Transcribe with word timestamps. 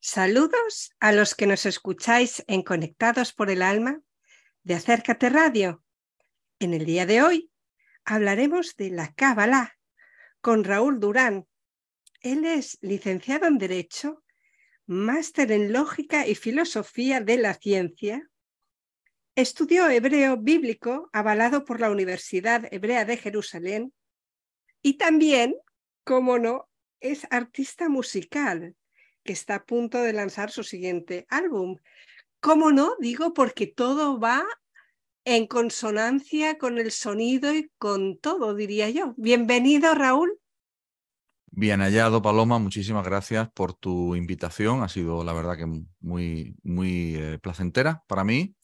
Saludos 0.00 0.94
a 1.00 1.10
los 1.10 1.34
que 1.34 1.48
nos 1.48 1.66
escucháis 1.66 2.44
en 2.46 2.62
Conectados 2.62 3.32
por 3.32 3.50
el 3.50 3.62
Alma 3.62 4.00
de 4.62 4.74
Acércate 4.74 5.28
Radio. 5.28 5.82
En 6.60 6.72
el 6.72 6.86
día 6.86 7.04
de 7.04 7.20
hoy 7.20 7.50
hablaremos 8.04 8.76
de 8.76 8.90
la 8.90 9.12
Cábala 9.14 9.76
con 10.40 10.62
Raúl 10.62 11.00
Durán. 11.00 11.48
Él 12.20 12.44
es 12.44 12.78
licenciado 12.80 13.48
en 13.48 13.58
Derecho, 13.58 14.22
máster 14.86 15.50
en 15.50 15.72
Lógica 15.72 16.28
y 16.28 16.36
Filosofía 16.36 17.20
de 17.20 17.38
la 17.38 17.54
Ciencia. 17.54 18.30
Estudió 19.34 19.88
hebreo 19.88 20.36
bíblico 20.36 21.10
avalado 21.12 21.64
por 21.64 21.80
la 21.80 21.90
Universidad 21.90 22.72
Hebrea 22.72 23.04
de 23.04 23.16
Jerusalén 23.16 23.92
y 24.80 24.96
también, 24.96 25.56
como 26.04 26.38
no, 26.38 26.68
es 27.00 27.26
artista 27.30 27.88
musical 27.88 28.76
que 29.28 29.34
está 29.34 29.56
a 29.56 29.64
punto 29.66 30.00
de 30.00 30.14
lanzar 30.14 30.50
su 30.50 30.64
siguiente 30.64 31.26
álbum. 31.28 31.76
¿Cómo 32.40 32.72
no? 32.72 32.94
Digo 32.98 33.34
porque 33.34 33.66
todo 33.66 34.18
va 34.18 34.42
en 35.26 35.46
consonancia 35.46 36.56
con 36.56 36.78
el 36.78 36.90
sonido 36.92 37.54
y 37.54 37.70
con 37.76 38.16
todo, 38.16 38.54
diría 38.54 38.88
yo. 38.88 39.12
Bienvenido, 39.18 39.94
Raúl. 39.94 40.40
Bien 41.50 41.80
hallado, 41.80 42.22
Paloma. 42.22 42.58
Muchísimas 42.58 43.04
gracias 43.04 43.50
por 43.52 43.74
tu 43.74 44.16
invitación. 44.16 44.82
Ha 44.82 44.88
sido, 44.88 45.22
la 45.24 45.34
verdad, 45.34 45.58
que 45.58 45.66
muy, 46.00 46.56
muy 46.62 47.16
eh, 47.16 47.38
placentera 47.42 48.02
para 48.06 48.24
mí. 48.24 48.56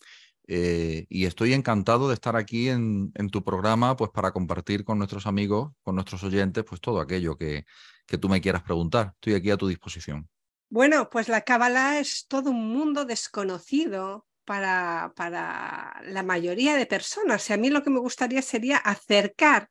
Eh, 0.46 1.04
y 1.10 1.26
estoy 1.26 1.52
encantado 1.52 2.08
de 2.08 2.14
estar 2.14 2.36
aquí 2.36 2.70
en, 2.70 3.12
en, 3.16 3.28
tu 3.28 3.44
programa, 3.44 3.96
pues 3.96 4.10
para 4.12 4.32
compartir 4.32 4.82
con 4.82 4.96
nuestros 4.96 5.26
amigos, 5.26 5.72
con 5.82 5.94
nuestros 5.94 6.24
oyentes, 6.24 6.64
pues 6.66 6.80
todo 6.80 7.00
aquello 7.00 7.36
que, 7.36 7.66
que 8.06 8.16
tú 8.16 8.30
me 8.30 8.40
quieras 8.40 8.62
preguntar. 8.62 9.12
Estoy 9.16 9.34
aquí 9.34 9.50
a 9.50 9.58
tu 9.58 9.68
disposición. 9.68 10.26
Bueno, 10.74 11.08
pues 11.08 11.28
la 11.28 11.42
Cábala 11.42 12.00
es 12.00 12.26
todo 12.26 12.50
un 12.50 12.66
mundo 12.72 13.04
desconocido 13.04 14.26
para, 14.44 15.12
para 15.14 16.02
la 16.02 16.24
mayoría 16.24 16.74
de 16.74 16.84
personas. 16.84 17.48
Y 17.48 17.52
a 17.52 17.56
mí 17.56 17.70
lo 17.70 17.84
que 17.84 17.90
me 17.90 18.00
gustaría 18.00 18.42
sería 18.42 18.78
acercar 18.78 19.70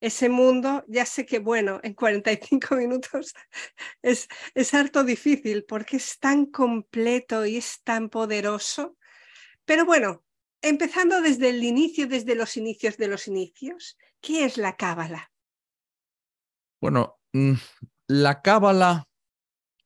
ese 0.00 0.28
mundo. 0.28 0.84
Ya 0.86 1.06
sé 1.06 1.26
que, 1.26 1.40
bueno, 1.40 1.80
en 1.82 1.94
45 1.94 2.76
minutos 2.76 3.34
es, 4.02 4.28
es 4.54 4.74
harto 4.74 5.02
difícil 5.02 5.64
porque 5.64 5.96
es 5.96 6.20
tan 6.20 6.46
completo 6.46 7.44
y 7.44 7.56
es 7.56 7.82
tan 7.82 8.08
poderoso. 8.08 8.96
Pero 9.64 9.84
bueno, 9.84 10.22
empezando 10.62 11.20
desde 11.20 11.48
el 11.48 11.64
inicio, 11.64 12.06
desde 12.06 12.36
los 12.36 12.56
inicios 12.56 12.96
de 12.96 13.08
los 13.08 13.26
inicios, 13.26 13.98
¿qué 14.20 14.44
es 14.44 14.56
la 14.56 14.76
Cábala? 14.76 15.32
Bueno, 16.80 17.18
mm, 17.32 17.54
la 18.06 18.40
Cábala 18.40 19.08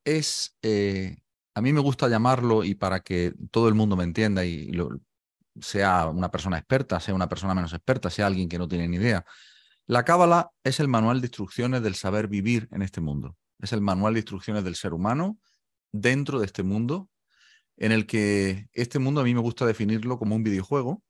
es, 0.03 0.57
eh, 0.61 1.17
a 1.53 1.61
mí 1.61 1.73
me 1.73 1.81
gusta 1.81 2.07
llamarlo 2.07 2.63
y 2.63 2.75
para 2.75 3.01
que 3.01 3.33
todo 3.51 3.67
el 3.67 3.75
mundo 3.75 3.95
me 3.95 4.03
entienda 4.03 4.45
y 4.45 4.71
sea 5.61 6.07
una 6.07 6.31
persona 6.31 6.57
experta, 6.57 6.99
sea 6.99 7.13
una 7.13 7.29
persona 7.29 7.53
menos 7.53 7.73
experta, 7.73 8.09
sea 8.09 8.27
alguien 8.27 8.49
que 8.49 8.57
no 8.57 8.67
tiene 8.67 8.87
ni 8.87 8.97
idea. 8.97 9.25
La 9.87 10.05
Cábala 10.05 10.51
es 10.63 10.79
el 10.79 10.87
manual 10.87 11.21
de 11.21 11.27
instrucciones 11.27 11.81
del 11.81 11.95
saber 11.95 12.27
vivir 12.27 12.67
en 12.71 12.81
este 12.81 13.01
mundo. 13.01 13.35
Es 13.59 13.73
el 13.73 13.81
manual 13.81 14.13
de 14.13 14.19
instrucciones 14.19 14.63
del 14.63 14.75
ser 14.75 14.93
humano 14.93 15.37
dentro 15.91 16.39
de 16.39 16.45
este 16.45 16.63
mundo, 16.63 17.09
en 17.77 17.91
el 17.91 18.05
que 18.05 18.67
este 18.73 18.99
mundo 18.99 19.21
a 19.21 19.23
mí 19.23 19.33
me 19.33 19.41
gusta 19.41 19.65
definirlo 19.65 20.19
como 20.19 20.35
un 20.35 20.43
videojuego, 20.43 21.01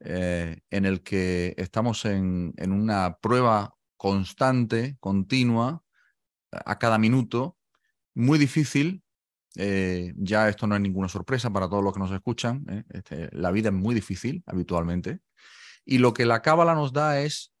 eh, 0.00 0.60
en 0.70 0.84
el 0.84 1.02
que 1.02 1.54
estamos 1.56 2.04
en, 2.04 2.54
en 2.58 2.72
una 2.72 3.18
prueba 3.20 3.74
constante, 3.96 4.96
continua, 5.00 5.82
a 6.52 6.78
cada 6.78 6.98
minuto, 6.98 7.55
muy 8.16 8.38
difícil. 8.38 9.02
Eh, 9.58 10.12
ya 10.16 10.48
esto 10.48 10.66
no 10.66 10.74
es 10.74 10.80
ninguna 10.80 11.08
sorpresa 11.08 11.50
para 11.50 11.68
todos 11.68 11.84
los 11.84 11.92
que 11.92 12.00
nos 12.00 12.10
escuchan. 12.10 12.66
¿eh? 12.68 12.84
Este, 12.90 13.28
la 13.32 13.52
vida 13.52 13.68
es 13.68 13.74
muy 13.74 13.94
difícil 13.94 14.42
habitualmente. 14.46 15.20
Y 15.84 15.98
lo 15.98 16.12
que 16.12 16.26
la 16.26 16.42
cábala 16.42 16.74
nos 16.74 16.92
da 16.92 17.20
es 17.20 17.52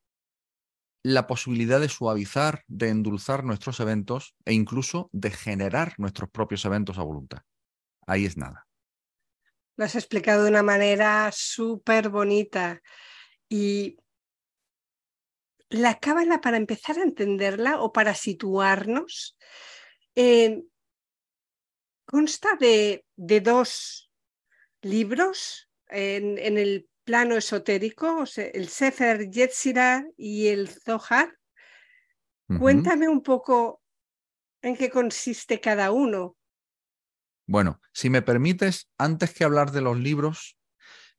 la 1.02 1.28
posibilidad 1.28 1.78
de 1.78 1.88
suavizar, 1.88 2.64
de 2.66 2.88
endulzar 2.88 3.44
nuestros 3.44 3.78
eventos 3.78 4.34
e 4.44 4.54
incluso 4.54 5.08
de 5.12 5.30
generar 5.30 5.94
nuestros 5.98 6.28
propios 6.30 6.64
eventos 6.64 6.98
a 6.98 7.02
voluntad. 7.02 7.42
Ahí 8.06 8.24
es 8.24 8.36
nada. 8.36 8.66
Lo 9.76 9.84
has 9.84 9.94
explicado 9.94 10.42
de 10.42 10.50
una 10.50 10.62
manera 10.62 11.30
súper 11.32 12.08
bonita. 12.08 12.80
Y 13.48 13.98
la 15.68 15.98
cábala, 15.98 16.40
para 16.40 16.56
empezar 16.56 16.98
a 16.98 17.02
entenderla 17.02 17.80
o 17.80 17.92
para 17.92 18.14
situarnos, 18.14 19.36
eh, 20.16 20.64
consta 22.06 22.56
de, 22.58 23.04
de, 23.16 23.40
dos 23.40 24.10
libros 24.82 25.68
en, 25.88 26.38
en, 26.38 26.58
el 26.58 26.88
plano 27.04 27.36
esotérico, 27.36 28.22
o 28.22 28.26
sea, 28.26 28.46
el 28.46 28.68
Sefer 28.68 29.30
Yetzirah 29.30 30.06
y 30.16 30.48
el 30.48 30.68
Zohar. 30.68 31.38
Uh 32.48 32.54
-huh. 32.54 32.58
Cuéntame 32.58 33.08
un 33.08 33.22
poco 33.22 33.82
en 34.62 34.76
qué 34.76 34.90
consiste 34.90 35.60
cada 35.60 35.92
uno. 35.92 36.36
Bueno, 37.46 37.80
si 37.92 38.10
me 38.10 38.22
permites, 38.22 38.88
antes 38.98 39.32
que 39.32 39.44
hablar 39.44 39.70
de 39.70 39.80
los 39.80 39.98
libros, 39.98 40.58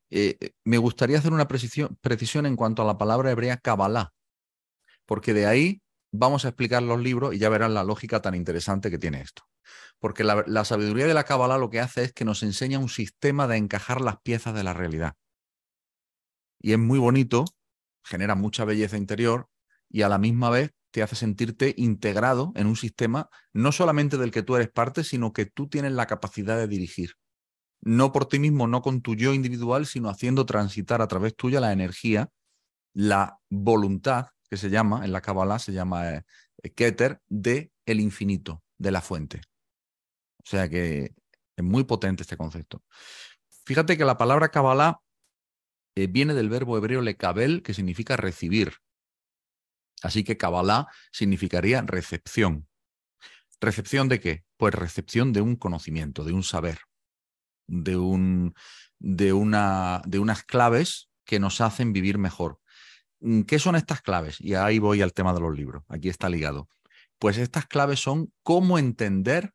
eh, 0.09 0.37
me 0.63 0.77
gustaría 0.77 1.17
hacer 1.17 1.33
una 1.33 1.47
precisión, 1.47 1.97
precisión 2.01 2.45
en 2.45 2.55
cuanto 2.55 2.81
a 2.81 2.85
la 2.85 2.97
palabra 2.97 3.31
hebrea 3.31 3.57
Kabbalah, 3.57 4.13
porque 5.05 5.33
de 5.33 5.45
ahí 5.45 5.81
vamos 6.11 6.45
a 6.45 6.49
explicar 6.49 6.83
los 6.83 6.99
libros 6.99 7.33
y 7.33 7.39
ya 7.39 7.49
verán 7.49 7.73
la 7.73 7.83
lógica 7.83 8.21
tan 8.21 8.35
interesante 8.35 8.89
que 8.89 8.97
tiene 8.97 9.21
esto. 9.21 9.43
Porque 9.99 10.23
la, 10.23 10.65
sabiduría 10.65 11.07
de 11.07 11.13
la 11.13 11.23
Kabbalah 11.23 11.57
lo 11.57 11.69
que 11.69 11.79
hace 11.79 12.03
es 12.03 12.13
que 12.13 12.25
nos 12.25 12.43
enseña 12.43 12.79
un 12.79 12.89
sistema 12.89 13.47
de 13.47 13.57
encajar 13.57 14.01
las 14.01 14.21
piezas 14.21 14.53
de 14.53 14.63
la 14.63 14.73
realidad. 14.73 15.15
Y 16.59 16.73
es 16.73 16.79
muy 16.79 16.99
bonito, 16.99 17.45
genera 18.03 18.35
mucha 18.35 18.65
belleza 18.65 18.97
interior 18.97 19.49
y 19.89 20.03
a 20.03 20.09
la 20.09 20.17
misma 20.17 20.49
vez 20.49 20.73
te 20.91 21.03
hace 21.03 21.15
sentirte 21.15 21.73
integrado 21.77 22.51
en 22.55 22.67
un 22.67 22.75
sistema 22.75 23.29
no 23.53 23.71
solamente 23.71 24.17
del 24.17 24.31
que 24.31 24.43
tú 24.43 24.55
eres 24.55 24.69
parte, 24.69 25.03
sino 25.03 25.33
que 25.33 25.45
tú 25.45 25.67
tienes 25.67 25.91
la 25.91 26.07
capacidad 26.07 26.57
de 26.57 26.67
dirigir. 26.67 27.13
No 27.81 28.11
por 28.11 28.27
ti 28.27 28.39
mismo, 28.39 28.67
no 28.67 28.81
con 28.81 29.01
tu 29.01 29.15
yo 29.15 29.33
individual, 29.33 29.85
sino 29.85 30.09
haciendo 30.09 30.45
transitar 30.45 31.01
a 31.01 31.07
través 31.07 31.35
tuya 31.35 31.59
la 31.59 31.71
energía, 31.71 32.29
la 32.93 33.39
voluntad 33.49 34.27
que 34.49 34.57
se 34.57 34.69
llama, 34.69 35.05
en 35.05 35.11
la 35.11 35.21
Kabbalah 35.21 35.59
se 35.59 35.73
llama 35.73 36.09
eh, 36.09 36.23
Keter, 36.75 37.21
de 37.27 37.71
el 37.85 37.99
infinito, 37.99 38.63
de 38.77 38.91
la 38.91 39.01
fuente. 39.01 39.41
O 40.43 40.49
sea 40.49 40.69
que 40.69 41.13
es 41.55 41.63
muy 41.63 41.83
potente 41.83 42.23
este 42.23 42.37
concepto. 42.37 42.83
Fíjate 43.65 43.97
que 43.97 44.05
la 44.05 44.17
palabra 44.17 44.49
Kabbalah 44.49 45.01
eh, 45.95 46.07
viene 46.07 46.33
del 46.33 46.49
verbo 46.49 46.77
hebreo 46.77 47.01
lekabel, 47.01 47.63
que 47.63 47.73
significa 47.73 48.15
recibir. 48.15 48.75
Así 50.03 50.23
que 50.23 50.37
Kabbalah 50.37 50.87
significaría 51.11 51.81
recepción. 51.81 52.67
¿Recepción 53.59 54.07
de 54.07 54.19
qué? 54.19 54.45
Pues 54.57 54.73
recepción 54.73 55.33
de 55.33 55.41
un 55.41 55.55
conocimiento, 55.55 56.23
de 56.23 56.33
un 56.33 56.43
saber, 56.43 56.79
de, 57.67 57.97
un, 57.97 58.53
de, 58.99 59.33
una, 59.33 60.01
de 60.05 60.19
unas 60.19 60.43
claves 60.43 61.09
que 61.25 61.39
nos 61.39 61.59
hacen 61.61 61.93
vivir 61.93 62.19
mejor. 62.19 62.59
Mm, 63.27 63.41
¿Qué 63.41 63.59
son 63.59 63.75
estas 63.75 64.01
claves? 64.01 64.39
Y 64.39 64.53
ahí 64.55 64.79
voy 64.79 65.01
al 65.01 65.11
tema 65.11 65.33
de 65.33 65.41
los 65.41 65.53
libros. 65.53 65.83
Aquí 65.89 66.07
está 66.07 66.29
ligado. 66.29 66.69
Pues 67.19 67.37
estas 67.37 67.65
claves 67.65 67.99
son 67.99 68.31
cómo 68.41 68.79
entender 68.79 69.53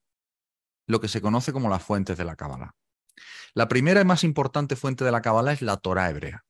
lo 0.86 1.00
que 1.00 1.08
se 1.08 1.22
conoce 1.22 1.54
como 1.54 1.70
las 1.70 1.82
fuentes 1.82 2.18
de 2.18 2.24
la 2.26 2.36
Cábala. 2.36 2.76
La 3.54 3.68
primera 3.68 4.02
y 4.02 4.04
más 4.04 4.24
importante 4.24 4.76
fuente 4.76 5.06
de 5.06 5.12
la 5.12 5.22
Cábala 5.22 5.52
es 5.54 5.62
la 5.62 5.78
Torah 5.78 6.10
hebrea. 6.10 6.44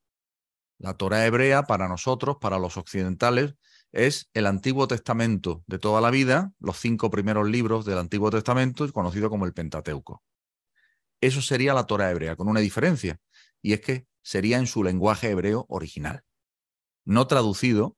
La 0.78 0.94
Torah 0.94 1.24
hebrea 1.24 1.62
para 1.62 1.86
nosotros, 1.86 2.38
para 2.40 2.58
los 2.58 2.76
occidentales, 2.76 3.54
es 3.92 4.28
el 4.34 4.46
Antiguo 4.46 4.88
Testamento 4.88 5.62
de 5.68 5.78
toda 5.78 6.00
la 6.00 6.10
vida, 6.10 6.52
los 6.58 6.80
cinco 6.80 7.08
primeros 7.10 7.48
libros 7.48 7.84
del 7.84 7.98
Antiguo 7.98 8.30
Testamento, 8.30 8.90
conocido 8.92 9.30
como 9.30 9.46
el 9.46 9.52
Pentateuco. 9.52 10.24
Eso 11.20 11.40
sería 11.40 11.72
la 11.72 11.86
Torah 11.86 12.10
hebrea, 12.10 12.34
con 12.34 12.48
una 12.48 12.58
diferencia, 12.58 13.20
y 13.60 13.74
es 13.74 13.80
que 13.80 14.06
sería 14.22 14.58
en 14.58 14.66
su 14.66 14.82
lenguaje 14.82 15.30
hebreo 15.30 15.66
original 15.68 16.24
no 17.04 17.26
traducido, 17.26 17.96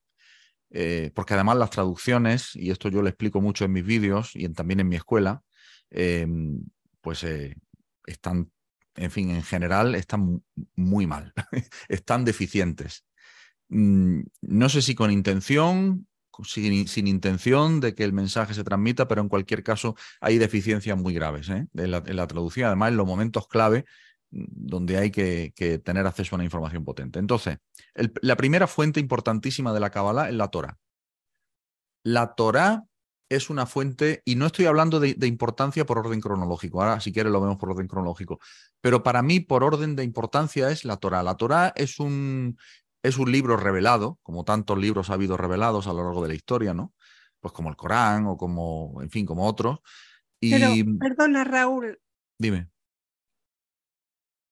eh, 0.71 1.11
porque 1.13 1.33
además 1.35 1.57
las 1.57 1.69
traducciones, 1.69 2.55
y 2.55 2.71
esto 2.71 2.89
yo 2.89 3.01
lo 3.01 3.07
explico 3.07 3.41
mucho 3.41 3.65
en 3.65 3.71
mis 3.71 3.85
vídeos 3.85 4.31
y 4.33 4.47
también 4.49 4.79
en 4.79 4.89
mi 4.89 4.95
escuela, 4.95 5.41
eh, 5.91 6.27
pues 7.01 7.23
eh, 7.23 7.55
están, 8.05 8.51
en 8.95 9.11
fin, 9.11 9.29
en 9.29 9.43
general 9.43 9.95
están 9.95 10.43
muy 10.75 11.07
mal, 11.07 11.33
están 11.89 12.25
deficientes. 12.25 13.05
Mm, 13.69 14.21
no 14.41 14.69
sé 14.69 14.81
si 14.81 14.95
con 14.95 15.11
intención, 15.11 16.07
sin, 16.43 16.87
sin, 16.87 17.07
intención 17.07 17.79
de 17.79 17.95
que 17.95 18.03
el 18.03 18.11
mensaje 18.11 18.53
se 18.53 18.63
transmita, 18.63 19.07
pero 19.07 19.21
en 19.21 19.29
cualquier 19.29 19.63
caso 19.63 19.95
hay 20.19 20.37
deficiencias 20.37 20.97
muy 20.97 21.13
graves 21.13 21.49
en 21.49 21.69
la 21.73 22.27
traducción, 22.27 22.67
además 22.67 22.89
en 22.89 22.97
los 22.97 23.07
momentos 23.07 23.47
clave 23.47 23.85
donde 24.35 24.97
hay 24.97 25.11
que, 25.11 25.53
que, 25.55 25.79
tener 25.79 26.05
acceso 26.05 26.35
a 26.35 26.37
una 26.37 26.43
información 26.43 26.83
potente. 26.83 27.19
Entonces, 27.19 27.57
el, 27.93 28.11
la 28.21 28.35
primera 28.35 28.67
fuente 28.67 28.99
importantísima 28.99 29.73
de 29.73 29.79
la 29.79 29.89
Kabbalah 29.89 30.29
es 30.29 30.35
la 30.35 30.49
Torah. 30.49 30.77
La 32.03 32.35
Torah 32.35 32.85
es 33.29 33.49
una 33.49 33.65
fuente, 33.65 34.21
y 34.25 34.35
no 34.35 34.45
estoy 34.45 34.65
hablando 34.65 34.99
de, 34.99 35.15
importancia 35.25 35.85
por 35.85 35.97
orden 35.97 36.21
cronológico, 36.21 36.81
ahora 36.81 36.99
si 36.99 37.11
quieres 37.11 37.31
lo 37.31 37.41
vemos 37.41 37.57
por 37.57 37.71
orden 37.71 37.87
cronológico, 37.87 38.39
pero 38.81 39.01
para 39.03 39.21
mí 39.21 39.39
por 39.39 39.63
orden 39.63 39.95
de 39.95 40.03
importancia 40.03 40.69
es 40.69 40.85
la 40.85 40.97
Torah. 40.97 41.23
La 41.23 41.35
Torah 41.35 41.73
es 41.75 41.99
un, 41.99 42.57
es 43.01 43.17
un 43.17 43.31
libro 43.31 43.57
revelado, 43.57 44.19
como 44.21 44.43
tantos 44.43 44.77
libros 44.77 45.09
ha 45.09 45.13
habido 45.13 45.37
revelados 45.37 45.87
a 45.87 45.93
lo 45.93 46.03
largo 46.03 46.21
de 46.21 46.29
la 46.29 46.35
historia, 46.35 46.73
¿no? 46.73 46.93
Pues 47.39 47.53
como 47.53 47.69
el 47.69 47.75
Corán 47.75 48.27
o 48.27 48.37
como, 48.37 49.01
en 49.01 49.09
fin, 49.09 49.25
como 49.25 49.47
otros. 49.47 49.79
Y... 50.39 50.51
Pero, 50.51 50.99
perdona 50.99 51.43
Raúl. 51.43 51.99
Dime. 52.37 52.69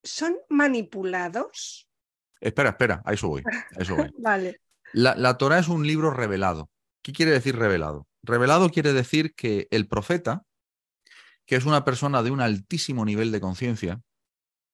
¿Son 0.03 0.35
manipulados? 0.49 1.87
Espera, 2.39 2.69
espera, 2.71 3.01
a 3.05 3.13
eso 3.13 3.29
voy. 3.29 3.43
eso 3.77 3.95
voy. 3.95 4.11
vale. 4.19 4.59
La, 4.91 5.15
la 5.15 5.37
Torah 5.37 5.59
es 5.59 5.69
un 5.69 5.87
libro 5.87 6.11
revelado. 6.11 6.69
¿Qué 7.01 7.13
quiere 7.13 7.31
decir 7.31 7.55
revelado? 7.55 8.07
Revelado 8.21 8.69
quiere 8.69 8.93
decir 8.93 9.33
que 9.33 9.67
el 9.71 9.87
profeta, 9.87 10.45
que 11.45 11.55
es 11.55 11.65
una 11.65 11.83
persona 11.83 12.21
de 12.21 12.31
un 12.31 12.41
altísimo 12.41 13.05
nivel 13.05 13.31
de 13.31 13.41
conciencia, 13.41 14.01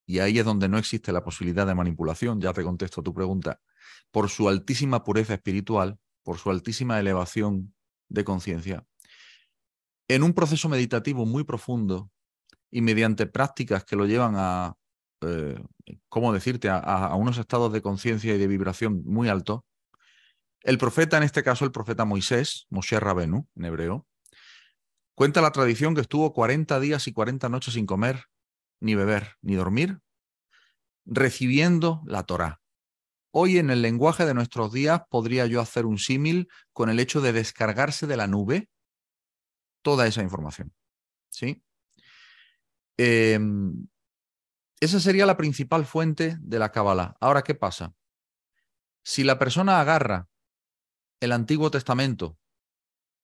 y 0.05 0.19
ahí 0.19 0.39
es 0.39 0.45
donde 0.45 0.67
no 0.67 0.79
existe 0.79 1.11
la 1.11 1.23
posibilidad 1.23 1.67
de 1.67 1.75
manipulación, 1.75 2.41
ya 2.41 2.51
te 2.51 2.63
contesto 2.63 3.03
tu 3.03 3.13
pregunta, 3.13 3.61
por 4.11 4.29
su 4.29 4.49
altísima 4.49 5.03
pureza 5.03 5.35
espiritual, 5.35 5.99
por 6.23 6.39
su 6.39 6.49
altísima 6.49 6.99
elevación 6.99 7.75
de 8.07 8.23
conciencia, 8.23 8.85
en 10.07 10.23
un 10.23 10.33
proceso 10.33 10.67
meditativo 10.67 11.27
muy 11.27 11.43
profundo 11.43 12.11
y 12.71 12.81
mediante 12.81 13.27
prácticas 13.27 13.83
que 13.83 13.95
lo 13.95 14.07
llevan 14.07 14.33
a, 14.35 14.75
eh, 15.21 15.61
¿cómo 16.07 16.33
decirte?, 16.33 16.69
a, 16.69 17.13
unos 17.15 17.37
estados 17.37 17.71
de 17.73 17.81
conciencia 17.81 18.33
y 18.33 18.37
de 18.37 18.47
vibración 18.47 19.03
muy 19.05 19.29
altos, 19.29 19.61
el 20.61 20.77
profeta, 20.77 21.17
en 21.17 21.23
este 21.23 21.43
caso 21.43 21.65
el 21.65 21.71
profeta 21.71 22.05
Moisés, 22.05 22.67
Moshe 22.69 22.99
Rabenu, 22.99 23.47
en 23.55 23.65
hebreo, 23.65 24.07
cuenta 25.15 25.41
la 25.41 25.51
tradición 25.51 25.95
que 25.95 26.01
estuvo 26.01 26.33
40 26.33 26.79
días 26.79 27.07
y 27.07 27.13
40 27.13 27.49
noches 27.49 27.73
sin 27.73 27.85
comer, 27.85 28.25
ni 28.81 28.95
beber, 28.95 29.35
ni 29.41 29.55
dormir, 29.55 29.99
recibiendo 31.05 32.01
la 32.05 32.23
Torá. 32.23 32.61
Hoy 33.31 33.57
en 33.57 33.69
el 33.69 33.81
lenguaje 33.81 34.25
de 34.25 34.33
nuestros 34.33 34.73
días 34.73 35.01
podría 35.09 35.45
yo 35.45 35.61
hacer 35.61 35.85
un 35.85 35.97
símil 35.97 36.49
con 36.73 36.89
el 36.89 36.99
hecho 36.99 37.21
de 37.21 37.31
descargarse 37.31 38.07
de 38.07 38.17
la 38.17 38.27
nube 38.27 38.69
toda 39.81 40.07
esa 40.07 40.23
información. 40.23 40.73
¿Sí? 41.29 41.63
Em, 42.97 43.87
esa 44.79 44.99
sería 44.99 45.25
la 45.25 45.37
principal 45.37 45.85
fuente 45.85 46.37
de 46.39 46.59
la 46.59 46.71
Kabbalah. 46.71 47.15
Ahora, 47.19 47.41
¿qué 47.41 47.55
pasa? 47.55 47.93
Si 49.03 49.23
la 49.23 49.39
persona 49.39 49.81
agarra 49.81 50.27
el 51.19 51.31
Antiguo 51.31 51.69
Testamento, 51.71 52.37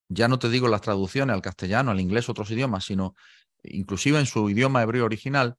ya 0.10 0.28
no 0.28 0.38
te 0.38 0.50
digo 0.50 0.68
las 0.68 0.82
traducciones 0.82 1.34
al 1.34 1.42
castellano, 1.42 1.92
al 1.92 2.00
inglés, 2.00 2.30
otros 2.30 2.52
idiomas, 2.52 2.86
sino 2.86 3.16
inclusive 3.64 4.20
en 4.20 4.26
su 4.26 4.50
idioma 4.50 4.84
hebreo 4.84 5.06
original, 5.06 5.58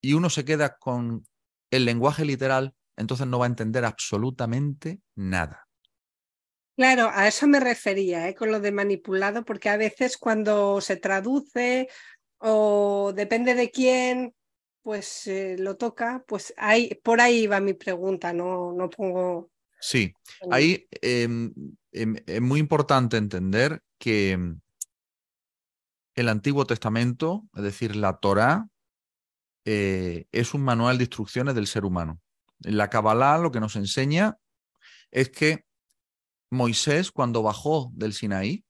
y 0.00 0.14
uno 0.14 0.30
se 0.30 0.44
queda 0.44 0.76
con 0.78 1.26
el 1.70 1.84
lenguaje 1.84 2.24
literal, 2.24 2.74
entonces 2.96 3.26
no 3.26 3.38
va 3.38 3.46
a 3.46 3.48
entender 3.48 3.84
absolutamente 3.84 5.00
nada. 5.14 5.66
Claro, 6.76 7.10
a 7.12 7.26
eso 7.26 7.46
me 7.46 7.60
refería, 7.60 8.28
¿eh? 8.28 8.34
con 8.34 8.50
lo 8.50 8.60
de 8.60 8.70
manipulado, 8.70 9.44
porque 9.44 9.68
a 9.68 9.76
veces 9.76 10.18
cuando 10.18 10.80
se 10.80 10.96
traduce 10.96 11.88
o 12.38 13.12
depende 13.14 13.54
de 13.54 13.70
quién, 13.70 14.34
pues 14.86 15.26
eh, 15.26 15.56
lo 15.58 15.76
toca, 15.76 16.22
pues 16.28 16.54
ahí, 16.56 16.94
por 17.02 17.20
ahí 17.20 17.48
va 17.48 17.58
mi 17.58 17.74
pregunta, 17.74 18.32
no, 18.32 18.72
no 18.72 18.88
pongo 18.88 19.50
Sí, 19.80 20.14
ahí 20.48 20.86
em, 21.02 21.52
em, 21.90 22.14
es 22.24 22.40
muy 22.40 22.60
importante 22.60 23.16
entender 23.16 23.82
que 23.98 24.30
em, 24.30 24.60
el 26.14 26.28
Antiguo 26.28 26.66
Testamento, 26.66 27.48
es 27.56 27.64
decir, 27.64 27.96
la 27.96 28.18
Torá, 28.18 28.68
eh, 29.64 30.28
es 30.30 30.54
un 30.54 30.62
manual 30.62 30.98
de 30.98 31.04
instrucciones 31.04 31.56
del 31.56 31.66
ser 31.66 31.84
humano. 31.84 32.20
En 32.62 32.76
la 32.76 32.88
Kabbalah 32.88 33.38
lo 33.38 33.50
que 33.50 33.58
nos 33.58 33.74
enseña 33.74 34.38
es 35.10 35.30
que 35.30 35.64
Moisés, 36.48 37.10
cuando 37.10 37.42
bajó 37.42 37.90
del 37.92 38.12
Sinaí, 38.12 38.64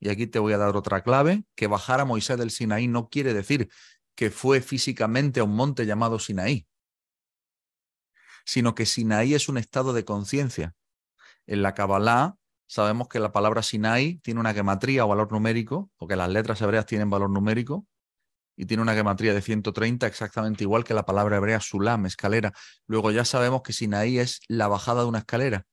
y 0.00 0.08
aquí 0.08 0.26
te 0.26 0.38
voy 0.38 0.54
a 0.54 0.58
dar 0.58 0.74
otra 0.74 1.02
clave, 1.02 1.44
que 1.54 1.66
bajar 1.66 2.00
a 2.00 2.06
Moisés 2.06 2.38
del 2.38 2.50
Sinaí 2.50 2.88
no 2.88 3.10
quiere 3.10 3.34
decir 3.34 3.68
que 4.14 4.30
fue 4.30 4.60
físicamente 4.60 5.40
a 5.40 5.44
un 5.44 5.54
monte 5.54 5.86
llamado 5.86 6.18
Sinaí 6.18 6.66
sino 8.44 8.74
que 8.74 8.86
Sinaí 8.86 9.34
es 9.34 9.48
un 9.48 9.58
estado 9.58 9.92
de 9.92 10.04
conciencia. 10.04 10.74
En 11.46 11.62
la 11.62 11.74
Kabbalah 11.74 12.36
sabemos 12.66 13.08
que 13.08 13.20
la 13.20 13.32
palabra 13.32 13.62
Sinai 13.62 14.18
tiene 14.22 14.40
una 14.40 14.54
gematría 14.54 15.04
o 15.04 15.08
valor 15.08 15.32
numérico, 15.32 15.90
porque 15.96 16.16
las 16.16 16.28
letras 16.28 16.60
hebreas 16.60 16.86
tienen 16.86 17.10
valor 17.10 17.30
numérico, 17.30 17.86
y 18.56 18.66
tiene 18.66 18.82
una 18.82 18.94
gematría 18.94 19.34
de 19.34 19.42
130 19.42 20.06
exactamente 20.06 20.62
igual 20.62 20.84
que 20.84 20.94
la 20.94 21.04
palabra 21.04 21.38
hebrea 21.38 21.60
sulam, 21.60 22.06
escalera. 22.06 22.52
Luego 22.86 23.10
ya 23.10 23.24
sabemos 23.24 23.62
que 23.62 23.72
Sinaí 23.72 24.18
es 24.18 24.40
la 24.46 24.68
bajada 24.68 25.02
de 25.02 25.08
una 25.08 25.18
escalera. 25.18 25.66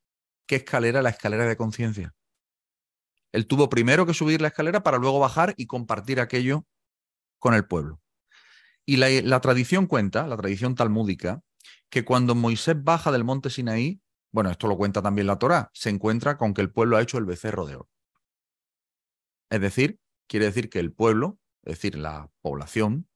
¿Qué 0.48 0.56
escalera? 0.58 1.04
La 1.04 1.10
escalera 1.10 1.46
de 1.46 1.56
conciencia. 1.56 2.14
Él 3.32 3.46
tuvo 3.46 3.70
primero 3.70 4.06
que 4.06 4.14
subir 4.14 4.42
la 4.42 4.48
escalera 4.48 4.82
para 4.82 4.98
luego 4.98 5.20
bajar 5.20 5.54
y 5.58 5.68
compartir 5.68 6.20
aquello 6.20 6.66
con 7.40 7.54
el 7.54 7.66
pueblo. 7.66 8.01
Y 8.92 8.98
la, 8.98 9.40
tradición 9.40 9.88
cuenta, 9.88 10.28
la 10.28 10.36
tradición 10.36 10.76
talmúdica, 10.76 11.42
que 11.90 12.04
cuando 12.04 12.36
Moisés 12.36 12.76
baja 12.84 13.10
del 13.14 13.24
monte 13.24 13.50
Sinaí, 13.50 14.02
bueno, 14.34 14.52
esto 14.52 14.68
lo 14.68 14.76
cuenta 14.76 15.02
también 15.02 15.28
la 15.28 15.40
Torá, 15.40 15.72
se 15.74 15.90
encuentra 15.90 16.36
con 16.36 16.54
que 16.54 16.60
el 16.60 16.74
pueblo 16.74 16.98
ha 16.98 17.02
hecho 17.02 17.18
el 17.18 17.24
becerro 17.24 17.66
de 17.66 17.76
oro. 17.76 17.90
Es 19.50 19.62
decir, 19.62 19.98
quiere 20.28 20.48
decir 20.48 20.70
que 20.70 20.80
el 20.80 20.92
pueblo, 20.92 21.40
es 21.64 21.76
decir, 21.76 21.98
la 21.98 22.30
población, 22.42 23.08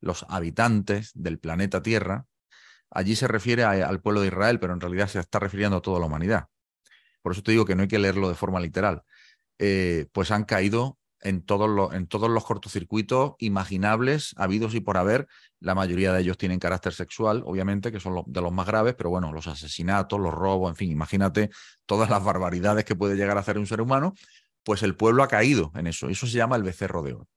los 0.00 0.24
habitantes 0.30 1.12
del 1.14 1.38
planeta 1.38 1.82
Tierra, 1.82 2.26
allí 2.88 3.14
se 3.14 3.28
refiere 3.28 3.64
al 3.64 4.00
pueblo 4.00 4.22
de 4.22 4.28
Israel, 4.28 4.58
pero 4.58 4.72
en 4.72 4.80
realidad 4.80 5.08
se 5.08 5.20
está 5.20 5.40
refiriendo 5.40 5.76
a 5.76 5.82
toda 5.82 6.00
la 6.00 6.06
humanidad. 6.06 6.46
Por 7.20 7.32
eso 7.32 7.42
te 7.42 7.50
digo 7.50 7.66
que 7.66 7.74
no 7.74 7.82
hay 7.82 7.88
que 7.88 7.98
leerlo 7.98 8.30
de 8.30 8.34
forma 8.34 8.60
literal. 8.60 9.02
Eh, 9.58 10.06
pues 10.12 10.30
han 10.30 10.44
caído 10.44 10.97
en 11.20 11.42
todos, 11.42 11.68
los, 11.68 11.92
en 11.94 12.06
todos 12.06 12.30
los 12.30 12.44
cortocircuitos 12.44 13.32
imaginables, 13.38 14.34
habidos 14.36 14.74
y 14.74 14.80
por 14.80 14.96
haber. 14.96 15.26
La 15.60 15.74
mayoría 15.74 16.12
de 16.12 16.20
ellos 16.20 16.38
tienen 16.38 16.58
carácter 16.58 16.92
sexual, 16.92 17.42
obviamente, 17.44 17.90
que 17.90 18.00
son 18.00 18.22
de 18.26 18.40
los 18.40 18.52
más 18.52 18.66
graves, 18.66 18.94
pero 18.96 19.10
bueno, 19.10 19.32
los 19.32 19.46
asesinatos, 19.46 20.20
los 20.20 20.32
robos, 20.32 20.70
en 20.70 20.76
fin, 20.76 20.90
imagínate 20.90 21.50
todas 21.86 22.08
las 22.10 22.22
barbaridades 22.22 22.84
que 22.84 22.94
puede 22.94 23.16
llegar 23.16 23.36
a 23.36 23.40
hacer 23.40 23.58
un 23.58 23.66
ser 23.66 23.80
humano, 23.80 24.14
pues 24.62 24.82
el 24.82 24.94
pueblo 24.94 25.22
ha 25.22 25.28
caído 25.28 25.72
en 25.74 25.86
eso. 25.86 26.08
Eso 26.08 26.26
se 26.26 26.36
llama 26.36 26.56
el 26.56 26.62
becerro 26.62 27.02
de 27.02 27.14
oro. 27.14 27.28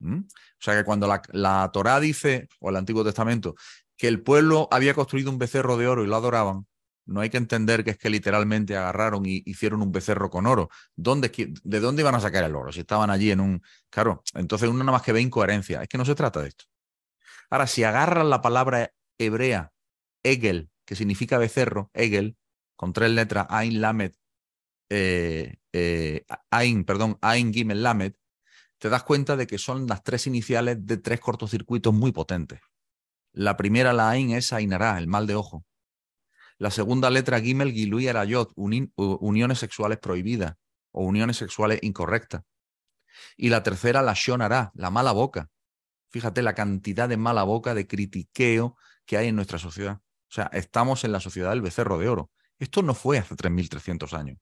¿Mm? 0.00 0.20
O 0.20 0.60
sea 0.60 0.76
que 0.76 0.84
cuando 0.84 1.06
la, 1.06 1.22
la 1.32 1.70
Torá 1.72 2.00
dice, 2.00 2.48
o 2.60 2.70
el 2.70 2.76
Antiguo 2.76 3.04
Testamento, 3.04 3.54
que 3.96 4.08
el 4.08 4.22
pueblo 4.22 4.68
había 4.70 4.94
construido 4.94 5.30
un 5.30 5.38
becerro 5.38 5.76
de 5.76 5.86
oro 5.86 6.04
y 6.04 6.06
lo 6.06 6.16
adoraban, 6.16 6.66
no 7.06 7.20
hay 7.20 7.30
que 7.30 7.36
entender 7.36 7.84
que 7.84 7.90
es 7.90 7.98
que 7.98 8.10
literalmente 8.10 8.76
agarraron 8.76 9.26
y 9.26 9.42
hicieron 9.46 9.82
un 9.82 9.92
becerro 9.92 10.30
con 10.30 10.46
oro. 10.46 10.70
¿Dónde, 10.96 11.30
¿De 11.62 11.80
dónde 11.80 12.02
iban 12.02 12.14
a 12.14 12.20
sacar 12.20 12.44
el 12.44 12.56
oro? 12.56 12.72
Si 12.72 12.80
estaban 12.80 13.10
allí 13.10 13.30
en 13.30 13.40
un... 13.40 13.62
Claro, 13.90 14.22
entonces 14.34 14.68
uno 14.68 14.80
nada 14.80 14.92
más 14.92 15.02
que 15.02 15.12
ve 15.12 15.20
incoherencia. 15.20 15.82
Es 15.82 15.88
que 15.88 15.98
no 15.98 16.04
se 16.04 16.14
trata 16.14 16.40
de 16.40 16.48
esto. 16.48 16.64
Ahora, 17.50 17.66
si 17.66 17.84
agarran 17.84 18.30
la 18.30 18.40
palabra 18.40 18.92
hebrea, 19.18 19.72
Egel, 20.22 20.70
que 20.84 20.96
significa 20.96 21.38
becerro, 21.38 21.90
Egel, 21.92 22.36
con 22.76 22.92
tres 22.92 23.10
letras, 23.10 23.46
Ain 23.50 23.80
Lamed, 23.80 24.12
eh, 24.90 25.56
eh, 25.72 26.24
Ain, 26.50 26.84
perdón, 26.84 27.18
Ain 27.20 27.52
Gimel 27.52 27.82
Lamed, 27.82 28.14
te 28.78 28.88
das 28.88 29.02
cuenta 29.02 29.36
de 29.36 29.46
que 29.46 29.58
son 29.58 29.86
las 29.86 30.02
tres 30.02 30.26
iniciales 30.26 30.84
de 30.86 30.96
tres 30.96 31.20
cortocircuitos 31.20 31.92
muy 31.94 32.12
potentes. 32.12 32.60
La 33.32 33.56
primera, 33.56 33.92
la 33.92 34.10
Ain, 34.10 34.30
es 34.30 34.52
Ainará, 34.52 34.98
el 34.98 35.06
mal 35.06 35.26
de 35.26 35.34
ojo. 35.34 35.64
La 36.58 36.70
segunda 36.70 37.10
letra, 37.10 37.40
Gimel, 37.40 37.72
Gilui, 37.72 38.06
Arayot, 38.06 38.52
uniones 38.54 39.58
sexuales 39.58 39.98
prohibidas 39.98 40.54
o 40.92 41.04
uniones 41.04 41.36
sexuales 41.36 41.80
incorrectas. 41.82 42.42
Y 43.36 43.48
la 43.48 43.62
tercera, 43.62 44.02
la 44.02 44.14
Shonara, 44.14 44.70
la 44.74 44.90
mala 44.90 45.12
boca. 45.12 45.50
Fíjate 46.10 46.42
la 46.42 46.54
cantidad 46.54 47.08
de 47.08 47.16
mala 47.16 47.42
boca, 47.42 47.74
de 47.74 47.88
critiqueo 47.88 48.76
que 49.04 49.16
hay 49.16 49.28
en 49.28 49.36
nuestra 49.36 49.58
sociedad. 49.58 49.96
O 49.96 50.32
sea, 50.34 50.48
estamos 50.52 51.02
en 51.04 51.12
la 51.12 51.20
sociedad 51.20 51.50
del 51.50 51.62
becerro 51.62 51.98
de 51.98 52.08
oro. 52.08 52.30
Esto 52.58 52.82
no 52.82 52.94
fue 52.94 53.18
hace 53.18 53.34
3.300 53.34 54.16
años. 54.16 54.38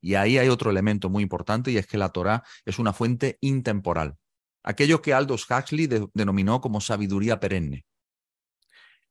Y 0.00 0.14
ahí 0.14 0.38
hay 0.38 0.48
otro 0.48 0.70
elemento 0.70 1.10
muy 1.10 1.22
importante 1.22 1.70
y 1.70 1.76
es 1.76 1.86
que 1.86 1.98
la 1.98 2.08
Torá 2.08 2.42
es 2.64 2.78
una 2.78 2.94
fuente 2.94 3.36
intemporal. 3.42 4.16
Aquello 4.62 5.02
que 5.02 5.12
Aldous 5.12 5.46
Huxley 5.50 5.88
denominó 6.14 6.62
como 6.62 6.80
sabiduría 6.80 7.38
perenne. 7.38 7.84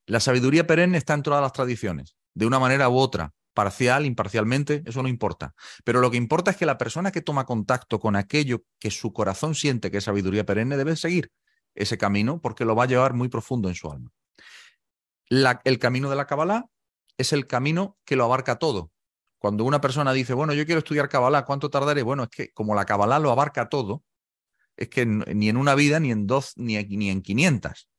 La 0.08 0.20
sabiduría 0.20 0.66
perenne 0.66 0.98
está 0.98 1.14
en 1.14 1.22
todas 1.22 1.42
las 1.42 1.54
tradiciones 1.54 2.19
de 2.40 2.46
una 2.46 2.58
manera 2.58 2.88
u 2.88 2.98
otra, 2.98 3.34
parcial, 3.54 4.06
imparcialmente, 4.06 4.82
eso 4.86 5.04
no 5.04 5.10
importa. 5.10 5.54
Pero 5.84 6.00
lo 6.00 6.10
que 6.10 6.16
importa 6.16 6.52
es 6.52 6.58
que 6.58 6.66
la 6.66 6.78
persona 6.78 7.12
que 7.12 7.22
toma 7.22 7.46
contacto 7.46 8.00
con 8.00 8.16
aquello 8.16 8.64
que 8.80 8.92
su 8.92 9.12
corazón 9.12 9.56
siente 9.56 9.92
que 9.92 9.98
es 9.98 10.06
sabiduría 10.06 10.46
perenne 10.46 10.78
debe 10.78 10.96
seguir 10.96 11.34
ese 11.76 11.98
camino 11.98 12.40
porque 12.42 12.64
lo 12.64 12.78
va 12.78 12.86
a 12.86 12.88
llevar 12.88 13.14
muy 13.14 13.28
profundo 13.28 13.68
en 13.68 13.76
su 13.76 13.92
alma. 13.92 14.12
el 15.30 15.80
camino 15.80 16.10
de 16.10 16.16
la 16.16 16.28
Kabbalah 16.28 16.68
es 17.18 17.34
el 17.34 17.46
camino 17.46 17.98
que 18.06 18.16
lo 18.16 18.24
abarca 18.24 18.58
todo. 18.58 18.90
Cuando 19.38 19.66
una 19.66 19.82
persona 19.82 20.14
dice, 20.14 20.34
bueno, 20.34 20.54
yo 20.54 20.66
quiero 20.66 20.80
estudiar 20.80 21.10
Kabbalah, 21.10 21.44
¿cuánto 21.44 21.70
tardaré? 21.70 22.04
Bueno, 22.04 22.24
es 22.24 22.30
que 22.30 22.54
como 22.54 22.74
la 22.74 22.86
Kabbalah 22.86 23.20
lo 23.20 23.32
abarca 23.32 23.68
todo, 23.68 24.06
es 24.78 24.88
que 24.88 25.06
ni 25.06 25.50
en 25.50 25.58
una 25.58 25.76
vida, 25.76 26.00
ni 26.00 26.12
en 26.12 26.26
dos, 26.26 26.54
ni, 26.56 26.82
ni 26.86 27.10
en 27.10 27.22
500. 27.22 27.90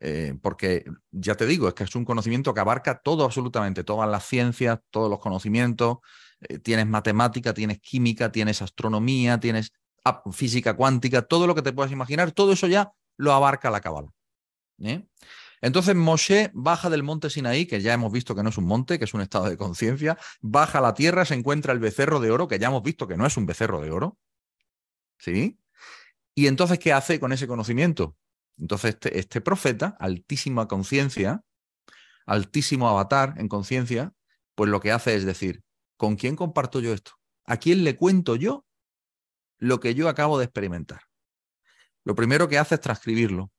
Eh, 0.00 0.34
porque 0.40 0.84
ya 1.10 1.34
te 1.34 1.46
digo, 1.46 1.68
es 1.68 1.74
que 1.74 1.84
es 1.84 1.94
un 1.94 2.04
conocimiento 2.04 2.54
que 2.54 2.60
abarca 2.60 3.00
todo 3.00 3.24
absolutamente, 3.24 3.82
todas 3.82 4.08
las 4.08 4.24
ciencias, 4.24 4.78
todos 4.90 5.10
los 5.10 5.18
conocimientos. 5.18 5.98
Eh, 6.40 6.58
tienes 6.58 6.86
matemática, 6.86 7.52
tienes 7.52 7.80
química, 7.80 8.30
tienes 8.30 8.62
astronomía, 8.62 9.40
tienes 9.40 9.72
física 10.32 10.74
cuántica, 10.74 11.22
todo 11.22 11.46
lo 11.46 11.54
que 11.54 11.62
te 11.62 11.72
puedas 11.72 11.92
imaginar, 11.92 12.32
todo 12.32 12.52
eso 12.52 12.66
ya 12.66 12.92
lo 13.16 13.32
abarca 13.32 13.70
la 13.70 13.80
Kabbalah. 13.80 14.10
¿eh? 14.80 15.06
Entonces 15.60 15.94
Moshe 15.94 16.50
baja 16.54 16.88
del 16.88 17.02
monte 17.02 17.30
Sinaí, 17.30 17.66
que 17.66 17.80
ya 17.80 17.92
hemos 17.92 18.12
visto 18.12 18.34
que 18.34 18.42
no 18.42 18.50
es 18.50 18.58
un 18.58 18.64
monte, 18.64 18.98
que 18.98 19.04
es 19.04 19.14
un 19.14 19.20
estado 19.20 19.50
de 19.50 19.56
conciencia, 19.56 20.16
baja 20.40 20.78
a 20.78 20.82
la 20.82 20.94
tierra, 20.94 21.24
se 21.24 21.34
encuentra 21.34 21.72
el 21.72 21.80
becerro 21.80 22.20
de 22.20 22.30
oro, 22.30 22.48
que 22.48 22.58
ya 22.58 22.68
hemos 22.68 22.82
visto 22.82 23.06
que 23.08 23.16
no 23.16 23.26
es 23.26 23.36
un 23.36 23.46
becerro 23.46 23.80
de 23.80 23.90
oro. 23.90 24.18
¿Sí? 25.18 25.58
Y 26.34 26.46
entonces, 26.46 26.78
¿qué 26.78 26.92
hace 26.92 27.18
con 27.18 27.32
ese 27.32 27.48
conocimiento? 27.48 28.16
Entonces, 28.58 28.94
este, 28.94 29.18
este 29.18 29.40
profeta, 29.40 29.96
altísima 30.00 30.66
conciencia, 30.66 31.42
altísimo 32.26 32.88
avatar 32.88 33.34
en 33.38 33.48
conciencia, 33.48 34.12
pues 34.54 34.70
lo 34.70 34.80
que 34.80 34.92
hace 34.92 35.14
es 35.14 35.24
decir, 35.24 35.62
¿con 35.96 36.16
quién 36.16 36.36
comparto 36.36 36.80
yo 36.80 36.92
esto? 36.92 37.12
¿A 37.44 37.56
quién 37.56 37.84
le 37.84 37.96
cuento 37.96 38.36
yo 38.36 38.66
lo 39.58 39.80
que 39.80 39.94
yo 39.94 40.08
acabo 40.08 40.38
de 40.38 40.44
experimentar? 40.44 41.00
Lo 42.04 42.14
primero 42.14 42.48
que 42.48 42.58
hace 42.58 42.74
es 42.74 42.80
transcribirlo. 42.80 43.50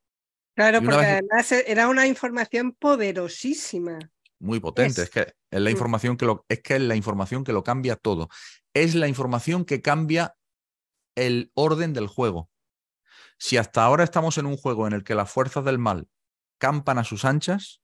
Claro, 0.56 0.82
porque 0.82 1.06
además 1.06 1.51
e, 1.51 1.63
era 1.72 1.88
una 1.88 2.06
información 2.06 2.74
poderosísima. 2.74 3.98
Muy 4.39 4.60
potente, 4.60 5.03
es, 5.03 5.10
que 5.10 5.22
es 5.51 5.62
la 5.62 5.70
mm. 5.70 5.74
información 5.74 6.18
que 6.18 6.25
lo, 6.25 6.46
es 6.50 6.62
que 6.62 6.75
es 6.75 6.82
la 6.82 6.96
información 6.96 7.44
que 7.44 7.53
lo 7.53 7.63
cambia 7.63 7.96
todo. 7.96 8.29
Es 8.74 8.96
la 8.96 9.08
información 9.08 9.65
que 9.65 9.82
cambia 9.82 10.36
el 11.15 11.51
orden 11.56 11.94
del 11.94 12.08
juego. 12.08 12.50
Si 13.39 13.58
hasta 13.58 13.84
ahora 13.84 14.03
estamos 14.03 14.38
en 14.38 14.46
un 14.46 14.58
juego 14.58 14.86
en 14.86 14.93
el 14.93 15.03
que 15.03 15.15
las 15.15 15.31
fuerzas 15.31 15.63
del 15.63 15.79
mal 15.79 16.08
campan 16.58 17.00
a 17.00 17.05
sus 17.05 17.24
anchas, 17.24 17.81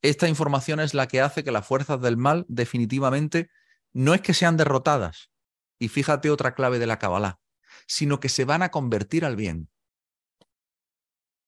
esta 0.00 0.28
información 0.28 0.78
es 0.78 0.94
la 0.94 1.08
que 1.08 1.20
hace 1.20 1.42
que 1.42 1.50
las 1.50 1.66
fuerzas 1.66 2.00
del 2.00 2.16
mal 2.16 2.46
definitivamente 2.48 3.50
no 3.92 4.14
es 4.14 4.20
que 4.20 4.34
sean 4.34 4.56
derrotadas, 4.56 5.30
y 5.78 5.88
fíjate 5.88 6.30
otra 6.30 6.54
clave 6.54 6.78
de 6.78 6.86
la 6.86 6.98
Kabbalah, 6.98 7.40
sino 7.86 8.20
que 8.20 8.28
se 8.28 8.44
van 8.44 8.62
a 8.62 8.70
convertir 8.70 9.24
al 9.24 9.36
bien. 9.36 9.68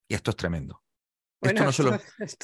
Y 0.08 0.14
esto 0.14 0.30
es 0.30 0.36
tremendo. 0.36 0.82
esto 1.40 1.64
no 1.64 1.72
solo, 1.72 1.98
es, 2.18 2.36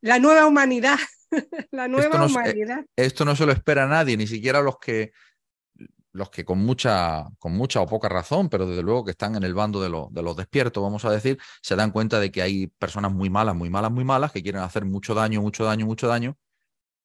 la 0.00 0.18
nueva 0.18 0.46
humanidad. 0.46 0.98
la 1.70 1.88
nueva 1.88 2.06
esto 2.06 2.18
no, 2.18 2.26
humanidad. 2.26 2.84
Esto 2.96 3.24
no 3.24 3.34
se 3.34 3.46
lo 3.46 3.52
espera 3.52 3.86
nadie, 3.86 4.16
ni 4.16 4.26
siquiera 4.26 4.60
los 4.60 4.78
que, 4.78 5.12
los 6.12 6.30
que 6.30 6.44
con 6.44 6.58
mucha, 6.58 7.26
con 7.38 7.52
mucha 7.52 7.80
o 7.80 7.86
poca 7.86 8.08
razón, 8.08 8.48
pero 8.48 8.66
desde 8.66 8.82
luego 8.82 9.04
que 9.04 9.12
están 9.12 9.36
en 9.36 9.42
el 9.42 9.54
bando 9.54 9.80
de, 9.80 9.88
de 10.10 10.22
los 10.22 10.36
despiertos, 10.36 10.82
vamos 10.82 11.04
a 11.04 11.10
decir, 11.10 11.38
se 11.62 11.76
dan 11.76 11.90
cuenta 11.90 12.20
de 12.20 12.30
que 12.30 12.42
hay 12.42 12.66
personas 12.66 13.12
muy 13.12 13.30
malas, 13.30 13.54
muy 13.54 13.70
malas, 13.70 13.90
muy 13.90 14.04
malas, 14.04 14.32
que 14.32 14.42
quieren 14.42 14.62
hacer 14.62 14.84
mucho 14.84 15.14
daño, 15.14 15.40
mucho 15.40 15.64
daño, 15.64 15.86
mucho 15.86 16.08
daño, 16.08 16.36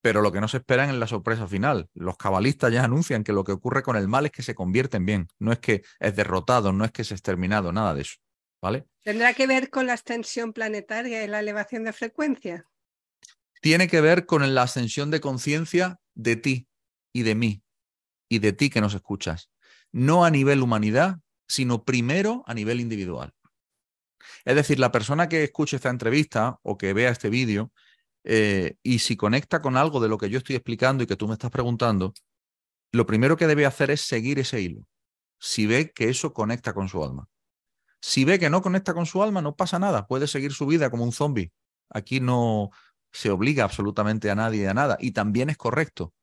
pero 0.01 0.21
lo 0.21 0.31
que 0.31 0.41
no 0.41 0.47
se 0.47 0.57
esperan 0.57 0.89
es 0.89 0.95
la 0.95 1.07
sorpresa 1.07 1.47
final. 1.47 1.89
Los 1.93 2.17
cabalistas 2.17 2.71
ya 2.71 2.83
anuncian 2.83 3.23
que 3.23 3.33
lo 3.33 3.43
que 3.43 3.51
ocurre 3.51 3.81
con 3.81 3.95
el 3.95 4.07
mal 4.07 4.25
es 4.25 4.31
que 4.31 4.43
se 4.43 4.55
convierte 4.55 4.97
en 4.97 5.05
bien, 5.05 5.27
no 5.39 5.51
es 5.51 5.59
que 5.59 5.83
es 5.99 6.15
derrotado, 6.15 6.71
no 6.71 6.85
es 6.85 6.91
que 6.91 7.01
es 7.01 7.11
exterminado, 7.11 7.71
nada 7.71 7.93
de 7.93 8.01
eso. 8.01 8.15
¿Tendrá 9.03 9.33
que 9.33 9.47
ver 9.47 9.69
con 9.69 9.85
la 9.85 9.93
extensión 9.93 10.53
planetaria 10.53 11.23
y 11.23 11.27
la 11.27 11.39
elevación 11.39 11.83
de 11.83 11.93
frecuencia? 11.93 12.65
Tiene 13.61 13.87
que 13.87 14.01
ver 14.01 14.25
con 14.25 14.53
la 14.53 14.63
ascensión 14.63 15.11
de 15.11 15.21
conciencia 15.21 15.99
de 16.13 16.35
ti 16.35 16.67
y 17.13 17.23
de 17.23 17.35
mí 17.35 17.64
y 18.29 18.39
de 18.39 18.53
ti 18.53 18.69
que 18.69 18.81
nos 18.81 18.93
escuchas. 18.93 19.49
No 19.91 20.25
a 20.25 20.31
nivel 20.31 20.61
humanidad, 20.61 21.19
sino 21.47 21.83
primero 21.83 22.43
a 22.47 22.53
nivel 22.53 22.79
individual. 22.79 23.33
Es 24.43 24.55
decir, 24.55 24.79
la 24.79 24.91
persona 24.91 25.29
que 25.29 25.43
escuche 25.43 25.75
esta 25.75 25.89
entrevista 25.89 26.59
o 26.63 26.77
que 26.77 26.93
vea 26.93 27.11
este 27.11 27.29
vídeo 27.29 27.71
eh, 28.23 28.75
y 28.83 28.99
si 28.99 29.15
conecta 29.15 29.61
con 29.61 29.77
algo 29.77 29.99
de 29.99 30.09
lo 30.09 30.17
que 30.17 30.29
yo 30.29 30.39
estoy 30.39 30.55
explicando 30.55 31.03
y 31.03 31.07
que 31.07 31.15
tú 31.15 31.27
me 31.27 31.33
estás 31.33 31.51
preguntando, 31.51 32.13
lo 32.91 33.05
primero 33.05 33.37
que 33.37 33.47
debe 33.47 33.65
hacer 33.65 33.91
es 33.91 34.01
seguir 34.01 34.39
ese 34.39 34.61
hilo, 34.61 34.87
si 35.39 35.67
ve 35.67 35.91
que 35.91 36.09
eso 36.09 36.33
conecta 36.33 36.73
con 36.73 36.89
su 36.89 37.03
alma. 37.03 37.27
Si 38.01 38.23
ve 38.25 38.39
que 38.39 38.49
no 38.49 38.61
conecta 38.61 38.93
con 38.93 39.05
su 39.05 39.21
alma, 39.23 39.41
no 39.41 39.55
pasa 39.55 39.79
nada, 39.79 40.07
puede 40.07 40.27
seguir 40.27 40.53
su 40.53 40.65
vida 40.65 40.89
como 40.89 41.03
un 41.03 41.11
zombie. 41.11 41.51
Aquí 41.89 42.19
no 42.19 42.69
se 43.11 43.29
obliga 43.31 43.63
absolutamente 43.63 44.29
a 44.29 44.35
nadie 44.35 44.67
a 44.67 44.73
nada 44.73 44.97
y 44.99 45.11
también 45.11 45.49
es 45.49 45.57
correcto. 45.57 46.13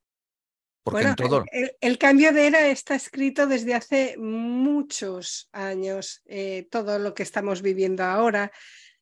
Porque 0.83 1.03
en 1.03 1.15
todo... 1.15 1.45
el, 1.81 1.99
cambio 1.99 2.33
de 2.33 2.47
era 2.47 2.67
está 2.67 2.95
escrito 2.95 3.47
desde 3.47 3.75
hace 3.75 4.17
muchos 4.19 5.49
años, 5.53 6.23
eh, 6.27 6.67
todo 6.71 6.99
lo 6.99 7.15
que 7.15 7.23
estamos 7.23 7.63
viviendo 7.63 8.03
ahora. 8.03 8.51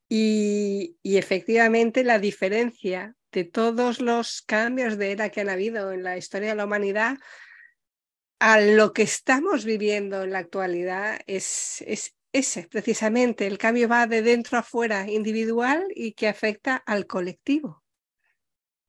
Y, 0.08 0.96
y, 1.02 1.16
efectivamente 1.16 2.04
la 2.04 2.18
diferencia 2.18 3.14
de 3.32 3.44
todos 3.44 4.00
los 4.00 4.42
cambios 4.42 4.98
de 4.98 5.12
era 5.12 5.28
que 5.30 5.40
han 5.40 5.48
habido 5.48 5.92
en 5.92 6.02
la 6.02 6.16
historia 6.16 6.50
de 6.50 6.56
la 6.56 6.64
humanidad 6.64 7.16
a 8.40 8.60
lo 8.60 8.92
que 8.92 9.02
estamos 9.02 9.64
viviendo 9.64 10.24
en 10.24 10.32
la 10.32 10.38
actualidad 10.38 11.20
es, 11.26 11.84
es 11.86 12.16
ese, 12.32 12.68
precisamente, 12.68 13.46
el 13.46 13.58
cambio 13.58 13.88
va 13.88 14.06
de 14.06 14.22
dentro 14.22 14.58
a 14.58 14.62
fuera, 14.62 15.10
individual 15.10 15.86
y 15.94 16.12
que 16.12 16.28
afecta 16.28 16.76
al 16.76 17.06
colectivo. 17.06 17.79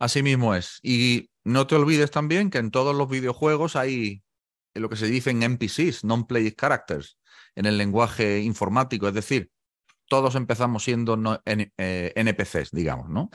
Así 0.01 0.23
mismo 0.23 0.55
es. 0.55 0.79
Y 0.81 1.29
no 1.43 1.67
te 1.67 1.75
olvides 1.75 2.09
también 2.09 2.49
que 2.49 2.57
en 2.57 2.71
todos 2.71 2.95
los 2.95 3.07
videojuegos 3.07 3.75
hay 3.75 4.23
lo 4.73 4.89
que 4.89 4.95
se 4.95 5.05
dice 5.05 5.29
en 5.29 5.43
NPCs, 5.43 6.03
non-play 6.05 6.55
characters, 6.59 7.19
en 7.53 7.67
el 7.67 7.77
lenguaje 7.77 8.39
informático, 8.39 9.07
es 9.07 9.13
decir, 9.13 9.51
todos 10.07 10.33
empezamos 10.33 10.83
siendo 10.83 11.13
NPCs, 11.45 11.73
eh, 11.77 12.69
digamos, 12.71 13.09
¿no? 13.09 13.29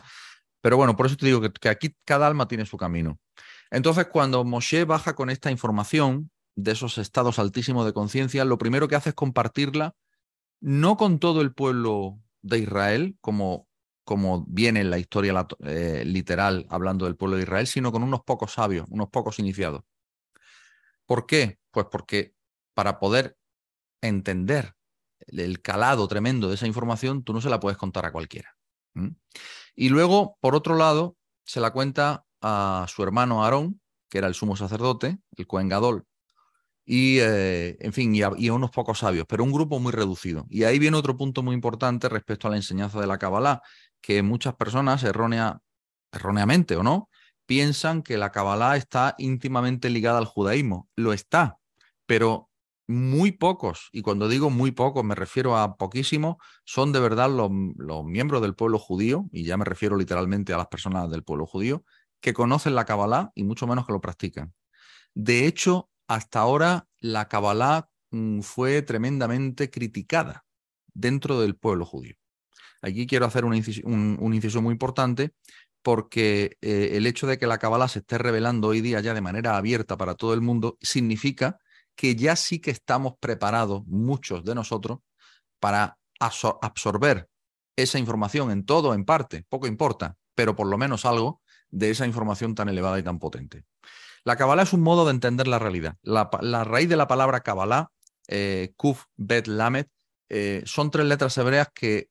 Pero 0.61 0.77
bueno, 0.77 0.97
por 0.97 1.07
eso 1.07 1.17
te 1.17 1.27
digo 1.27 1.41
que, 1.41 1.53
que, 1.53 1.69
aquí 1.69 1.95
cada 2.05 2.27
alma 2.27 2.49
tiene 2.49 2.67
su 2.67 2.77
camino. 2.77 3.21
Entonces, 3.71 4.07
cuando 4.07 4.43
Moshe 4.43 4.85
baja 4.85 5.15
con 5.15 5.31
esta 5.31 5.53
información, 5.53 6.33
de 6.57 6.73
esos 6.73 6.99
estados 6.99 7.39
altísimos 7.39 7.87
de 7.87 7.93
conciencia, 7.93 8.45
lo 8.45 8.59
primero 8.59 8.89
que 8.89 8.97
hace 8.97 9.11
es 9.11 9.15
compartirla 9.15 9.95
no 10.61 10.97
con 10.97 11.21
todo 11.21 11.43
el 11.43 11.55
pueblo 11.55 12.19
de 12.43 12.59
Israel, 12.59 13.17
como, 13.21 13.66
como 14.07 14.45
viene 14.47 14.83
en 14.83 14.89
la 14.89 14.99
historia 14.99 15.47
eh, 15.65 16.05
literal 16.07 16.65
hablando 16.71 17.07
del 17.07 17.17
pueblo 17.17 17.37
de 17.37 17.43
Israel, 17.43 17.67
sino 17.67 17.91
con 17.91 18.05
unos 18.05 18.21
pocos 18.23 18.53
sabios, 18.53 18.87
unos 18.89 19.09
pocos 19.09 19.41
iniciados. 19.41 19.83
¿Por 21.07 21.27
qué? 21.27 21.59
Pues 21.73 21.87
porque 21.91 22.33
para 22.73 23.01
poder 23.01 23.37
entender 24.01 24.77
el 25.27 25.61
calado 25.61 26.07
tremendo 26.07 26.49
de 26.49 26.55
esa 26.55 26.69
información, 26.69 27.25
tú 27.25 27.33
no 27.33 27.41
se 27.41 27.51
la 27.51 27.59
puedes 27.59 27.77
contar 27.77 28.07
a 28.07 28.13
cualquiera. 28.13 28.57
Y 29.75 29.89
luego, 29.89 30.39
por 30.41 30.55
otro 30.55 30.77
lado, 30.77 31.17
se 31.45 31.59
la 31.59 31.73
cuenta 31.73 32.25
a 32.41 32.87
su 32.89 33.03
hermano 33.03 33.43
Aarón, 33.43 33.81
que 34.09 34.19
era 34.19 34.29
el 34.29 34.35
sumo 34.35 34.55
sacerdote, 34.55 35.19
el 35.37 35.49
Cohen 35.49 35.69
Gadol, 35.69 36.07
y, 36.89 37.19
eh, 37.19 37.77
en 37.81 37.93
fin, 37.93 38.15
y 38.15 38.23
a, 38.23 38.31
unos 38.31 38.71
pocos 38.71 39.01
sabios, 39.01 39.27
pero 39.29 39.43
un 39.43 39.51
grupo 39.51 39.81
muy 39.81 39.91
reducido. 39.91 40.47
Y 40.49 40.63
ahí 40.63 40.79
viene 40.79 40.97
otro 40.97 41.17
punto 41.17 41.43
muy 41.43 41.53
importante 41.53 42.09
respecto 42.09 42.47
a 42.47 42.53
la 42.53 42.57
enseñanza 42.57 43.01
de 43.01 43.09
la 43.09 43.19
Kabbalah, 43.19 43.61
que 44.01 44.23
muchas 44.23 44.55
personas, 44.55 45.03
errónea, 45.05 45.61
erróneamente 46.13 46.77
o 46.77 46.83
no, 46.83 47.09
piensan 47.47 48.03
que 48.03 48.17
la 48.17 48.33
Kabbalah 48.33 48.77
está 48.77 49.15
íntimamente 49.19 49.91
ligada 49.91 50.19
al 50.19 50.25
judaísmo. 50.25 50.89
Lo 50.97 51.13
está, 51.13 51.59
pero 52.07 52.51
muy 52.89 53.33
pocos, 53.33 53.89
y 53.93 54.03
cuando 54.03 54.29
digo 54.29 54.49
muy 54.49 54.71
pocos 54.71 55.05
me 55.05 55.17
refiero 55.17 55.57
a 55.57 55.77
poquísimos, 55.77 56.37
son 56.65 56.93
de 56.93 57.01
verdad 57.01 57.29
los, 57.29 57.51
los 57.77 58.05
miembros 58.05 58.43
del 58.43 58.55
pueblo 58.55 58.79
judío, 58.79 59.27
y 59.33 59.45
ya 59.45 59.57
me 59.57 59.65
refiero 59.65 59.97
literalmente 59.97 60.53
a 60.53 60.59
las 60.59 60.69
personas 60.69 61.11
del 61.11 61.25
pueblo 61.25 61.47
judío, 61.47 61.85
que 62.21 62.33
conocen 62.33 62.75
la 62.75 62.85
Kabbalah 62.85 63.33
y 63.35 63.45
mucho 63.45 63.67
menos 63.67 63.87
que 63.87 63.93
lo 63.93 64.01
practican. 64.01 64.55
De 65.15 65.47
hecho, 65.47 65.91
hasta 66.07 66.41
ahora 66.41 66.89
la 67.01 67.29
Kabbalah 67.29 67.89
mm, 68.11 68.41
fue 68.41 68.83
tremendamente 68.83 69.71
criticada 69.71 70.45
dentro 70.95 71.41
del 71.41 71.57
pueblo 71.57 71.85
judío. 71.85 72.17
Aquí 72.87 73.09
quiero 73.09 73.27
hacer 73.27 73.45
un 73.45 73.53
inciso, 73.55 74.63
muy 74.63 74.73
importante 74.73 75.33
porque 75.83 76.57
eh, 76.61 76.91
el 76.93 77.07
hecho 77.09 77.27
de 77.27 77.37
que 77.37 77.49
la 77.49 77.59
Kabbalah 77.59 77.89
se 77.89 77.99
esté 77.99 78.17
revelando 78.17 78.69
hoy 78.69 78.81
día 78.81 79.01
ya 79.01 79.13
de 79.13 79.21
manera 79.21 79.57
abierta 79.57 79.97
para 79.97 80.15
todo 80.15 80.35
el 80.35 80.41
mundo 80.41 80.79
significa 80.81 81.59
que 81.97 82.15
ya 82.15 82.37
sí 82.37 82.61
que 82.61 82.71
estamos 82.71 83.15
preparados, 83.19 83.85
muchos 83.87 84.45
de 84.45 84.55
nosotros, 84.55 85.01
para 85.59 85.99
absorber 86.21 87.29
esa 87.75 87.99
información 87.99 88.53
en 88.53 88.65
todo, 88.65 88.95
en 88.95 89.05
parte, 89.05 89.45
poco 89.49 89.67
importa, 89.67 90.17
pero 90.37 90.55
por 90.55 90.69
lo 90.69 90.79
menos 90.79 91.05
algo 91.05 91.41
de 91.71 91.91
esa 91.91 92.07
información 92.07 92.55
tan 92.55 92.69
elevada 92.69 93.01
y 93.01 93.03
tan 93.03 93.19
potente. 93.19 93.65
La 94.23 94.37
Kabbalah 94.37 94.63
es 94.63 94.73
un 94.73 94.83
modo 94.83 95.07
de 95.07 95.11
entender 95.11 95.49
la 95.49 95.59
realidad. 95.59 95.97
La, 96.03 96.29
raíz 96.63 96.89
de 96.89 96.97
la 96.97 97.09
palabra 97.09 97.41
Kabbalah, 97.41 97.89
eh, 98.29 98.73
Kuf, 98.77 99.05
Bet, 99.17 99.49
Lamet, 99.49 99.89
eh, 100.29 100.63
son 100.67 100.93
tres 100.93 101.07
letras 101.07 101.37
hebreas 101.39 101.69
que 101.75 102.11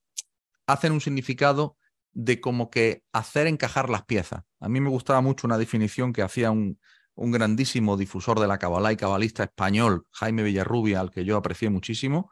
hacen 0.67 0.91
un 0.91 1.01
significado 1.01 1.77
de 2.13 2.39
como 2.39 2.69
que 2.69 3.03
hacer 3.11 3.45
encajar 3.47 3.89
las 3.89 4.05
piezas. 4.05 4.43
A 4.59 4.69
mí 4.69 4.79
me 4.79 4.89
gustaba 4.89 5.21
mucho 5.21 5.47
una 5.47 5.57
definición 5.57 6.13
que 6.13 6.21
hacía 6.21 6.51
un, 6.51 6.79
grandísimo 7.15 7.97
difusor 7.97 8.39
de 8.39 8.47
la 8.47 8.57
cabalá 8.57 8.91
y 8.91 8.97
cabalista 8.97 9.43
español, 9.43 10.05
Jaime 10.11 10.43
Villarrubia, 10.43 10.99
al 10.99 11.11
que 11.11 11.23
yo 11.23 11.37
aprecié 11.37 11.69
muchísimo, 11.69 12.29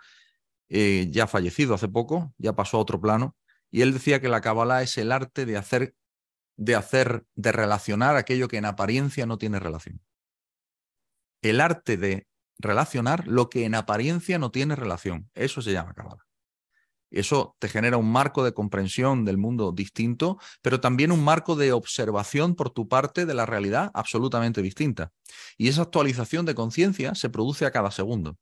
eh, 0.69 1.07
ya 1.09 1.27
fallecido 1.27 1.73
hace 1.73 1.87
poco, 1.87 2.33
ya 2.37 2.53
pasó 2.53 2.77
a 2.77 2.81
otro 2.81 2.99
plano, 2.99 3.35
y 3.71 3.81
él 3.81 3.93
decía 3.93 4.19
que 4.19 4.29
la 4.29 4.41
cabalá 4.41 4.81
es 4.81 4.97
el 4.97 5.11
arte 5.11 5.45
de 5.45 5.57
hacer, 5.57 5.95
de 6.57 6.75
hacer, 6.75 7.25
de 7.35 7.51
relacionar 7.51 8.15
aquello 8.15 8.47
que 8.47 8.57
en 8.57 8.65
apariencia 8.65 9.25
no 9.25 9.37
tiene 9.37 9.59
relación. 9.59 10.01
El 11.41 11.61
arte 11.61 11.97
de 11.97 12.27
relacionar 12.57 13.27
lo 13.27 13.49
que 13.49 13.65
en 13.65 13.75
apariencia 13.75 14.39
no 14.39 14.51
tiene 14.51 14.75
relación. 14.75 15.29
Eso 15.33 15.61
se 15.61 15.71
llama 15.71 15.93
cabalá. 15.93 16.25
Eso 17.13 17.55
te 17.59 17.69
genera 17.69 17.97
un 17.97 18.11
marco 18.11 18.43
de 18.43 18.53
comprensión 18.53 19.23
del 19.23 19.37
mundo 19.37 19.71
distinto, 19.71 20.39
pero 20.63 20.81
también 20.81 21.11
un 21.11 21.23
marco 21.23 21.55
de 21.55 21.71
observación 21.71 22.55
por 22.55 22.71
tu 22.71 22.87
parte 22.87 23.27
de 23.27 23.35
la 23.35 23.45
realidad 23.45 23.91
absolutamente 23.93 24.63
distinta. 24.63 25.11
Y 25.55 25.67
esa 25.67 25.83
actualización 25.83 26.47
de 26.47 26.55
conciencia 26.55 27.13
se 27.13 27.29
produce 27.29 27.67
a 27.67 27.71
cada 27.71 27.91
segundo. 27.91 28.37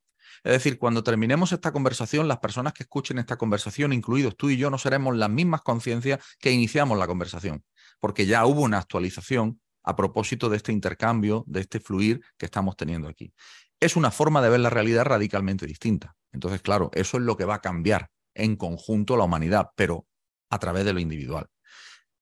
Es 0.46 0.54
decir, 0.54 0.80
cuando 0.80 1.04
terminemos 1.04 1.52
esta 1.52 1.74
conversación, 1.74 2.30
las 2.30 2.40
personas 2.40 2.72
que 2.72 2.84
escuchen 2.84 3.20
esta 3.20 3.38
conversación, 3.38 3.92
incluidos 3.92 4.38
tú 4.38 4.50
y 4.50 4.56
yo, 4.56 4.70
no 4.70 4.78
seremos 4.78 5.18
las 5.18 5.30
mismas 5.30 5.62
conciencias 5.64 6.24
que 6.40 6.54
iniciamos 6.54 6.98
la 6.98 7.08
conversación, 7.08 7.66
porque 8.00 8.26
ya 8.26 8.46
hubo 8.46 8.62
una 8.62 8.78
actualización 8.78 9.60
a 9.84 9.98
propósito 9.98 10.48
de 10.48 10.58
este 10.58 10.72
intercambio, 10.72 11.44
de 11.46 11.60
este 11.60 11.82
fluir 11.82 12.22
que 12.38 12.46
estamos 12.46 12.78
teniendo 12.78 13.10
aquí. 13.10 13.34
Es 13.82 13.98
una 13.98 14.12
forma 14.12 14.42
de 14.42 14.50
ver 14.50 14.62
la 14.62 14.70
realidad 14.70 15.04
radicalmente 15.04 15.66
distinta. 15.66 16.16
Entonces, 16.32 16.62
claro, 16.62 16.90
eso 16.94 17.18
es 17.18 17.24
lo 17.24 17.36
que 17.36 17.46
va 17.46 17.56
a 17.56 17.62
cambiar 17.62 18.11
en 18.34 18.56
conjunto 18.56 19.18
la 19.18 19.26
humanidad, 19.26 19.70
pero 19.76 20.06
a 20.50 20.60
través 20.60 20.86
de 20.86 20.94
lo 20.94 21.00
individual. 21.00 21.48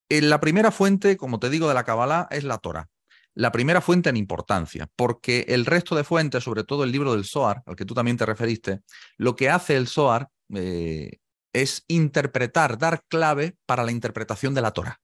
En 0.09 0.29
la 0.29 0.39
primera 0.39 0.71
fuente, 0.71 1.17
como 1.17 1.39
te 1.39 1.49
digo, 1.49 1.67
de 1.67 1.73
la 1.73 1.83
Kabbalah 1.83 2.27
es 2.31 2.43
la 2.43 2.57
Torah. 2.57 2.89
La 3.35 3.51
primera 3.51 3.79
fuente 3.79 4.09
en 4.09 4.17
importancia, 4.17 4.89
porque 4.95 5.45
el 5.49 5.65
resto 5.65 5.95
de 5.95 6.03
fuentes, 6.03 6.43
sobre 6.43 6.63
todo 6.63 6.83
el 6.83 6.91
libro 6.91 7.13
del 7.13 7.25
Zohar, 7.25 7.61
al 7.65 7.75
que 7.75 7.85
tú 7.85 7.93
también 7.93 8.17
te 8.17 8.25
referiste, 8.25 8.81
lo 9.17 9.35
que 9.35 9.49
hace 9.49 9.77
el 9.77 9.87
Zohar 9.87 10.29
eh, 10.53 11.19
es 11.53 11.83
interpretar, 11.87 12.77
dar 12.77 13.03
clave 13.07 13.55
para 13.65 13.83
la 13.83 13.91
interpretación 13.91 14.53
de 14.53 14.61
la 14.61 14.71
Torah. 14.71 14.99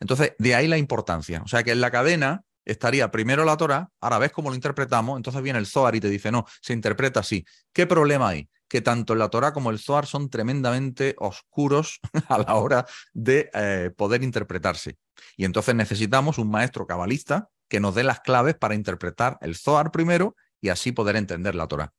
Entonces, 0.00 0.34
de 0.38 0.54
ahí 0.54 0.68
la 0.68 0.78
importancia. 0.78 1.42
O 1.44 1.48
sea 1.48 1.62
que 1.62 1.72
en 1.72 1.80
la 1.80 1.90
cadena 1.90 2.42
estaría 2.64 3.10
primero 3.10 3.44
la 3.44 3.56
Torah, 3.56 3.88
ahora 4.00 4.18
ves 4.18 4.32
cómo 4.32 4.50
lo 4.50 4.54
interpretamos, 4.54 5.16
entonces 5.16 5.42
viene 5.42 5.58
el 5.58 5.66
Zohar 5.66 5.94
y 5.94 6.00
te 6.00 6.10
dice, 6.10 6.30
no, 6.30 6.44
se 6.60 6.72
interpreta 6.72 7.20
así. 7.20 7.44
¿Qué 7.72 7.86
problema 7.86 8.28
hay? 8.28 8.48
Que 8.68 8.80
tanto 8.80 9.14
la 9.14 9.28
Torah 9.28 9.52
como 9.52 9.70
el 9.70 9.78
Zohar 9.78 10.06
son 10.06 10.30
tremendamente 10.30 11.16
oscuros 11.18 12.00
a 12.28 12.38
la 12.38 12.54
hora 12.54 12.86
de 13.12 13.50
eh, 13.54 13.90
poder 13.96 14.22
interpretarse. 14.22 14.98
Y 15.36 15.44
entonces 15.44 15.74
necesitamos 15.74 16.38
un 16.38 16.50
maestro 16.50 16.86
cabalista 16.86 17.48
que 17.68 17.80
nos 17.80 17.94
dé 17.94 18.04
las 18.04 18.20
claves 18.20 18.54
para 18.54 18.74
interpretar 18.74 19.38
el 19.40 19.56
Zohar 19.56 19.90
primero 19.90 20.36
y 20.60 20.68
así 20.68 20.92
poder 20.92 21.16
entender 21.16 21.54
la 21.54 21.66
Torah. 21.66 21.92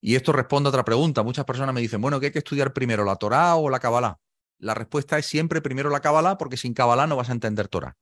Y 0.00 0.16
esto 0.16 0.32
responde 0.32 0.68
a 0.68 0.70
otra 0.70 0.84
pregunta. 0.84 1.22
Muchas 1.22 1.44
personas 1.44 1.74
me 1.74 1.80
dicen, 1.80 2.00
bueno, 2.00 2.18
¿qué 2.18 2.26
hay 2.26 2.32
que 2.32 2.40
estudiar 2.40 2.72
primero, 2.72 3.04
la 3.04 3.16
Torah 3.16 3.54
o 3.56 3.70
la 3.70 3.78
Kabbalah? 3.78 4.18
La 4.58 4.74
respuesta 4.74 5.18
es 5.18 5.26
siempre 5.26 5.60
primero 5.60 5.90
la 5.90 6.00
Kabbalah, 6.00 6.38
porque 6.38 6.56
sin 6.56 6.74
Kabbalah 6.74 7.06
no 7.06 7.16
vas 7.16 7.28
a 7.28 7.32
entender 7.32 7.68
Torah. 7.68 7.96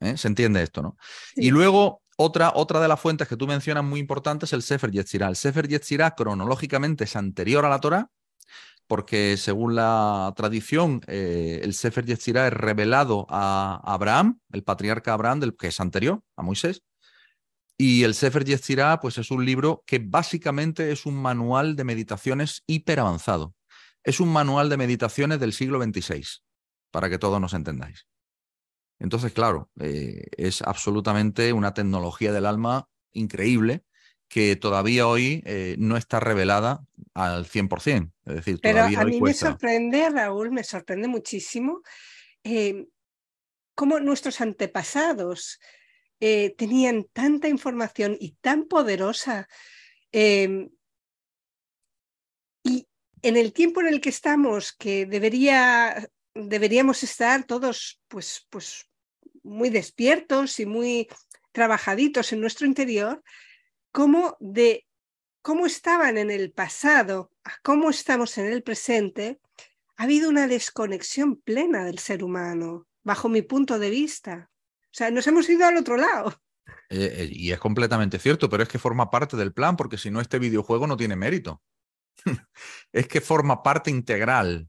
¿Eh? 0.00 0.16
Se 0.16 0.28
entiende 0.28 0.62
esto, 0.62 0.82
¿no? 0.82 0.96
Y 1.34 1.50
luego 1.50 2.02
otra, 2.16 2.52
otra 2.54 2.80
de 2.80 2.88
las 2.88 3.00
fuentes 3.00 3.28
que 3.28 3.36
tú 3.36 3.46
mencionas 3.46 3.84
muy 3.84 4.00
importante 4.00 4.46
es 4.46 4.52
el 4.52 4.62
Sefer 4.62 4.90
Yetzirah. 4.90 5.28
El 5.28 5.36
Sefer 5.36 5.68
Yetzirah 5.68 6.14
cronológicamente 6.14 7.04
es 7.04 7.16
anterior 7.16 7.64
a 7.64 7.68
la 7.68 7.80
Torah, 7.80 8.10
porque 8.86 9.36
según 9.36 9.74
la 9.74 10.32
tradición, 10.36 11.00
eh, 11.06 11.60
el 11.62 11.74
Sefer 11.74 12.04
Yetzirah 12.04 12.48
es 12.48 12.52
revelado 12.52 13.26
a 13.28 13.80
Abraham, 13.84 14.40
el 14.52 14.62
patriarca 14.62 15.12
Abraham, 15.12 15.40
del, 15.40 15.56
que 15.56 15.68
es 15.68 15.80
anterior 15.80 16.22
a 16.36 16.42
Moisés. 16.42 16.82
Y 17.76 18.04
el 18.04 18.14
Sefer 18.14 18.44
Yetzirah, 18.44 19.00
pues 19.00 19.18
es 19.18 19.30
un 19.32 19.44
libro 19.44 19.82
que 19.86 19.98
básicamente 19.98 20.92
es 20.92 21.06
un 21.06 21.16
manual 21.16 21.74
de 21.74 21.84
meditaciones 21.84 22.62
hiper 22.66 23.00
avanzado. 23.00 23.54
Es 24.04 24.20
un 24.20 24.28
manual 24.28 24.68
de 24.68 24.76
meditaciones 24.76 25.40
del 25.40 25.52
siglo 25.52 25.82
XXVI, 25.82 26.24
para 26.92 27.10
que 27.10 27.18
todos 27.18 27.40
nos 27.40 27.54
entendáis. 27.54 28.06
Entonces, 28.98 29.32
claro, 29.32 29.70
eh, 29.80 30.26
es 30.36 30.62
absolutamente 30.62 31.52
una 31.52 31.74
tecnología 31.74 32.32
del 32.32 32.46
alma 32.46 32.88
increíble 33.12 33.84
que 34.28 34.56
todavía 34.56 35.06
hoy 35.06 35.42
eh, 35.44 35.76
no 35.78 35.96
está 35.96 36.20
revelada 36.20 36.84
al 37.12 37.46
100%. 37.46 38.12
Es 38.24 38.34
decir, 38.34 38.58
Pero 38.62 38.82
a 38.82 39.04
mí 39.04 39.20
me 39.20 39.34
sorprende, 39.34 40.08
Raúl, 40.10 40.50
me 40.50 40.64
sorprende 40.64 41.08
muchísimo 41.08 41.82
eh, 42.42 42.86
cómo 43.74 44.00
nuestros 44.00 44.40
antepasados 44.40 45.60
tenían 46.56 47.04
tanta 47.12 47.48
información 47.48 48.16
y 48.18 48.30
tan 48.40 48.64
poderosa. 48.64 49.46
Y 52.64 52.88
en 53.20 53.36
el 53.36 53.52
tiempo 53.52 53.82
en 53.82 53.88
el 53.88 54.00
que 54.00 54.08
estamos, 54.08 54.72
que 54.72 55.04
debería 55.04 56.08
deberíamos 56.34 57.02
estar 57.02 57.44
todos 57.44 58.00
pues, 58.08 58.46
pues 58.50 58.88
muy 59.42 59.70
despiertos 59.70 60.58
y 60.60 60.66
muy 60.66 61.08
trabajaditos 61.52 62.32
en 62.32 62.40
nuestro 62.40 62.66
interior, 62.66 63.22
como 63.92 64.36
de 64.40 64.86
cómo 65.42 65.66
estaban 65.66 66.18
en 66.18 66.30
el 66.30 66.50
pasado 66.50 67.30
a 67.44 67.52
cómo 67.62 67.90
estamos 67.90 68.38
en 68.38 68.46
el 68.46 68.62
presente, 68.62 69.40
ha 69.96 70.04
habido 70.04 70.28
una 70.28 70.48
desconexión 70.48 71.36
plena 71.36 71.84
del 71.84 71.98
ser 71.98 72.24
humano, 72.24 72.88
bajo 73.04 73.28
mi 73.28 73.42
punto 73.42 73.78
de 73.78 73.90
vista. 73.90 74.50
O 74.86 74.96
sea, 74.96 75.10
nos 75.10 75.26
hemos 75.26 75.48
ido 75.48 75.66
al 75.66 75.76
otro 75.76 75.96
lado. 75.96 76.34
Eh, 76.88 77.12
eh, 77.18 77.28
y 77.30 77.52
es 77.52 77.58
completamente 77.58 78.18
cierto, 78.18 78.48
pero 78.48 78.62
es 78.62 78.68
que 78.68 78.78
forma 78.78 79.10
parte 79.10 79.36
del 79.36 79.52
plan, 79.52 79.76
porque 79.76 79.98
si 79.98 80.10
no, 80.10 80.20
este 80.20 80.38
videojuego 80.38 80.86
no 80.86 80.96
tiene 80.96 81.14
mérito. 81.14 81.62
es 82.92 83.06
que 83.06 83.20
forma 83.20 83.62
parte 83.62 83.90
integral 83.90 84.68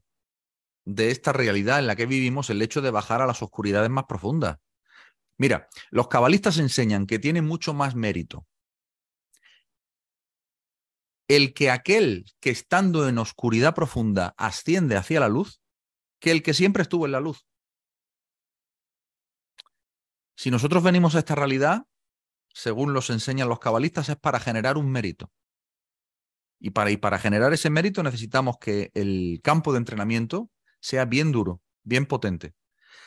de 0.86 1.10
esta 1.10 1.34
realidad 1.34 1.78
en 1.78 1.86
la 1.86 1.96
que 1.96 2.06
vivimos 2.06 2.48
el 2.48 2.62
hecho 2.62 2.80
de 2.80 2.90
bajar 2.90 3.20
a 3.20 3.26
las 3.26 3.42
oscuridades 3.42 3.90
más 3.90 4.04
profundas. 4.04 4.56
Mira, 5.36 5.68
los 5.90 6.08
cabalistas 6.08 6.56
enseñan 6.56 7.06
que 7.06 7.18
tiene 7.18 7.42
mucho 7.42 7.74
más 7.74 7.94
mérito 7.94 8.46
el 11.28 11.54
que 11.54 11.70
aquel 11.70 12.26
que 12.40 12.50
estando 12.50 13.08
en 13.08 13.18
oscuridad 13.18 13.74
profunda 13.74 14.34
asciende 14.38 14.96
hacia 14.96 15.20
la 15.20 15.28
luz 15.28 15.60
que 16.20 16.30
el 16.30 16.42
que 16.42 16.54
siempre 16.54 16.82
estuvo 16.82 17.06
en 17.06 17.12
la 17.12 17.20
luz. 17.20 17.46
Si 20.36 20.50
nosotros 20.50 20.82
venimos 20.82 21.14
a 21.14 21.20
esta 21.20 21.34
realidad, 21.34 21.86
según 22.52 22.92
los 22.92 23.10
enseñan 23.10 23.48
los 23.48 23.58
cabalistas, 23.58 24.08
es 24.08 24.16
para 24.16 24.40
generar 24.40 24.76
un 24.76 24.90
mérito. 24.90 25.30
Y 26.58 26.70
para, 26.70 26.90
y 26.90 26.96
para 26.96 27.18
generar 27.18 27.52
ese 27.52 27.70
mérito 27.70 28.02
necesitamos 28.02 28.56
que 28.58 28.90
el 28.94 29.40
campo 29.42 29.72
de 29.72 29.78
entrenamiento 29.78 30.50
sea 30.80 31.04
bien 31.04 31.32
duro, 31.32 31.60
bien 31.82 32.06
potente. 32.06 32.54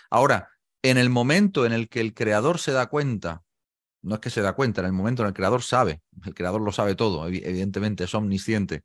Ahora, 0.10 0.50
en 0.82 0.98
el 0.98 1.10
momento 1.10 1.66
en 1.66 1.74
el 1.74 1.90
que 1.90 2.00
el 2.00 2.14
creador 2.14 2.60
se 2.60 2.72
da 2.72 2.88
cuenta, 2.88 3.44
no 4.02 4.16
es 4.16 4.22
que 4.22 4.30
se 4.30 4.42
da 4.42 4.54
cuenta, 4.54 4.82
en 4.82 4.88
el 4.88 4.94
momento 4.94 5.24
en 5.24 5.28
el 5.28 5.34
creador 5.34 5.62
sabe, 5.62 6.02
el 6.26 6.34
creador 6.34 6.62
lo 6.62 6.72
sabe 6.72 6.96
todo, 6.96 7.28
evidentemente 7.28 8.06
es 8.06 8.16
omnisciente, 8.16 8.84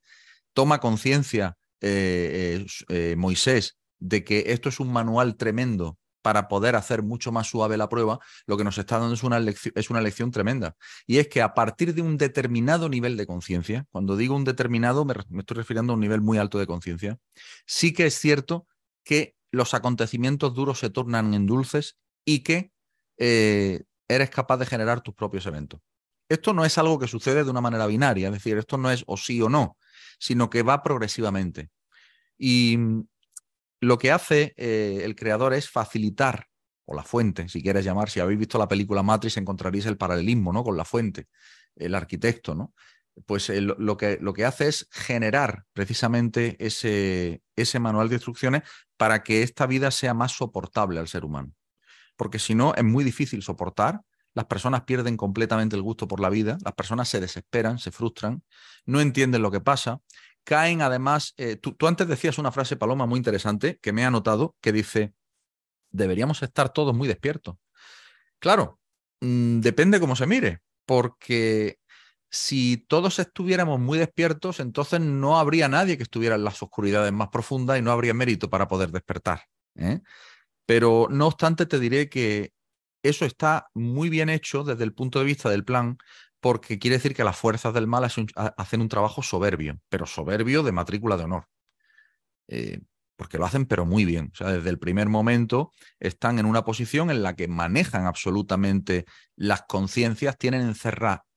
toma 0.52 0.80
conciencia 0.80 1.56
eh, 1.80 2.64
eh, 2.64 2.66
eh, 2.88 3.16
Moisés 3.16 3.76
de 3.98 4.24
que 4.24 4.44
esto 4.48 4.68
es 4.68 4.80
un 4.80 4.92
manual 4.92 5.36
tremendo 5.36 5.98
para 6.22 6.48
poder 6.48 6.74
hacer 6.74 7.02
mucho 7.02 7.32
más 7.32 7.48
suave 7.48 7.76
la 7.76 7.90
prueba, 7.90 8.18
lo 8.46 8.56
que 8.56 8.64
nos 8.64 8.78
está 8.78 8.98
dando 8.98 9.14
es 9.14 9.22
una, 9.22 9.38
lección, 9.38 9.74
es 9.76 9.90
una 9.90 10.00
lección 10.00 10.30
tremenda. 10.30 10.74
Y 11.06 11.18
es 11.18 11.28
que 11.28 11.42
a 11.42 11.52
partir 11.52 11.94
de 11.94 12.00
un 12.00 12.16
determinado 12.16 12.88
nivel 12.88 13.18
de 13.18 13.26
conciencia, 13.26 13.84
cuando 13.90 14.16
digo 14.16 14.34
un 14.34 14.44
determinado, 14.44 15.04
me, 15.04 15.12
me, 15.28 15.40
estoy 15.40 15.58
refiriendo 15.58 15.92
a 15.92 15.96
un 15.96 16.00
nivel 16.00 16.22
muy 16.22 16.38
alto 16.38 16.58
de 16.58 16.66
conciencia, 16.66 17.18
sí 17.66 17.92
que 17.92 18.06
es 18.06 18.18
cierto 18.18 18.66
que 19.04 19.36
los 19.52 19.74
acontecimientos 19.74 20.54
duros 20.54 20.78
se 20.80 20.90
tornan 20.90 21.34
en 21.34 21.46
dulces 21.46 21.96
y 22.24 22.40
que 22.40 22.72
eh, 23.18 23.84
eres 24.08 24.30
capaz 24.30 24.56
de 24.56 24.66
generar 24.66 25.00
tus 25.00 25.14
propios 25.14 25.46
eventos. 25.46 25.80
Esto 26.28 26.52
no 26.52 26.64
es 26.64 26.78
algo 26.78 26.98
que 26.98 27.06
sucede 27.06 27.44
de 27.44 27.50
una 27.50 27.60
manera 27.60 27.86
binaria, 27.86 28.28
es 28.28 28.34
decir, 28.34 28.56
esto 28.56 28.78
no 28.78 28.90
es 28.90 29.04
o 29.06 29.16
sí 29.16 29.40
o 29.42 29.48
no, 29.48 29.76
sino 30.18 30.50
que 30.50 30.62
va 30.62 30.82
progresivamente. 30.82 31.70
Y 32.38 32.76
mm, 32.78 33.06
lo 33.82 33.98
que 33.98 34.10
hace 34.10 34.54
eh, 34.56 35.02
el 35.04 35.14
creador 35.14 35.52
es 35.54 35.70
facilitar, 35.70 36.48
o 36.86 36.94
la 36.94 37.02
fuente, 37.02 37.48
si 37.48 37.62
quieres 37.62 37.84
llamar, 37.84 38.10
si 38.10 38.20
habéis 38.20 38.38
visto 38.38 38.58
la 38.58 38.68
película 38.68 39.02
Matrix 39.02 39.36
encontraréis 39.36 39.86
el 39.86 39.96
paralelismo 39.96 40.52
¿no? 40.52 40.64
con 40.64 40.76
la 40.76 40.84
fuente, 40.84 41.28
el 41.76 41.94
arquitecto, 41.94 42.54
¿no? 42.54 42.74
pues 43.26 43.48
eh, 43.50 43.60
lo, 43.60 43.96
que, 43.96 44.18
lo, 44.20 44.32
que, 44.32 44.44
hace 44.44 44.68
es 44.68 44.88
generar 44.90 45.64
precisamente 45.72 46.56
ese, 46.58 47.42
ese 47.56 47.78
manual 47.78 48.08
de 48.08 48.16
instrucciones 48.16 48.62
para 48.96 49.22
que 49.22 49.42
esta 49.42 49.66
vida 49.66 49.90
sea 49.90 50.14
más 50.14 50.32
soportable 50.32 51.00
al 51.00 51.08
ser 51.08 51.24
humano. 51.24 51.52
Porque 52.16 52.38
si 52.38 52.54
no, 52.54 52.74
es 52.74 52.84
muy 52.84 53.04
difícil 53.04 53.42
soportar. 53.42 54.02
Las 54.34 54.46
personas 54.46 54.82
pierden 54.82 55.16
completamente 55.16 55.76
el 55.76 55.82
gusto 55.82 56.08
por 56.08 56.18
la 56.18 56.28
vida, 56.28 56.58
las 56.64 56.74
personas 56.74 57.08
se 57.08 57.20
desesperan, 57.20 57.78
se 57.78 57.92
frustran, 57.92 58.42
no 58.84 59.00
entienden 59.00 59.42
lo 59.42 59.52
que 59.52 59.60
pasa, 59.60 60.00
caen 60.42 60.82
además, 60.82 61.34
eh, 61.36 61.56
tú, 61.56 61.72
tú, 61.74 61.86
antes 61.86 62.08
decías 62.08 62.38
una 62.38 62.50
frase, 62.50 62.76
Paloma, 62.76 63.06
muy 63.06 63.18
interesante, 63.18 63.78
que 63.80 63.92
me 63.92 64.02
he 64.02 64.04
anotado, 64.04 64.56
que 64.60 64.72
dice, 64.72 65.14
deberíamos 65.90 66.42
estar 66.42 66.72
todos 66.72 66.94
muy 66.96 67.06
despiertos. 67.06 67.56
Claro, 68.40 68.80
mmm, 69.20 69.60
depende 69.60 70.00
cómo 70.00 70.16
se 70.16 70.26
mire, 70.26 70.60
porque 70.84 71.78
si 72.34 72.78
todos 72.88 73.20
estuviéramos 73.20 73.78
muy 73.78 73.96
despiertos, 73.96 74.58
entonces 74.58 75.00
no 75.00 75.38
habría 75.38 75.68
nadie 75.68 75.96
que 75.96 76.02
estuviera 76.02 76.34
en 76.34 76.42
las 76.42 76.60
oscuridades 76.62 77.12
más 77.12 77.28
profundas 77.28 77.78
y 77.78 77.82
no 77.82 77.92
habría 77.92 78.12
mérito 78.12 78.50
para 78.50 78.66
poder 78.66 78.90
despertar. 78.90 79.42
¿eh? 79.76 80.00
Pero 80.66 81.06
no 81.10 81.28
obstante, 81.28 81.64
te 81.66 81.78
diré 81.78 82.08
que 82.08 82.52
eso 83.04 83.24
está 83.24 83.68
muy 83.72 84.08
bien 84.08 84.28
hecho 84.28 84.64
desde 84.64 84.82
el 84.82 84.94
punto 84.94 85.20
de 85.20 85.26
vista 85.26 85.48
del 85.48 85.64
plan, 85.64 85.96
porque 86.40 86.80
quiere 86.80 86.96
decir 86.96 87.14
que 87.14 87.22
las 87.22 87.36
fuerzas 87.36 87.72
del 87.72 87.86
mal 87.86 88.04
hacen 88.04 88.80
un 88.80 88.88
trabajo 88.88 89.22
soberbio, 89.22 89.78
pero 89.88 90.04
soberbio 90.04 90.64
de 90.64 90.72
matrícula 90.72 91.16
de 91.16 91.24
honor. 91.24 91.46
Eh, 92.48 92.80
porque 93.16 93.38
lo 93.38 93.46
hacen 93.46 93.66
pero 93.66 93.86
muy 93.86 94.04
bien. 94.04 94.30
O 94.32 94.36
sea, 94.36 94.52
desde 94.52 94.70
el 94.70 94.78
primer 94.78 95.08
momento 95.08 95.72
están 96.00 96.38
en 96.38 96.46
una 96.46 96.64
posición 96.64 97.10
en 97.10 97.22
la 97.22 97.34
que 97.34 97.48
manejan 97.48 98.06
absolutamente 98.06 99.04
las 99.36 99.62
conciencias, 99.62 100.38
tienen 100.38 100.74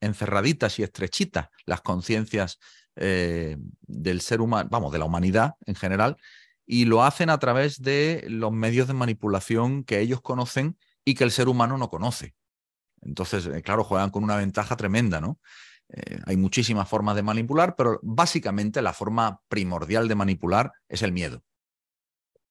encerraditas 0.01 0.79
y 0.79 0.83
estrechitas 0.83 1.49
las 1.65 1.81
conciencias 1.81 2.59
eh, 2.95 3.57
del 3.81 4.21
ser 4.21 4.41
humano, 4.41 4.69
vamos, 4.71 4.91
de 4.91 4.99
la 4.99 5.05
humanidad 5.05 5.55
en 5.65 5.75
general, 5.75 6.17
y 6.65 6.85
lo 6.85 7.03
hacen 7.03 7.29
a 7.29 7.37
través 7.37 7.81
de 7.81 8.25
los 8.27 8.51
medios 8.51 8.87
de 8.87 8.93
manipulación 8.93 9.83
que 9.83 9.99
ellos 9.99 10.21
conocen 10.21 10.77
y 11.05 11.15
que 11.15 11.23
el 11.23 11.31
ser 11.31 11.47
humano 11.47 11.77
no 11.77 11.89
conoce. 11.89 12.35
Entonces, 13.01 13.45
eh, 13.45 13.61
claro, 13.61 13.83
juegan 13.83 14.09
con 14.09 14.23
una 14.23 14.35
ventaja 14.35 14.75
tremenda, 14.75 15.21
¿no? 15.21 15.39
Eh, 15.89 16.19
hay 16.25 16.35
muchísimas 16.35 16.89
formas 16.89 17.15
de 17.15 17.23
manipular, 17.23 17.75
pero 17.75 17.99
básicamente 18.03 18.81
la 18.81 18.93
forma 18.93 19.41
primordial 19.47 20.07
de 20.07 20.15
manipular 20.15 20.71
es 20.89 21.01
el 21.01 21.11
miedo. 21.11 21.43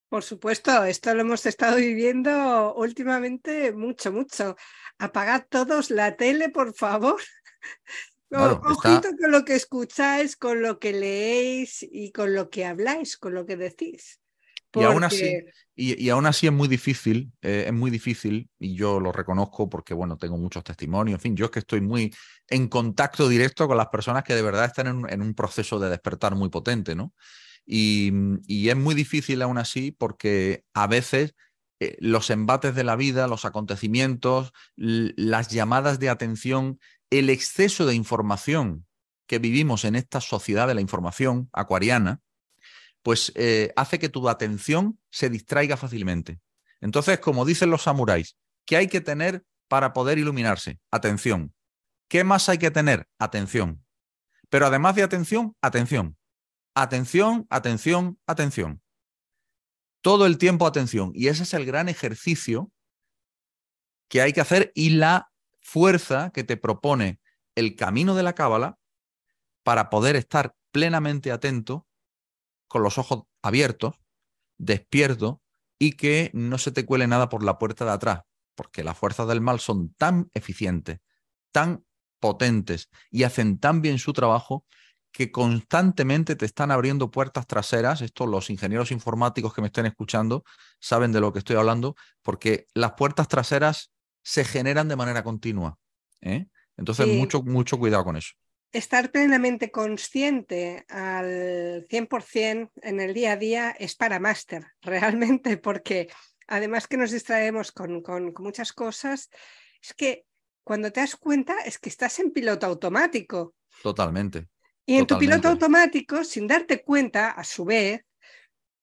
Por 0.09 0.23
supuesto, 0.23 0.85
esto 0.85 1.15
lo 1.15 1.23
hemos 1.23 1.47
estado 1.47 1.77
viviendo 1.77 2.75
últimamente 2.75 3.73
mucho, 3.73 4.13
mucho. 4.13 4.57
Apagad 4.99 5.47
todos 5.49 5.91
la 5.91 6.17
tele, 6.17 6.49
por 6.49 6.75
favor. 6.75 7.21
Claro, 8.29 8.61
Ojito 8.65 9.11
con 9.21 9.31
lo 9.31 9.45
que 9.45 9.55
escucháis, 9.55 10.37
con 10.37 10.61
lo 10.61 10.81
que 10.81 10.93
leéis 10.93 11.87
y 11.89 12.11
con 12.11 12.35
lo 12.35 12.51
que 12.51 12.65
habláis, 12.65 13.17
con 13.17 13.35
lo 13.35 13.47
que 13.47 13.57
decís. 13.57 14.21
Y, 14.75 14.83
aún 14.83 15.05
así, 15.05 15.33
y, 15.77 16.09
aún 16.11 16.27
así 16.27 16.49
es 16.49 16.53
muy 16.53 16.67
difícil, 16.67 17.31
eh, 17.41 17.65
es 17.69 17.73
muy 17.73 17.89
difícil, 17.89 18.51
y 18.59 18.75
yo 18.75 18.99
lo 18.99 19.13
reconozco 19.13 19.71
porque, 19.71 19.95
bueno, 19.95 20.19
tengo 20.19 20.37
muchos 20.37 20.65
testimonios, 20.65 21.19
en 21.19 21.21
fin, 21.21 21.37
yo 21.37 21.45
es 21.47 21.51
que 21.53 21.61
estoy 21.61 21.81
muy 21.81 22.13
en 22.49 22.69
contacto 22.69 23.29
directo 23.29 23.69
con 23.69 23.77
las 23.77 23.89
personas 23.89 24.25
que 24.25 24.35
de 24.35 24.43
verdad 24.43 24.67
están 24.67 24.89
en, 24.89 25.09
en 25.09 25.23
un 25.23 25.33
proceso 25.33 25.79
de 25.79 25.89
despertar 25.89 26.35
muy 26.35 26.51
potente, 26.51 26.97
¿no? 26.97 27.15
Mm, 27.67 28.37
y, 28.47 28.69
es 28.69 28.77
muy 28.77 28.95
difícil 28.95 29.43
aún 29.43 29.59
así 29.59 29.91
porque 29.93 30.65
a 30.73 30.87
veces 30.87 31.35
eh, 31.81 31.97
los 32.01 32.31
embates 32.31 32.75
de 32.75 32.85
la 32.85 32.97
vida, 32.97 33.27
los 33.27 33.45
acontecimientos, 33.45 34.53
las 34.77 35.49
llamadas 35.49 35.99
de 35.99 36.09
atención, 36.09 36.79
el 37.11 37.31
exceso 37.31 37.87
de 37.87 37.95
información 37.95 38.87
que 39.27 39.39
vivimos 39.39 39.85
en 39.85 39.97
esta 39.97 40.21
sociedad 40.21 40.69
de 40.69 40.75
la 40.75 40.81
información 40.81 41.51
acuariana, 41.53 42.21
pues 43.03 43.33
eh, 43.35 43.73
hace 43.77 43.99
que 43.99 44.09
tu 44.09 44.29
atención 44.29 44.99
se 45.11 45.29
distraiga 45.29 45.77
fácilmente. 45.77 46.41
Entonces, 46.81 47.19
como 47.21 47.45
dicen 47.45 47.71
los 47.71 47.83
samuráis, 47.83 48.37
¿qué 48.65 48.77
hay 48.77 48.89
que 48.89 49.01
tener 49.01 49.45
para 49.69 49.93
poder 49.93 50.19
iluminarse? 50.19 50.79
Atención. 50.91 51.53
¿Qué 52.09 52.25
más 52.25 52.49
hay 52.49 52.59
que 52.59 52.71
tener? 52.71 53.09
Atención. 53.19 53.85
Pero 54.49 54.67
además 54.67 54.95
de 54.95 55.03
atención, 55.03 55.57
atención. 55.61 56.17
Atención, 56.79 57.47
atención, 57.49 58.19
atención. 58.27 58.83
Todo 60.03 60.27
el 60.27 60.37
tiempo 60.37 60.67
atención. 60.67 61.11
Y 61.15 61.29
ese 61.29 61.45
es 61.45 61.55
el 61.55 61.65
gran 61.65 61.89
ejercicio 61.89 62.71
que 64.11 64.21
hay 64.21 64.35
que 64.35 64.43
hacer 64.43 64.73
y 64.75 64.91
la 64.91 65.33
fuerza 65.59 66.31
que 66.35 66.45
te 66.45 66.59
propone 66.59 67.19
el 67.55 67.77
camino 67.77 68.15
de 68.15 68.23
la 68.23 68.35
cábala 68.35 68.79
para 69.63 69.89
poder 69.89 70.17
estar 70.17 70.55
plenamente 70.71 71.33
atento, 71.33 71.87
con 72.69 72.83
los 72.83 72.99
ojos 72.99 73.23
abiertos, 73.41 73.95
despierto 74.59 75.41
y 75.79 75.93
que 75.93 76.31
no 76.35 76.59
se 76.59 76.73
te 76.73 76.85
cuele 76.85 77.07
nada 77.07 77.31
por 77.31 77.43
la 77.43 77.59
puerta 77.59 77.87
de 77.87 77.93
atrás, 77.93 78.21
porque 78.55 78.85
las 78.85 78.99
fuerzas 78.99 79.27
del 79.29 79.41
mal 79.41 79.61
son 79.61 79.95
tan 79.95 80.31
eficientes, 80.35 80.99
tan 81.53 81.87
potentes 82.21 82.91
y 83.11 83.23
hacen 83.23 83.59
tan 83.61 83.81
bien 83.81 83.99
su 83.99 84.13
trabajo 84.13 84.67
que 85.17 85.33
constantemente 85.33 86.37
te 86.37 86.45
están 86.45 86.71
abriendo 86.71 87.11
puertas 87.11 87.47
traseras. 87.47 88.03
Esto 88.03 88.27
los 88.27 88.51
ingenieros 88.51 88.91
informáticos 88.91 89.55
que 89.55 89.63
me 89.63 89.69
estén 89.69 89.87
escuchando 89.87 90.45
saben 90.79 91.11
de 91.11 91.23
lo 91.23 91.33
que 91.33 91.39
estoy 91.39 91.57
hablando, 91.57 91.97
porque 92.21 92.67
las 92.75 92.93
puertas 92.93 93.27
traseras 93.27 93.93
se 94.23 94.45
generan 94.45 94.89
de 94.89 94.97
manera 94.97 95.25
continua. 95.25 95.79
¿eh? 96.21 96.49
Entonces, 96.77 97.09
mucho, 97.09 97.43
mucho 97.43 97.79
cuidado 97.79 98.05
con 98.05 98.19
eso. 98.19 98.35
Estar 98.73 99.11
plenamente 99.11 99.71
consciente 99.71 100.85
al 100.91 101.87
100% 101.89 102.71
en 102.83 103.01
el 103.01 103.15
día 103.15 103.33
a 103.33 103.37
día 103.37 103.71
es 103.71 103.97
para 103.97 104.21
máster, 104.21 104.67
realmente, 104.83 105.57
porque 105.57 106.11
además 106.47 106.87
que 106.89 106.99
nos 106.99 107.11
distraemos 107.11 107.73
con, 107.73 108.03
con 108.03 108.35
muchas 108.39 108.75
cosas, 108.75 109.31
es 109.81 109.95
que 109.95 110.27
cuando 110.63 110.93
te 110.93 111.01
das 111.01 111.17
cuenta 111.17 111.55
es 111.65 111.79
que 111.79 111.89
estás 111.89 112.19
en 112.19 112.33
piloto 112.33 112.67
automático. 112.67 113.55
Totalmente. 113.83 114.49
Y 114.87 114.97
en 114.97 115.07
tu 115.07 115.19
piloto 115.19 115.49
automático, 115.49 116.23
sin 116.23 116.47
darte 116.47 116.83
cuenta, 116.83 117.33
a 117.33 117.43
su 117.43 117.65
vez, 117.65 118.03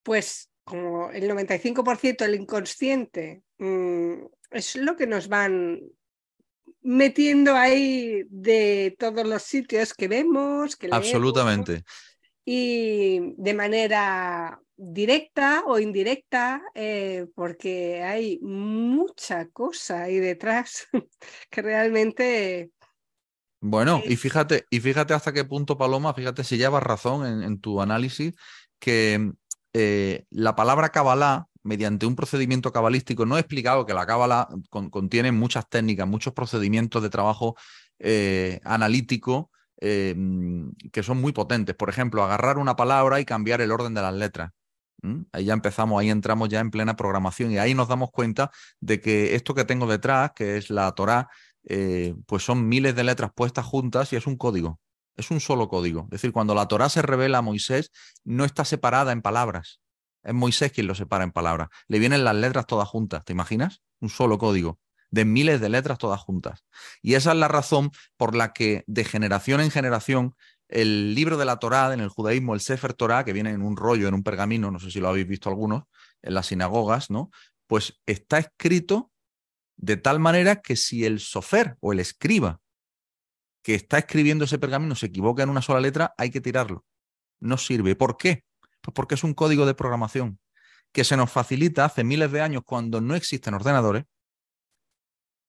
pues 0.03 0.49
como 0.65 1.09
el 1.11 1.29
95% 1.29 2.17
del 2.25 2.35
inconsciente 2.35 3.43
mm, 3.57 4.25
es 4.51 4.75
lo 4.75 4.95
que 4.95 5.07
nos 5.07 5.27
van 5.29 5.81
metiendo 6.81 7.55
ahí 7.55 8.23
de 8.29 8.95
todos 8.99 9.25
los 9.25 9.43
sitios 9.43 9.93
que 9.93 10.09
vemos, 10.09 10.75
que 10.75 10.87
leemos, 10.87 11.07
Absolutamente. 11.07 11.83
Y 12.45 13.33
de 13.37 13.53
manera 13.53 14.61
directa 14.75 15.63
o 15.65 15.79
indirecta, 15.79 16.61
eh, 16.75 17.27
porque 17.35 18.03
hay 18.03 18.39
mucha 18.41 19.47
cosa 19.47 20.03
ahí 20.03 20.19
detrás 20.19 20.87
que 21.49 21.61
realmente 21.61 22.71
bueno, 23.65 24.01
y 24.05 24.17
fíjate, 24.17 24.65
y 24.69 24.81
fíjate 24.81 25.13
hasta 25.13 25.31
qué 25.31 25.45
punto, 25.45 25.77
Paloma, 25.77 26.13
fíjate 26.13 26.43
si 26.43 26.57
llevas 26.57 26.83
razón 26.83 27.43
en, 27.43 27.61
tu 27.61 27.81
análisis, 27.81 28.35
que 28.77 29.31
eh, 29.71 30.25
la 30.31 30.53
palabra 30.53 30.89
cabalá, 30.89 31.47
mediante 31.63 32.05
un 32.05 32.17
procedimiento 32.17 32.73
cabalístico, 32.73 33.25
no 33.25 33.37
he 33.37 33.39
explicado 33.39 33.85
que 33.85 33.93
la 33.93 34.05
cábala 34.05 34.49
contiene 34.69 35.31
muchas 35.31 35.69
técnicas, 35.69 36.05
muchos 36.05 36.33
procedimientos 36.33 37.01
de 37.01 37.09
trabajo 37.09 37.55
eh, 37.99 38.59
analítico 38.65 39.49
eh, 39.79 40.13
que 40.91 41.01
son 41.01 41.21
muy 41.21 41.31
potentes. 41.31 41.73
Por 41.73 41.87
ejemplo, 41.87 42.21
agarrar 42.21 42.57
una 42.57 42.75
palabra 42.75 43.21
y 43.21 43.25
cambiar 43.25 43.61
el 43.61 43.71
orden 43.71 43.93
de 43.93 44.01
las 44.01 44.13
letras. 44.13 44.51
Ahí 45.31 45.45
ya 45.45 45.53
empezamos, 45.53 46.01
ahí 46.01 46.09
entramos 46.09 46.49
ya 46.49 46.59
en 46.59 46.69
plena 46.69 46.97
programación 46.97 47.51
y 47.51 47.59
ahí 47.59 47.73
nos 47.73 47.87
damos 47.87 48.11
cuenta 48.11 48.51
de 48.81 48.99
que 48.99 49.35
esto 49.35 49.53
que 49.53 49.63
tengo 49.63 49.87
detrás, 49.87 50.31
que 50.35 50.57
es 50.57 50.69
la 50.69 50.91
Torá, 50.91 51.29
eh, 51.65 52.15
pues 52.25 52.43
son 52.43 52.67
miles 52.67 52.95
de 52.95 53.03
letras 53.03 53.31
puestas 53.35 53.65
juntas 53.65 54.11
y 54.13 54.15
es 54.15 54.27
un 54.27 54.37
código, 54.37 54.79
es 55.15 55.31
un 55.31 55.39
solo 55.39 55.69
código. 55.69 56.03
Es 56.05 56.09
decir, 56.11 56.31
cuando 56.31 56.55
la 56.55 56.67
Torah 56.67 56.89
se 56.89 57.01
revela 57.01 57.39
a 57.39 57.41
Moisés, 57.41 57.91
no 58.23 58.45
está 58.45 58.65
separada 58.65 59.11
en 59.11 59.21
palabras. 59.21 59.79
Es 60.23 60.33
Moisés 60.33 60.71
quien 60.71 60.87
lo 60.87 60.95
separa 60.95 61.23
en 61.23 61.31
palabras. 61.31 61.69
Le 61.87 61.99
vienen 61.99 62.23
las 62.23 62.35
letras 62.35 62.65
todas 62.65 62.87
juntas, 62.87 63.25
¿te 63.25 63.33
imaginas? 63.33 63.81
Un 63.99 64.09
solo 64.09 64.37
código 64.37 64.79
de 65.13 65.25
miles 65.25 65.61
de 65.61 65.69
letras 65.69 65.99
todas 65.99 66.19
juntas. 66.19 66.65
Y 67.03 67.13
esa 67.13 67.33
es 67.33 67.37
la 67.37 67.47
razón 67.47 67.91
por 68.17 68.35
la 68.35 68.51
que 68.51 68.83
de 68.87 69.05
generación 69.05 69.61
en 69.61 69.69
generación 69.69 70.35
el 70.69 71.13
libro 71.13 71.37
de 71.37 71.45
la 71.45 71.57
Torá 71.57 71.93
en 71.93 71.99
el 71.99 72.09
judaísmo, 72.09 72.55
el 72.55 72.61
Sefer 72.61 72.95
Torah, 72.95 73.23
que 73.23 73.31
viene 73.31 73.51
en 73.51 73.61
un 73.61 73.77
rollo, 73.77 74.07
en 74.07 74.15
un 74.15 74.23
pergamino, 74.23 74.71
no 74.71 74.79
sé 74.79 74.89
si 74.89 74.99
lo 74.99 75.09
habéis 75.09 75.27
visto 75.27 75.49
algunos, 75.49 75.83
en 76.23 76.33
las 76.33 76.47
sinagogas, 76.47 77.11
¿no? 77.11 77.29
Pues 77.67 78.01
está 78.07 78.39
escrito 78.39 79.11
de 79.77 79.97
tal 79.97 80.19
manera 80.19 80.61
que 80.61 80.75
si 80.75 81.05
el 81.05 81.19
sofer 81.19 81.77
o 81.79 81.93
el 81.93 81.99
escriba 81.99 82.61
que 83.63 83.75
está 83.75 83.97
escribiendo 83.97 84.45
ese 84.45 84.59
pergamino 84.59 84.95
se 84.95 85.07
equivoca 85.07 85.43
en 85.43 85.49
una 85.49 85.61
sola 85.61 85.79
letra, 85.79 86.13
hay 86.17 86.29
que 86.29 86.41
tirarlo. 86.41 86.85
No 87.39 87.57
sirve. 87.57 87.95
¿Por 87.95 88.17
qué? 88.17 88.43
Pues 88.81 88.93
porque 88.93 89.15
es 89.15 89.23
un 89.23 89.33
código 89.33 89.65
de 89.65 89.73
programación 89.73 90.39
que 90.91 91.03
se 91.03 91.17
nos 91.17 91.31
facilita 91.31 91.85
hace 91.85 92.03
miles 92.03 92.31
de 92.31 92.41
años 92.41 92.63
cuando 92.65 93.01
no 93.01 93.15
existen 93.15 93.53
ordenadores 93.53 94.05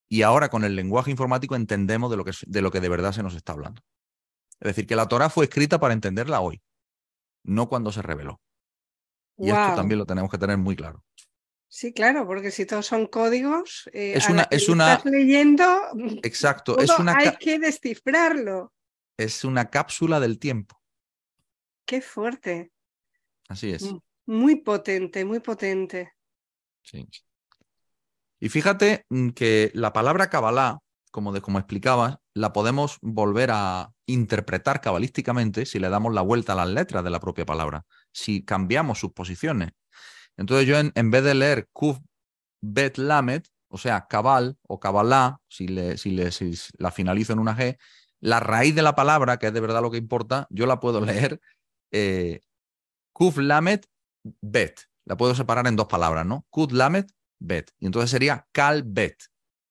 y 0.08 0.22
ahora 0.22 0.48
con 0.48 0.64
el 0.64 0.76
lenguaje 0.76 1.10
informático 1.10 1.56
entendemos 1.56 2.10
de 2.10 2.16
lo 2.16 2.24
que, 2.24 2.32
de, 2.46 2.62
lo 2.62 2.70
que 2.70 2.80
de 2.80 2.88
verdad 2.88 3.12
se 3.12 3.22
nos 3.22 3.34
está 3.34 3.52
hablando. 3.52 3.82
Es 4.60 4.68
decir, 4.68 4.86
que 4.86 4.96
la 4.96 5.08
Torah 5.08 5.28
fue 5.28 5.46
escrita 5.46 5.80
para 5.80 5.92
entenderla 5.92 6.40
hoy, 6.40 6.62
no 7.42 7.68
cuando 7.68 7.90
se 7.90 8.00
reveló. 8.00 8.40
Y 9.36 9.50
esto 9.50 9.74
también 9.74 9.98
lo 9.98 10.06
tenemos 10.06 10.30
que 10.30 10.38
tener 10.38 10.56
muy 10.56 10.76
claro. 10.76 11.02
Sí, 11.76 11.92
claro, 11.92 12.24
porque 12.24 12.52
si 12.52 12.66
todos 12.66 12.86
son 12.86 13.08
códigos, 13.08 13.90
eh, 13.92 14.12
es 14.14 14.28
una, 14.28 14.46
es 14.48 14.68
una... 14.68 14.92
estás 14.94 15.10
leyendo, 15.10 15.66
exacto, 16.22 16.78
es 16.78 16.88
una 17.00 17.16
hay 17.16 17.36
que 17.36 17.58
descifrarlo. 17.58 18.72
Es 19.18 19.42
una 19.42 19.70
cápsula 19.70 20.20
del 20.20 20.38
tiempo. 20.38 20.80
Qué 21.84 22.00
fuerte. 22.00 22.70
Así 23.48 23.72
es. 23.72 23.92
Muy 24.24 24.54
potente, 24.54 25.24
muy 25.24 25.40
potente. 25.40 26.12
Sí. 26.80 27.08
Y 28.38 28.48
fíjate 28.50 29.04
mm, 29.08 29.30
que 29.30 29.72
la 29.74 29.92
palabra 29.92 30.30
Kabbalah, 30.30 30.78
como, 31.10 31.32
de, 31.32 31.40
como 31.40 31.58
explicabas, 31.58 32.18
la 32.34 32.52
podemos 32.52 32.98
volver 33.02 33.50
a 33.52 33.90
interpretar 34.06 34.80
cabalísticamente 34.80 35.66
si 35.66 35.80
le 35.80 35.88
damos 35.88 36.14
la 36.14 36.22
vuelta 36.22 36.52
a 36.52 36.56
las 36.56 36.68
letras 36.68 37.02
de 37.02 37.10
la 37.10 37.18
propia 37.18 37.44
palabra, 37.44 37.84
si 38.12 38.44
cambiamos 38.44 39.00
sus 39.00 39.12
posiciones. 39.12 39.72
Entonces 40.36 40.66
yo 40.66 40.76
en, 40.78 41.10
vez 41.10 41.24
de 41.24 41.34
leer 41.34 41.68
Kuf 41.72 41.98
Bet 42.60 42.98
Lamet, 42.98 43.48
o 43.68 43.78
sea, 43.78 44.06
Cabal 44.06 44.56
o 44.66 44.80
Kabbalah, 44.80 45.40
si, 45.48 45.68
le, 45.68 45.96
si, 45.98 46.10
le, 46.10 46.32
si 46.32 46.52
la 46.78 46.90
finalizo 46.90 47.32
en 47.32 47.38
una 47.38 47.56
G, 47.56 47.78
la 48.20 48.40
raíz 48.40 48.74
de 48.74 48.82
la 48.82 48.94
palabra, 48.94 49.38
que 49.38 49.48
es 49.48 49.52
de 49.52 49.60
verdad 49.60 49.82
lo 49.82 49.90
que 49.90 49.98
importa, 49.98 50.46
yo 50.50 50.66
la 50.66 50.80
puedo 50.80 51.00
leer 51.04 51.40
eh, 51.92 52.40
Kuf 53.12 53.38
Lamet 53.38 53.86
Bet. 54.40 54.80
La 55.06 55.16
puedo 55.16 55.34
separar 55.34 55.66
en 55.66 55.76
dos 55.76 55.86
palabras, 55.86 56.24
¿no? 56.24 56.46
Kuf 56.50 56.72
Lamet 56.72 57.10
Bet. 57.38 57.70
Y 57.78 57.86
entonces 57.86 58.10
sería 58.10 58.46
Kal 58.52 58.82
Bet. 58.86 59.24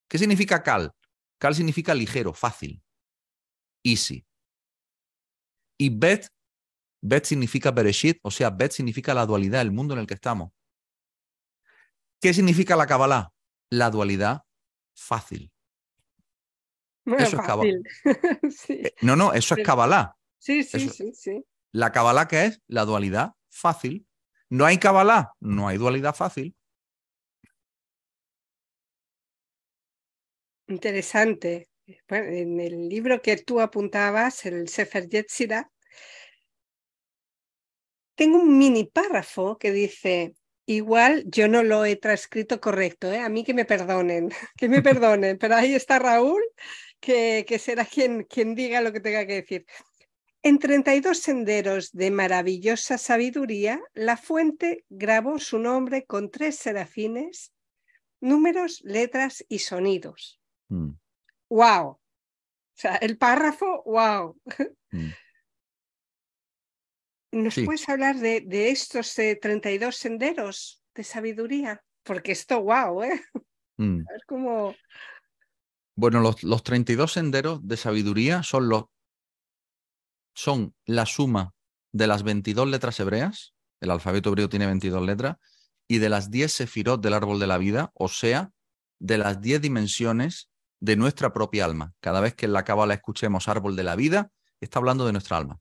¿Qué 0.08 0.18
significa 0.18 0.62
Kal? 0.62 0.94
Kal 1.40 1.56
significa 1.56 1.94
ligero, 1.94 2.34
fácil, 2.34 2.82
easy. 3.84 4.26
Y 5.78 5.90
Bet, 5.90 6.30
Bet 7.06 7.26
significa 7.26 7.72
Bereshit, 7.72 8.20
o 8.22 8.32
sea, 8.32 8.50
Bet 8.50 8.72
significa 8.72 9.14
la 9.14 9.26
dualidad, 9.26 9.60
el 9.60 9.74
mundo 9.74 9.94
en 9.94 10.00
el 10.00 10.08
que 10.08 10.14
estamos. 10.14 10.54
¿Qué 12.22 12.34
significa 12.34 12.78
la 12.78 12.88
Kabbalah? 12.88 13.34
La 13.70 13.90
dualidad 13.90 14.44
fácil. 14.96 15.52
eso 17.06 17.36
es 17.42 17.46
Kabbalah. 17.46 17.74
Eh, 18.70 18.94
no, 19.02 19.18
no, 19.18 19.34
eso 19.34 19.56
es 19.56 19.66
Kabbalah. 19.66 20.16
Sí, 20.38 20.64
sí, 20.64 20.88
sí, 20.88 21.12
sí. 21.14 21.44
La 21.74 21.92
Kabbalah 21.92 22.30
que 22.30 22.46
es 22.46 22.62
la 22.68 22.86
dualidad 22.86 23.34
fácil. 23.50 24.08
No 24.50 24.66
hay 24.66 24.78
Kabbalah, 24.78 25.34
no 25.42 25.68
hay 25.68 25.78
dualidad 25.78 26.16
fácil. 26.16 26.56
Interesante. 30.68 31.68
en 32.08 32.62
el 32.62 32.88
libro 32.88 33.22
que 33.22 33.36
tú 33.36 33.60
apuntabas, 33.60 34.46
el 34.46 34.70
Sefer 34.70 35.10
Yetzirah, 35.10 35.73
tengo 38.16 38.38
un 38.38 38.58
mini 38.58 38.86
párrafo 38.86 39.58
que 39.58 39.72
dice, 39.72 40.34
igual 40.66 41.24
yo 41.28 41.48
no 41.48 41.64
lo 41.64 41.86
he 41.86 41.96
transcrito 41.96 42.60
correcto, 42.62 43.12
¿eh? 43.12 43.20
a 43.20 43.30
mí 43.30 43.44
que 43.44 43.54
me 43.54 43.66
perdonen, 43.66 44.30
que 44.58 44.70
me 44.70 44.82
perdonen, 44.84 45.38
pero 45.38 45.56
ahí 45.56 45.74
está 45.74 46.00
Raúl, 46.00 46.42
que, 47.00 47.46
que 47.48 47.60
será 47.60 47.86
quien, 47.86 48.24
quien 48.24 48.56
diga 48.56 48.82
lo 48.82 48.94
que 48.94 49.00
tenga 49.00 49.26
que 49.26 49.42
decir. 49.42 49.66
En 50.46 50.60
32 50.60 51.20
senderos 51.20 51.92
de 51.94 52.12
maravillosa 52.12 52.98
sabiduría, 52.98 53.82
la 53.94 54.18
fuente 54.18 54.84
grabó 54.90 55.40
su 55.40 55.58
nombre 55.58 56.06
con 56.06 56.32
tres 56.32 56.58
serafines, 56.58 57.54
números, 58.20 58.82
letras 58.84 59.46
y 59.48 59.60
sonidos. 59.60 60.42
¡Wow! 60.68 60.90
Mm. 61.50 61.90
O 61.90 62.00
sea, 62.76 62.96
el 62.96 63.18
párrafo, 63.18 63.84
wow. 63.86 64.38
Mm. 64.92 65.10
¿Nos 67.34 67.56
puedes 67.66 67.90
hablar 67.90 68.18
de, 68.18 68.70
estos 68.70 69.16
32 69.16 69.96
eh, 69.96 69.98
senderos 69.98 70.84
de 70.94 71.04
sabiduría? 71.04 71.84
Porque 72.04 72.32
esto, 72.32 72.62
wow, 72.62 73.04
¿eh? 73.04 73.22
Mm. 73.78 74.02
Es 74.16 74.24
como... 74.28 74.76
Bueno, 75.96 76.20
los, 76.20 76.44
los 76.44 76.62
32 76.62 77.12
senderos 77.12 77.68
de 77.68 77.76
sabiduría 77.76 78.44
son, 78.44 78.70
los, 78.70 78.86
son 80.36 80.76
la 80.86 81.08
suma 81.08 81.56
de 81.92 82.06
las 82.06 82.22
22 82.22 82.68
letras 82.68 83.00
hebreas, 83.00 83.56
el 83.80 83.90
alfabeto 83.90 84.30
hebreo 84.30 84.48
tiene 84.48 84.68
22 84.68 85.04
letras, 85.04 85.38
y 85.88 85.98
de 85.98 86.10
las 86.10 86.30
10 86.30 86.52
sefirot 86.52 87.02
del 87.02 87.16
árbol 87.16 87.40
de 87.40 87.48
la 87.48 87.58
vida, 87.58 87.92
o 87.96 88.10
sea, 88.10 88.52
de 89.00 89.18
las 89.18 89.42
10 89.42 89.62
dimensiones 89.62 90.52
de 90.80 90.98
nuestra 90.98 91.34
propia 91.34 91.66
alma. 91.66 91.94
Cada 92.00 92.20
vez 92.20 92.36
que 92.36 92.46
en 92.46 92.54
la 92.54 92.64
cábala 92.64 92.94
escuchemos 92.94 93.48
árbol 93.48 93.76
de 93.76 93.84
la 93.84 93.96
vida, 93.96 94.30
está 94.60 94.78
hablando 94.78 95.06
de 95.06 95.14
nuestra 95.14 95.38
alma. 95.38 95.60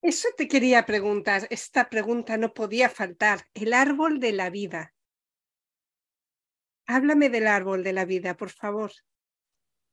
Eso 0.00 0.28
te 0.36 0.46
quería 0.46 0.86
preguntar, 0.86 1.46
esta 1.50 1.88
pregunta 1.88 2.36
no 2.36 2.54
podía 2.54 2.88
faltar. 2.88 3.46
El 3.54 3.72
árbol 3.72 4.20
de 4.20 4.32
la 4.32 4.48
vida. 4.48 4.94
Háblame 6.86 7.28
del 7.28 7.46
árbol 7.46 7.82
de 7.82 7.92
la 7.92 8.04
vida, 8.04 8.36
por 8.36 8.50
favor. 8.50 8.92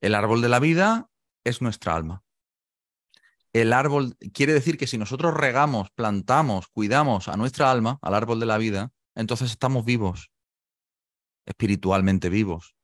El 0.02 0.16
árbol 0.16 0.42
de 0.42 0.50
la 0.50 0.60
vida 0.60 1.10
es 1.44 1.62
nuestra 1.62 1.96
alma. 1.96 2.24
El 3.52 3.74
árbol 3.74 4.18
quiere 4.34 4.54
decir 4.54 4.78
que 4.78 4.86
si 4.86 4.98
nosotros 4.98 5.34
regamos, 5.34 5.90
plantamos, 5.92 6.68
cuidamos 6.68 7.28
a 7.28 7.38
nuestra 7.38 7.72
alma, 7.72 8.00
al 8.02 8.14
árbol 8.14 8.40
de 8.40 8.46
la 8.46 8.58
vida, 8.58 8.92
entonces 9.16 9.52
estamos 9.52 9.86
vivos, 9.86 10.30
espiritualmente 11.46 12.30
vivos. 12.30 12.76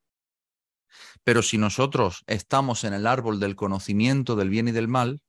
Pero 1.24 1.42
si 1.42 1.58
nosotros 1.58 2.24
estamos 2.26 2.84
en 2.84 2.94
el 2.94 3.06
árbol 3.06 3.40
del 3.40 3.56
conocimiento 3.56 4.36
del 4.36 4.50
bien 4.50 4.70
y 4.70 4.72
del 4.72 4.88
mal, 4.88 5.22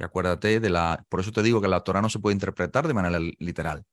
acuérdate 0.00 0.60
de 0.60 0.70
la. 0.70 1.04
Por 1.08 1.20
eso 1.20 1.32
te 1.32 1.42
digo 1.42 1.60
que 1.60 1.68
la 1.68 1.80
Torah 1.80 2.02
no 2.02 2.08
se 2.08 2.18
puede 2.18 2.34
interpretar 2.34 2.86
de 2.86 2.94
manera 2.94 3.18
literal, 3.38 3.84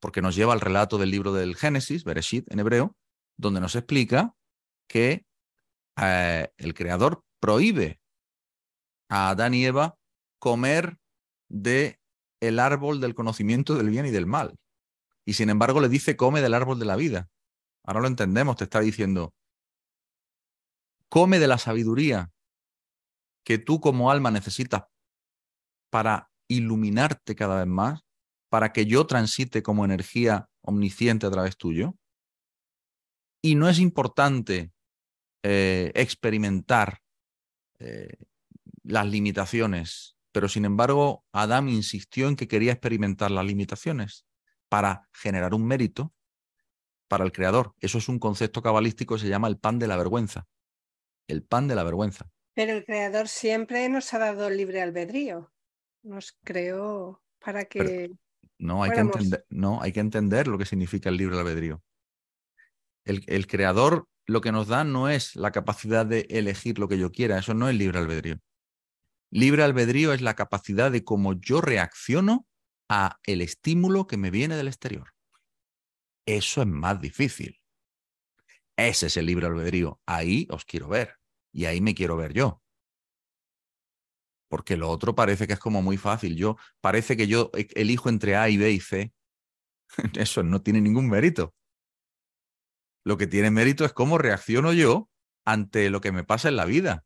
porque 0.00 0.22
nos 0.22 0.34
lleva 0.34 0.52
al 0.52 0.60
relato 0.60 0.98
del 0.98 1.10
libro 1.10 1.32
del 1.32 1.56
Génesis, 1.56 2.04
Bereshit 2.04 2.50
en 2.52 2.60
hebreo, 2.60 2.96
donde 3.36 3.60
nos 3.60 3.76
explica 3.76 4.34
que 4.88 5.26
eh, 5.96 6.48
el 6.56 6.74
Creador 6.74 7.24
prohíbe 7.40 8.00
a 9.08 9.30
Adán 9.30 9.54
y 9.54 9.64
Eva 9.64 9.96
comer 10.38 10.98
de 11.48 12.00
el 12.40 12.58
árbol 12.58 13.00
del 13.00 13.14
conocimiento 13.14 13.76
del 13.76 13.90
bien 13.90 14.06
y 14.06 14.10
del 14.10 14.26
mal. 14.26 14.58
Y 15.24 15.34
sin 15.34 15.50
embargo 15.50 15.80
le 15.80 15.88
dice 15.88 16.16
come 16.16 16.40
del 16.40 16.54
árbol 16.54 16.78
de 16.78 16.84
la 16.84 16.96
vida. 16.96 17.28
Ahora 17.84 18.00
lo 18.00 18.08
entendemos, 18.08 18.56
te 18.56 18.64
está 18.64 18.80
diciendo, 18.80 19.34
come 21.08 21.38
de 21.38 21.46
la 21.46 21.58
sabiduría 21.58 22.30
que 23.44 23.58
tú 23.58 23.80
como 23.80 24.10
alma 24.10 24.30
necesitas 24.30 24.84
para 25.96 26.30
iluminarte 26.46 27.34
cada 27.34 27.56
vez 27.56 27.66
más, 27.66 28.02
para 28.50 28.74
que 28.74 28.84
yo 28.84 29.06
transite 29.06 29.62
como 29.62 29.82
energía 29.82 30.50
omnisciente 30.60 31.26
a 31.26 31.30
través 31.30 31.56
tuyo. 31.56 31.96
Y 33.40 33.54
no 33.54 33.66
es 33.66 33.78
importante 33.78 34.72
eh, 35.42 35.92
experimentar 35.94 36.98
eh, 37.78 38.18
las 38.82 39.06
limitaciones, 39.06 40.18
pero 40.32 40.50
sin 40.50 40.66
embargo 40.66 41.24
Adán 41.32 41.70
insistió 41.70 42.28
en 42.28 42.36
que 42.36 42.46
quería 42.46 42.72
experimentar 42.72 43.30
las 43.30 43.46
limitaciones 43.46 44.26
para 44.68 45.08
generar 45.14 45.54
un 45.54 45.66
mérito 45.66 46.12
para 47.08 47.24
el 47.24 47.32
creador. 47.32 47.74
Eso 47.80 47.96
es 47.96 48.10
un 48.10 48.18
concepto 48.18 48.60
cabalístico 48.60 49.14
que 49.14 49.22
se 49.22 49.28
llama 49.30 49.48
el 49.48 49.56
pan 49.56 49.78
de 49.78 49.86
la 49.86 49.96
vergüenza 49.96 50.46
el 51.28 51.42
pan 51.42 51.68
de 51.68 51.74
la 51.74 51.82
vergüenza. 51.82 52.30
Pero 52.54 52.72
el 52.72 52.84
creador 52.84 53.28
siempre 53.28 53.88
nos 53.88 54.12
ha 54.14 54.18
dado 54.18 54.48
libre 54.48 54.80
albedrío. 54.80 55.52
Nos 56.06 56.38
creó 56.44 57.20
para 57.40 57.64
que... 57.64 58.12
no, 58.58 58.84
hay 58.84 58.92
que 58.92 59.00
entender, 59.00 59.44
no, 59.50 59.82
hay 59.82 59.92
que 59.92 59.98
entender 59.98 60.46
lo 60.46 60.56
que 60.56 60.64
significa 60.64 61.08
el 61.08 61.16
libre 61.16 61.36
albedrío. 61.36 61.82
El, 63.04 63.24
el 63.26 63.48
creador 63.48 64.08
lo 64.24 64.40
que 64.40 64.52
nos 64.52 64.68
da 64.68 64.84
no 64.84 65.08
es 65.08 65.34
la 65.34 65.50
capacidad 65.50 66.06
de 66.06 66.26
elegir 66.30 66.78
lo 66.78 66.86
que 66.86 66.98
yo 66.98 67.10
quiera, 67.10 67.38
eso 67.38 67.54
no 67.54 67.68
es 67.68 67.74
libre 67.74 67.98
albedrío. 67.98 68.38
Libre 69.32 69.64
albedrío 69.64 70.12
es 70.12 70.22
la 70.22 70.34
capacidad 70.34 70.92
de 70.92 71.02
cómo 71.02 71.32
yo 71.32 71.60
reacciono 71.60 72.46
a 72.88 73.18
el 73.24 73.40
estímulo 73.40 74.06
que 74.06 74.16
me 74.16 74.30
viene 74.30 74.56
del 74.56 74.68
exterior. 74.68 75.12
Eso 76.24 76.62
es 76.62 76.68
más 76.68 77.00
difícil. 77.00 77.60
Ese 78.76 79.06
es 79.06 79.16
el 79.16 79.26
libre 79.26 79.46
albedrío. 79.46 80.00
Ahí 80.06 80.46
os 80.50 80.64
quiero 80.64 80.86
ver 80.86 81.16
y 81.52 81.64
ahí 81.64 81.80
me 81.80 81.96
quiero 81.96 82.16
ver 82.16 82.32
yo. 82.32 82.62
Porque 84.56 84.78
lo 84.78 84.88
otro 84.88 85.14
parece 85.14 85.46
que 85.46 85.52
es 85.52 85.58
como 85.58 85.82
muy 85.82 85.98
fácil. 85.98 86.34
Yo 86.34 86.56
parece 86.80 87.14
que 87.14 87.26
yo 87.26 87.50
e, 87.52 87.68
elijo 87.74 88.08
entre 88.08 88.36
A 88.36 88.48
y 88.48 88.56
B 88.56 88.70
y 88.70 88.80
C. 88.80 89.12
Eso 90.14 90.42
no 90.42 90.62
tiene 90.62 90.80
ningún 90.80 91.10
mérito. 91.10 91.54
Lo 93.04 93.18
que 93.18 93.26
tiene 93.26 93.50
mérito 93.50 93.84
es 93.84 93.92
cómo 93.92 94.16
reacciono 94.16 94.72
yo 94.72 95.10
ante 95.44 95.90
lo 95.90 96.00
que 96.00 96.10
me 96.10 96.24
pasa 96.24 96.48
en 96.48 96.56
la 96.56 96.64
vida. 96.64 97.04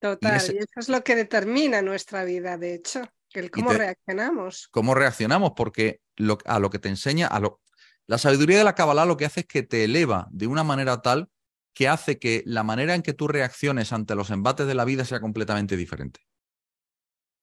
Total, 0.00 0.42
y, 0.52 0.58
eso 0.58 0.80
es 0.80 0.88
lo 0.88 1.04
que 1.04 1.14
determina 1.14 1.80
nuestra 1.80 2.24
vida, 2.24 2.58
de 2.58 2.74
hecho, 2.74 3.08
el 3.32 3.52
cómo 3.52 3.72
reaccionamos. 3.72 4.66
Cómo 4.72 4.96
reaccionamos, 4.96 5.52
porque 5.56 6.00
a 6.44 6.58
lo 6.58 6.70
que 6.70 6.80
te 6.80 6.88
enseña, 6.88 7.28
a 7.28 7.38
lo, 7.38 7.62
la 8.08 8.18
sabiduría 8.18 8.58
de 8.58 8.64
la 8.64 8.74
Kabbalah 8.74 9.06
lo 9.06 9.16
que 9.16 9.26
hace 9.26 9.40
es 9.40 9.46
que 9.46 9.62
te 9.62 9.84
eleva 9.84 10.26
de 10.32 10.48
una 10.48 10.64
manera 10.64 11.00
tal 11.02 11.30
que 11.74 11.88
hace 11.88 12.18
que 12.18 12.42
la 12.46 12.62
manera 12.62 12.94
en 12.94 13.02
que 13.02 13.12
tú 13.12 13.28
reacciones 13.28 13.92
ante 13.92 14.14
los 14.14 14.30
embates 14.30 14.66
de 14.66 14.74
la 14.74 14.84
vida 14.84 15.04
sea 15.04 15.20
completamente 15.20 15.76
diferente. 15.76 16.20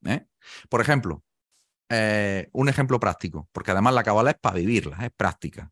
¿Eh? 0.05 0.25
Por 0.69 0.81
ejemplo, 0.81 1.23
eh, 1.89 2.49
un 2.53 2.69
ejemplo 2.69 2.99
práctico, 2.99 3.49
porque 3.51 3.71
además 3.71 3.93
la 3.93 4.03
Kabbalah 4.03 4.31
es 4.31 4.39
para 4.39 4.55
vivirla, 4.55 4.97
es 5.05 5.11
práctica. 5.15 5.71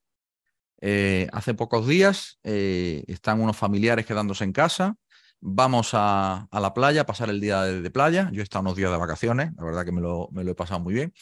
Eh, 0.81 1.27
hace 1.33 1.53
pocos 1.53 1.87
días 1.87 2.39
están 2.43 3.41
unos 3.41 3.57
familiares 3.57 4.05
quedándose 4.05 4.43
en 4.43 4.53
casa 4.53 4.95
vamos 5.41 5.91
a, 5.93 6.47
la 6.51 6.73
playa, 6.73 7.01
a 7.01 7.05
pasar 7.05 7.29
el 7.29 7.39
día 7.39 7.63
de, 7.63 7.91
playa. 7.91 8.29
Yo 8.31 8.41
he 8.41 8.43
estado 8.43 8.61
unos 8.61 8.75
días 8.75 8.91
de 8.91 8.97
vacaciones, 8.97 9.51
la 9.55 9.63
verdad 9.63 9.85
que 9.85 9.91
me 9.91 10.01
lo, 10.01 10.29
he 10.35 10.55
pasado 10.55 10.79
muy 10.79 10.93
bien. 10.93 11.13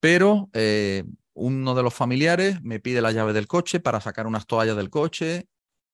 Pero 0.00 0.50
eh, 0.52 1.04
uno 1.34 1.74
de 1.74 1.82
los 1.82 1.94
familiares 1.94 2.62
me 2.62 2.80
pide 2.80 3.00
la 3.00 3.12
llave 3.12 3.32
del 3.32 3.46
coche 3.46 3.80
para 3.80 4.00
sacar 4.00 4.26
unas 4.26 4.46
toallas 4.46 4.76
del 4.76 4.90
coche, 4.90 5.48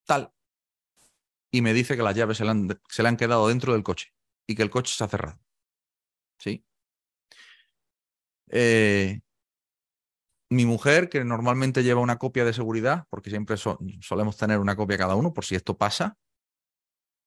tal. 0.06 0.32
Y 1.50 1.62
me 1.62 1.72
dice 1.72 1.96
que 1.96 2.02
las 2.02 2.14
llaves 2.14 2.38
se 2.38 2.44
le 2.44 2.50
han, 2.50 2.80
se 2.88 3.02
le 3.02 3.08
han 3.08 3.16
quedado 3.16 3.48
dentro 3.48 3.72
del 3.72 3.82
coche 3.82 4.12
y 4.46 4.54
que 4.54 4.62
el 4.62 4.70
coche 4.70 4.94
se 4.94 5.04
ha 5.04 5.08
cerrado. 5.08 5.40
¿Sí? 6.38 6.64
Eh, 8.50 9.20
mi 10.50 10.64
mujer, 10.64 11.08
que 11.08 11.24
normalmente 11.24 11.82
lleva 11.82 12.00
una 12.00 12.18
copia 12.18 12.44
de 12.44 12.52
seguridad, 12.52 13.06
porque 13.10 13.30
siempre 13.30 13.56
solemos 13.56 14.36
tener 14.36 14.58
una 14.58 14.76
copia 14.76 14.96
cada 14.96 15.14
uno 15.14 15.32
por 15.32 15.44
si 15.44 15.54
esto 15.54 15.76
pasa, 15.76 16.16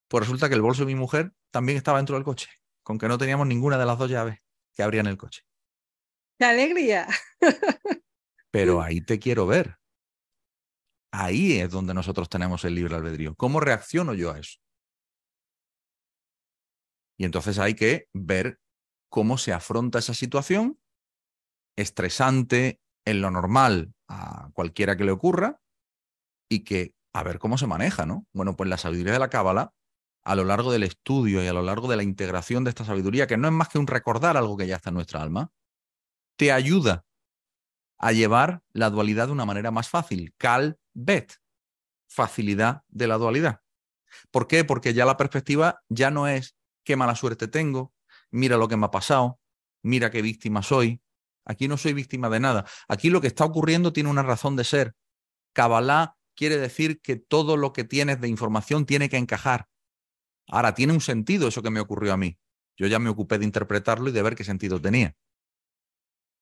pues 0.07 0.23
resulta 0.23 0.49
que 0.49 0.55
el 0.55 0.61
bolso 0.61 0.81
de 0.81 0.87
mi 0.87 0.95
mujer 0.95 1.33
también 1.51 1.77
estaba 1.77 1.99
dentro 1.99 2.15
del 2.15 2.25
coche, 2.25 2.49
con 2.83 2.97
que 2.97 3.07
no 3.07 3.17
teníamos 3.17 3.47
ninguna 3.47 3.77
de 3.77 3.85
las 3.85 3.97
dos 3.97 4.09
llaves 4.09 4.39
que 4.73 4.83
abrían 4.83 5.07
el 5.07 5.17
coche. 5.17 5.43
¡Qué 6.37 6.45
alegría! 6.45 7.07
Pero 8.51 8.81
ahí 8.81 9.01
te 9.01 9.19
quiero 9.19 9.45
ver. 9.45 9.80
Ahí 11.11 11.59
es 11.59 11.69
donde 11.69 11.93
nosotros 11.93 12.29
tenemos 12.29 12.63
el 12.63 12.75
libre 12.75 12.95
albedrío. 12.95 13.35
¿Cómo 13.35 13.59
reacciono 13.59 14.13
yo 14.13 14.31
a 14.31 14.39
eso? 14.39 14.59
Y 17.17 17.25
entonces 17.25 17.59
hay 17.59 17.75
que 17.75 18.07
ver 18.13 18.59
cómo 19.09 19.37
se 19.37 19.53
afronta 19.53 19.99
esa 19.99 20.13
situación 20.13 20.79
estresante, 21.77 22.79
en 23.05 23.21
lo 23.21 23.31
normal 23.31 23.93
a 24.07 24.49
cualquiera 24.53 24.95
que 24.95 25.03
le 25.03 25.11
ocurra 25.11 25.59
y 26.49 26.63
que 26.63 26.93
a 27.13 27.23
ver 27.23 27.39
cómo 27.39 27.57
se 27.57 27.67
maneja, 27.67 28.05
¿no? 28.05 28.25
Bueno, 28.33 28.55
pues 28.55 28.69
la 28.69 28.77
sabiduría 28.77 29.13
de 29.13 29.19
la 29.19 29.29
cábala, 29.29 29.73
a 30.23 30.35
lo 30.35 30.43
largo 30.43 30.71
del 30.71 30.83
estudio 30.83 31.43
y 31.43 31.47
a 31.47 31.53
lo 31.53 31.63
largo 31.63 31.87
de 31.87 31.97
la 31.97 32.03
integración 32.03 32.63
de 32.63 32.69
esta 32.69 32.85
sabiduría, 32.85 33.27
que 33.27 33.37
no 33.37 33.47
es 33.47 33.53
más 33.53 33.69
que 33.69 33.79
un 33.79 33.87
recordar 33.87 34.37
algo 34.37 34.55
que 34.55 34.67
ya 34.67 34.75
está 34.75 34.89
en 34.89 34.95
nuestra 34.95 35.21
alma, 35.21 35.51
te 36.37 36.51
ayuda 36.51 37.05
a 38.01 38.11
llevar 38.11 38.61
la 38.73 38.89
dualidad 38.89 39.27
de 39.27 39.33
una 39.33 39.45
manera 39.45 39.71
más 39.71 39.87
fácil. 39.87 40.33
Cal, 40.37 40.79
bet, 40.93 41.33
facilidad 42.07 42.83
de 42.89 43.07
la 43.07 43.17
dualidad. 43.17 43.61
¿Por 44.31 44.47
qué? 44.47 44.65
Porque 44.65 44.93
ya 44.93 45.05
la 45.05 45.17
perspectiva 45.17 45.81
ya 45.87 46.11
no 46.11 46.27
es 46.27 46.55
qué 46.83 46.95
mala 46.95 47.15
suerte 47.15 47.47
tengo, 47.47 47.93
mira 48.31 48.57
lo 48.57 48.67
que 48.67 48.75
me 48.75 48.87
ha 48.87 48.91
pasado, 48.91 49.39
mira 49.83 50.11
qué 50.11 50.21
víctima 50.21 50.63
soy, 50.63 51.01
Aquí 51.45 51.67
no 51.67 51.77
soy 51.77 51.93
víctima 51.93 52.29
de 52.29 52.39
nada. 52.39 52.65
Aquí 52.87 53.09
lo 53.09 53.21
que 53.21 53.27
está 53.27 53.45
ocurriendo 53.45 53.93
tiene 53.93 54.09
una 54.09 54.23
razón 54.23 54.55
de 54.55 54.63
ser. 54.63 54.95
Kabbalah 55.53 56.17
quiere 56.35 56.57
decir 56.57 57.01
que 57.01 57.15
todo 57.15 57.57
lo 57.57 57.73
que 57.73 57.83
tienes 57.83 58.21
de 58.21 58.27
información 58.27 58.85
tiene 58.85 59.09
que 59.09 59.17
encajar. 59.17 59.67
Ahora, 60.47 60.73
tiene 60.73 60.93
un 60.93 61.01
sentido 61.01 61.47
eso 61.47 61.61
que 61.61 61.69
me 61.69 61.79
ocurrió 61.79 62.13
a 62.13 62.17
mí. 62.17 62.37
Yo 62.77 62.87
ya 62.87 62.99
me 62.99 63.09
ocupé 63.09 63.37
de 63.37 63.45
interpretarlo 63.45 64.09
y 64.09 64.11
de 64.11 64.21
ver 64.21 64.35
qué 64.35 64.43
sentido 64.43 64.79
tenía. 64.79 65.15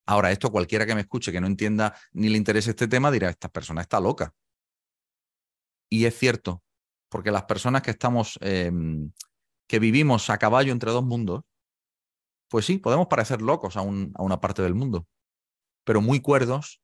Ahora, 0.10 0.32
esto 0.32 0.52
cualquiera 0.52 0.88
que 0.88 0.96
me 0.96 1.02
escuche 1.02 1.32
que 1.32 1.40
no 1.40 1.46
entienda 1.46 1.96
ni 2.14 2.30
le 2.30 2.38
interese 2.38 2.72
este 2.72 2.88
tema 2.88 3.12
dirá, 3.12 3.30
esta 3.30 3.48
persona 3.48 3.82
está 3.82 4.00
loca. 4.00 4.34
Y 5.88 6.06
es 6.06 6.18
cierto, 6.18 6.64
porque 7.10 7.30
las 7.30 7.44
personas 7.44 7.84
que 7.84 7.92
estamos, 7.92 8.40
em, 8.42 9.12
que 9.68 9.78
vivimos 9.78 10.32
a 10.32 10.40
caballo 10.40 10.72
entre 10.72 10.90
dos 10.90 11.06
mundos, 11.06 11.44
pues 12.50 12.66
sí, 12.66 12.80
podemos 12.80 13.06
parecer 13.06 13.44
locos 13.44 13.78
a, 13.78 13.84
una 13.84 14.42
parte 14.42 14.64
del 14.64 14.74
mundo, 14.74 15.08
pero 15.84 16.02
muy 16.02 16.22
cuerdos 16.22 16.82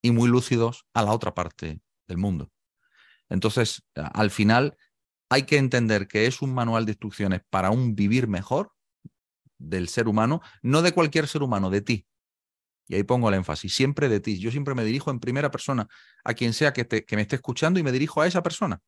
y 0.00 0.12
muy 0.12 0.28
lúcidos 0.28 0.86
a 0.94 1.02
la 1.02 1.12
otra 1.12 1.34
parte 1.34 1.80
del 2.06 2.18
mundo. 2.18 2.52
Entonces, 3.28 3.82
al 3.96 4.30
final, 4.30 4.76
hay 5.28 5.42
que 5.42 5.56
entender 5.56 6.06
que 6.06 6.26
es 6.26 6.40
un 6.40 6.54
manual 6.54 6.86
de 6.86 6.92
instrucciones 6.92 7.40
para 7.50 7.72
un 7.72 7.96
vivir 7.96 8.28
mejor 8.28 8.70
del 9.58 9.88
ser 9.88 10.06
humano, 10.06 10.40
no 10.62 10.82
de 10.82 10.92
cualquier 10.92 11.26
ser 11.26 11.42
humano, 11.42 11.68
de 11.68 11.80
ti. 11.80 12.06
Y 12.90 12.96
ahí 12.96 13.04
pongo 13.04 13.28
el 13.28 13.36
énfasis, 13.36 13.72
siempre 13.72 14.08
de 14.08 14.18
ti. 14.18 14.40
Yo 14.40 14.50
siempre 14.50 14.74
me 14.74 14.84
dirijo 14.84 15.12
en 15.12 15.20
primera 15.20 15.48
persona 15.52 15.86
a 16.24 16.34
quien 16.34 16.52
sea 16.52 16.72
que, 16.72 16.84
que 16.88 17.16
me 17.16 17.22
esté 17.22 17.36
escuchando 17.36 17.78
y 17.78 17.84
me 17.84 17.92
dirijo 17.92 18.20
a 18.20 18.26
esa 18.26 18.42
persona. 18.42 18.80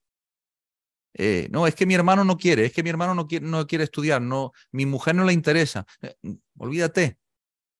Eh, 1.14 1.46
no, 1.52 1.68
es 1.68 1.76
que 1.76 1.86
mi 1.86 1.94
hermano 1.94 2.24
no 2.24 2.36
quiere, 2.36 2.64
es 2.64 2.72
que 2.72 2.82
mi 2.82 2.90
hermano 2.90 3.14
no 3.14 3.28
quiere, 3.28 3.46
no 3.46 3.64
quiere 3.64 3.84
estudiar, 3.84 4.20
no, 4.20 4.50
mi 4.72 4.86
mujer 4.86 5.14
no 5.14 5.22
le 5.22 5.32
interesa. 5.32 5.86
Eh, 6.00 6.16
olvídate 6.58 7.16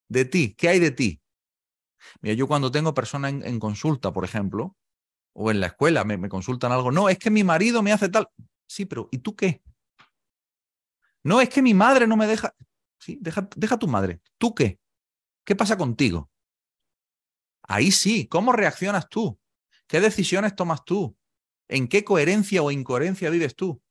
de 0.07 0.23
ti, 0.23 0.55
¿qué 0.57 0.69
hay 0.69 0.79
de 0.79 0.91
ti? 0.91 1.21
Mira, 2.21 2.35
yo 2.35 2.47
cuando 2.47 2.71
tengo 2.71 2.93
personas 2.93 3.33
en, 3.33 3.59
consulta, 3.59 4.13
por 4.13 4.23
ejemplo, 4.23 4.77
o 5.33 5.51
en 5.51 5.59
la 5.59 5.67
escuela 5.67 6.05
me, 6.05 6.29
consultan 6.29 6.71
algo, 6.71 6.89
no, 6.89 7.09
es 7.09 7.19
que 7.19 7.31
mi 7.31 7.43
marido 7.43 7.83
me 7.83 7.91
hace 7.91 8.07
tal. 8.07 8.29
Sí, 8.65 8.85
pero 8.85 9.09
¿y 9.11 9.17
tú 9.17 9.35
qué? 9.35 9.61
No, 11.21 11.41
es 11.41 11.49
que 11.49 11.61
mi 11.61 11.73
madre 11.73 12.07
no 12.07 12.15
me 12.15 12.27
deja. 12.27 12.55
Sí, 12.97 13.17
deja, 13.19 13.49
deja 13.57 13.77
tu 13.77 13.89
madre. 13.89 14.21
¿Tú 14.37 14.55
qué? 14.55 14.79
¿Qué 15.43 15.55
pasa 15.55 15.77
contigo? 15.77 16.29
Ahí 17.63 17.91
sí, 17.91 18.27
¿cómo 18.27 18.51
reaccionas 18.51 19.09
tú? 19.09 19.39
¿Qué 19.87 19.99
decisiones 19.99 20.55
tomas 20.55 20.83
tú? 20.85 21.17
¿En 21.67 21.87
qué 21.87 22.03
coherencia 22.03 22.61
o 22.61 22.71
incoherencia 22.71 23.29
vives 23.29 23.55
tú? 23.55 23.81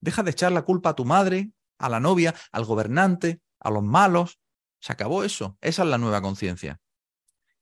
Deja 0.00 0.22
de 0.22 0.30
echar 0.30 0.52
la 0.52 0.62
culpa 0.62 0.90
a 0.90 0.94
tu 0.94 1.04
madre, 1.04 1.52
a 1.78 1.88
la 1.88 2.00
novia, 2.00 2.34
al 2.52 2.64
gobernante, 2.64 3.40
a 3.58 3.70
los 3.70 3.82
malos. 3.82 4.40
Se 4.80 4.92
acabó 4.92 5.24
eso. 5.24 5.58
Esa 5.60 5.82
es 5.82 5.88
la 5.88 5.98
nueva 5.98 6.22
conciencia. 6.22 6.80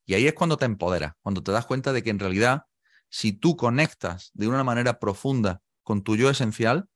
Y 0.04 0.14
ahí 0.14 0.26
es 0.26 0.34
cuando 0.34 0.56
te 0.56 0.64
empoderas, 0.64 1.14
cuando 1.20 1.42
te 1.42 1.52
das 1.52 1.66
cuenta 1.66 1.92
de 1.92 2.02
que 2.02 2.10
en 2.10 2.18
realidad, 2.18 2.64
si 3.10 3.32
tú 3.32 3.56
conectas 3.56 4.30
de 4.34 4.48
una 4.48 4.64
manera 4.64 4.98
profunda 4.98 5.62
con 5.82 6.02
tu 6.02 6.16
yo 6.16 6.30
esencial, 6.30 6.88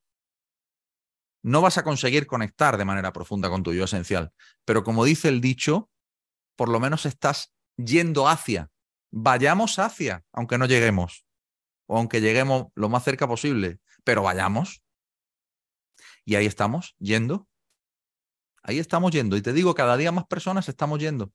no 1.42 1.60
vas 1.60 1.76
a 1.76 1.84
conseguir 1.84 2.26
conectar 2.26 2.76
de 2.78 2.84
manera 2.84 3.12
profunda 3.12 3.50
con 3.50 3.62
tu 3.62 3.72
yo 3.74 3.84
esencial. 3.84 4.32
Pero 4.64 4.84
como 4.84 5.04
dice 5.04 5.28
el 5.28 5.40
dicho, 5.40 5.90
por 6.56 6.68
lo 6.68 6.80
menos 6.80 7.06
estás 7.06 7.54
yendo 7.76 8.28
hacia. 8.28 8.70
Vayamos 9.10 9.78
hacia, 9.78 10.24
aunque 10.32 10.58
no 10.58 10.66
lleguemos 10.66 11.26
o 11.86 11.98
aunque 11.98 12.20
lleguemos 12.20 12.68
lo 12.74 12.88
más 12.88 13.04
cerca 13.04 13.28
posible, 13.28 13.78
pero 14.04 14.22
vayamos. 14.22 14.82
Y 16.24 16.36
ahí 16.36 16.46
estamos, 16.46 16.96
yendo. 16.98 17.48
Ahí 18.62 18.78
estamos 18.78 19.10
yendo. 19.12 19.36
Y 19.36 19.42
te 19.42 19.52
digo, 19.52 19.74
cada 19.74 19.96
día 19.96 20.12
más 20.12 20.26
personas 20.26 20.68
estamos 20.68 20.98
yendo. 21.00 21.32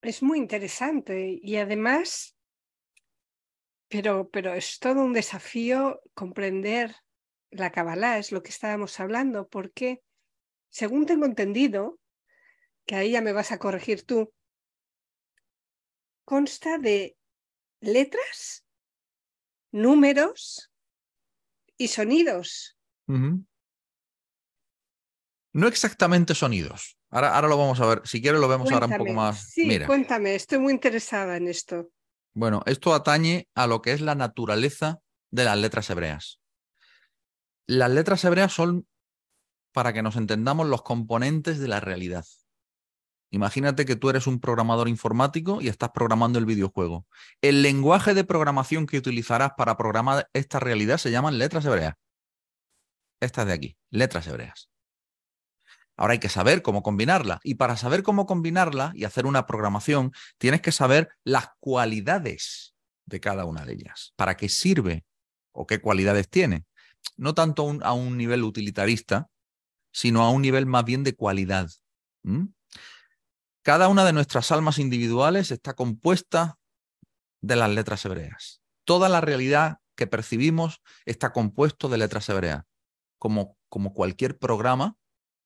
Es 0.00 0.22
muy 0.22 0.38
interesante 0.38 1.38
y 1.42 1.56
además, 1.56 2.36
pero, 3.88 4.30
pero 4.30 4.54
es 4.54 4.78
todo 4.78 5.02
un 5.02 5.12
desafío 5.12 6.00
comprender 6.14 6.96
la 7.50 7.72
Kabbalah, 7.72 8.18
es 8.18 8.30
lo 8.30 8.42
que 8.42 8.50
estábamos 8.50 9.00
hablando, 9.00 9.48
porque 9.48 10.02
según 10.70 11.04
tengo 11.04 11.26
entendido, 11.26 11.98
que 12.88 12.96
ahí 12.96 13.10
ya 13.12 13.20
me 13.20 13.34
vas 13.34 13.52
a 13.52 13.58
corregir 13.58 14.04
tú, 14.04 14.32
consta 16.24 16.78
de 16.78 17.18
letras, 17.80 18.64
números 19.70 20.72
y 21.76 21.88
sonidos. 21.88 22.78
No 23.06 23.44
exactamente 25.66 26.34
sonidos. 26.34 26.98
Ahora, 27.10 27.34
ahora, 27.34 27.48
lo 27.48 27.58
vamos 27.58 27.78
a 27.80 27.86
ver. 27.86 28.02
Si 28.06 28.22
quieres 28.22 28.40
lo 28.40 28.48
vemos 28.48 28.72
ahora 28.72 28.86
un 28.86 28.96
poco 28.96 29.12
más. 29.12 29.50
Sí, 29.50 29.78
cuéntame, 29.86 30.34
estoy 30.34 30.58
muy 30.58 30.72
interesada 30.72 31.36
en 31.36 31.48
esto. 31.48 31.90
Bueno, 32.32 32.62
esto 32.64 32.94
atañe 32.94 33.48
a 33.54 33.66
lo 33.66 33.82
que 33.82 33.92
es 33.92 34.00
la 34.00 34.14
naturaleza 34.14 35.00
de 35.30 35.44
las 35.44 35.58
letras 35.58 35.90
hebreas. 35.90 36.40
Las 37.66 37.90
letras 37.90 38.24
hebreas 38.24 38.52
son, 38.52 38.88
para 39.72 39.92
que 39.92 40.02
nos 40.02 40.16
entendamos, 40.16 40.66
los 40.66 40.82
componentes 40.82 41.58
de 41.58 41.68
la 41.68 41.80
realidad. 41.80 42.24
Imagínate 43.30 43.84
que 43.84 43.96
tú 43.96 44.08
eres 44.08 44.26
un 44.26 44.40
programador 44.40 44.88
informático 44.88 45.60
y 45.60 45.68
estás 45.68 45.90
programando 45.90 46.38
el 46.38 46.46
videojuego. 46.46 47.06
El 47.42 47.62
lenguaje 47.62 48.14
de 48.14 48.24
programación 48.24 48.86
que 48.86 48.98
utilizarás 48.98 49.52
para 49.56 49.76
programar 49.76 50.28
esta 50.32 50.60
realidad 50.60 50.96
se 50.96 51.10
llaman 51.10 51.38
letras 51.38 51.64
hebreas. 51.66 51.94
Estas 53.20 53.46
de 53.46 53.52
aquí, 53.52 53.76
letras 53.90 54.26
hebreas. 54.26 54.70
Ahora 55.96 56.12
hay 56.12 56.20
que 56.20 56.28
saber 56.28 56.62
cómo 56.62 56.82
combinarla. 56.82 57.40
Y 57.42 57.56
para 57.56 57.76
saber 57.76 58.02
cómo 58.02 58.24
combinarla 58.24 58.92
y 58.94 59.04
hacer 59.04 59.26
una 59.26 59.46
programación, 59.46 60.12
tienes 60.38 60.62
que 60.62 60.72
saber 60.72 61.10
las 61.24 61.48
cualidades 61.58 62.74
de 63.04 63.20
cada 63.20 63.44
una 63.44 63.64
de 63.64 63.74
ellas. 63.74 64.14
¿Para 64.16 64.36
qué 64.36 64.48
sirve 64.48 65.04
o 65.52 65.66
qué 65.66 65.80
cualidades 65.80 66.30
tiene? 66.30 66.64
No 67.16 67.34
tanto 67.34 67.76
a 67.82 67.92
un 67.92 68.16
nivel 68.16 68.44
utilitarista, 68.44 69.28
sino 69.92 70.22
a 70.22 70.30
un 70.30 70.42
nivel 70.42 70.66
más 70.66 70.84
bien 70.84 71.02
de 71.02 71.16
cualidad. 71.16 71.68
Cada 73.68 73.88
una 73.88 74.06
de 74.06 74.14
nuestras 74.14 74.50
almas 74.50 74.78
individuales 74.78 75.50
está 75.50 75.74
compuesta 75.74 76.58
de 77.42 77.54
las 77.54 77.68
letras 77.68 78.02
hebreas. 78.06 78.62
Toda 78.86 79.10
la 79.10 79.20
realidad 79.20 79.80
que 79.94 80.06
percibimos 80.06 80.80
está 81.04 81.34
compuesto 81.34 81.90
de 81.90 81.98
letras 81.98 82.30
hebreas. 82.30 82.64
Como, 83.18 83.58
como 83.68 83.92
cualquier 83.92 84.38
programa 84.38 84.96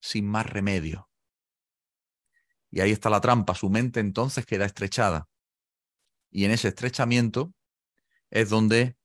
sin 0.00 0.26
más 0.26 0.46
remedio. 0.46 1.08
Y 2.70 2.80
ahí 2.80 2.92
está 2.92 3.10
la 3.10 3.20
trampa, 3.20 3.54
su 3.54 3.70
mente 3.70 4.00
entonces 4.00 4.44
queda 4.44 4.66
estrechada. 4.66 5.28
Y 6.30 6.44
en 6.44 6.50
ese 6.50 6.68
estrechamiento 6.68 7.54
es 8.30 8.50
donde 8.50 8.96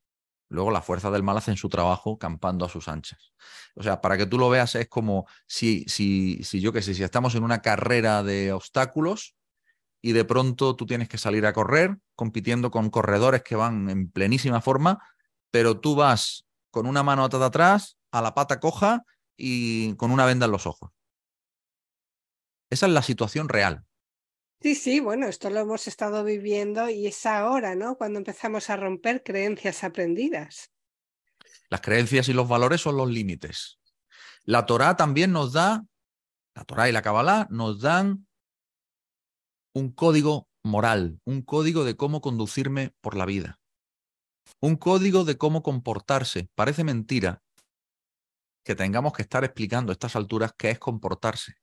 luego 0.49 0.69
la 0.69 0.81
fuerza 0.81 1.09
del 1.09 1.23
mal 1.23 1.37
hacen 1.37 1.55
su 1.55 1.69
trabajo 1.69 2.17
campando 2.17 2.65
a 2.65 2.69
sus 2.69 2.87
anchas. 2.87 3.33
O 3.75 3.83
sea, 3.83 4.01
para 4.01 4.17
que 4.17 4.25
tú 4.25 4.37
lo 4.37 4.49
veas, 4.49 4.75
es 4.75 4.87
como 4.87 5.25
si, 5.47 5.85
si, 5.87 6.43
si 6.43 6.59
yo 6.59 6.73
qué 6.73 6.81
sé, 6.81 6.93
si 6.93 7.03
estamos 7.03 7.33
en 7.35 7.43
una 7.43 7.61
carrera 7.61 8.21
de 8.21 8.51
obstáculos 8.51 9.35
y 10.05 10.11
de 10.11 10.25
pronto 10.25 10.75
tú 10.75 10.85
tienes 10.85 11.07
que 11.07 11.17
salir 11.17 11.45
a 11.45 11.53
correr 11.53 11.97
compitiendo 12.13 12.69
con 12.69 12.89
corredores 12.89 13.41
que 13.41 13.55
van 13.55 13.89
en 13.89 14.11
plenísima 14.11 14.59
forma, 14.59 15.01
pero 15.49 15.79
tú 15.79 15.95
vas 15.95 16.45
con 16.71 16.87
una 16.87 17.03
mano 17.03 17.23
atada 17.23 17.45
atrás, 17.45 17.97
a 18.11 18.21
la 18.21 18.35
pata 18.35 18.59
coja 18.59 19.05
y 19.37 19.95
con 19.95 20.11
una 20.11 20.25
venda 20.25 20.45
en 20.45 20.51
los 20.51 20.67
ojos. 20.67 20.91
Esa 22.69 22.87
es 22.87 22.91
la 22.91 23.01
situación 23.01 23.47
real. 23.47 23.85
Sí, 24.61 24.75
sí, 24.75 24.99
bueno, 24.99 25.27
esto 25.27 25.49
lo 25.49 25.61
hemos 25.61 25.87
estado 25.87 26.25
viviendo 26.25 26.89
y 26.89 27.07
es 27.07 27.25
ahora, 27.25 27.75
¿no? 27.75 27.95
Cuando 27.95 28.19
empezamos 28.19 28.69
a 28.69 28.75
romper 28.75 29.23
creencias 29.23 29.85
aprendidas. 29.85 30.69
Las 31.69 31.79
creencias 31.79 32.27
y 32.27 32.33
los 32.33 32.49
valores 32.49 32.81
son 32.81 32.97
los 32.97 33.09
límites. 33.09 33.79
La 34.43 34.65
Torá 34.65 34.97
también 34.97 35.31
nos 35.31 35.53
da, 35.53 35.85
la 36.55 36.65
Torá 36.65 36.89
y 36.89 36.91
la 36.91 37.01
Kabbalah 37.01 37.47
nos 37.49 37.79
dan 37.79 38.27
un 39.73 39.91
código 39.91 40.47
moral, 40.63 41.19
un 41.25 41.41
código 41.41 41.83
de 41.83 41.95
cómo 41.95 42.21
conducirme 42.21 42.93
por 43.01 43.15
la 43.15 43.25
vida, 43.25 43.59
un 44.59 44.75
código 44.75 45.23
de 45.25 45.37
cómo 45.37 45.63
comportarse. 45.63 46.47
Parece 46.55 46.83
mentira 46.83 47.41
que 48.63 48.75
tengamos 48.75 49.13
que 49.13 49.23
estar 49.23 49.43
explicando 49.43 49.91
a 49.91 49.93
estas 49.93 50.15
alturas 50.15 50.53
qué 50.57 50.69
es 50.69 50.79
comportarse. 50.79 51.53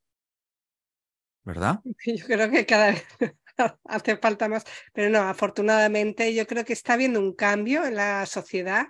¿verdad? 1.44 1.80
Yo 2.06 2.26
creo 2.26 2.50
que 2.50 2.66
cada 2.66 2.92
vez 2.92 3.04
hace 3.84 4.16
falta 4.16 4.48
más, 4.48 4.64
pero 4.92 5.11
no, 5.11 5.20
afortunadamente 5.20 6.34
yo 6.34 6.46
creo 6.46 6.64
que 6.64 6.72
está 6.72 6.94
habiendo 6.94 7.20
un 7.20 7.34
cambio 7.34 7.84
en 7.84 7.96
la 7.96 8.24
sociedad. 8.26 8.86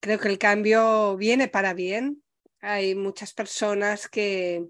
Creo 0.00 0.18
que 0.18 0.28
el 0.28 0.38
cambio 0.38 1.16
viene 1.16 1.48
para 1.48 1.74
bien. 1.74 2.22
Hay 2.60 2.94
muchas 2.94 3.34
personas 3.34 4.08
que, 4.08 4.64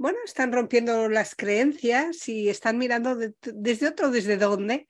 bueno, 0.00 0.18
están 0.24 0.50
rompiendo 0.50 1.10
las 1.10 1.34
creencias 1.34 2.26
y 2.26 2.48
están 2.48 2.78
mirando 2.78 3.18
desde 3.42 3.88
otro, 3.88 4.10
desde 4.10 4.38
dónde, 4.38 4.88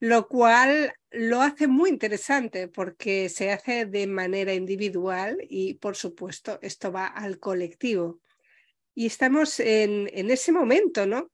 lo 0.00 0.28
cual 0.28 0.92
lo 1.10 1.40
hace 1.40 1.66
muy 1.66 1.88
interesante 1.88 2.68
porque 2.68 3.30
se 3.30 3.52
hace 3.52 3.86
de 3.86 4.06
manera 4.06 4.52
individual 4.52 5.38
y, 5.48 5.74
por 5.74 5.96
supuesto, 5.96 6.58
esto 6.60 6.92
va 6.92 7.06
al 7.06 7.38
colectivo 7.38 8.20
y 8.94 9.06
estamos 9.06 9.60
en, 9.60 10.10
ese 10.12 10.52
momento, 10.52 11.06
¿no? 11.06 11.32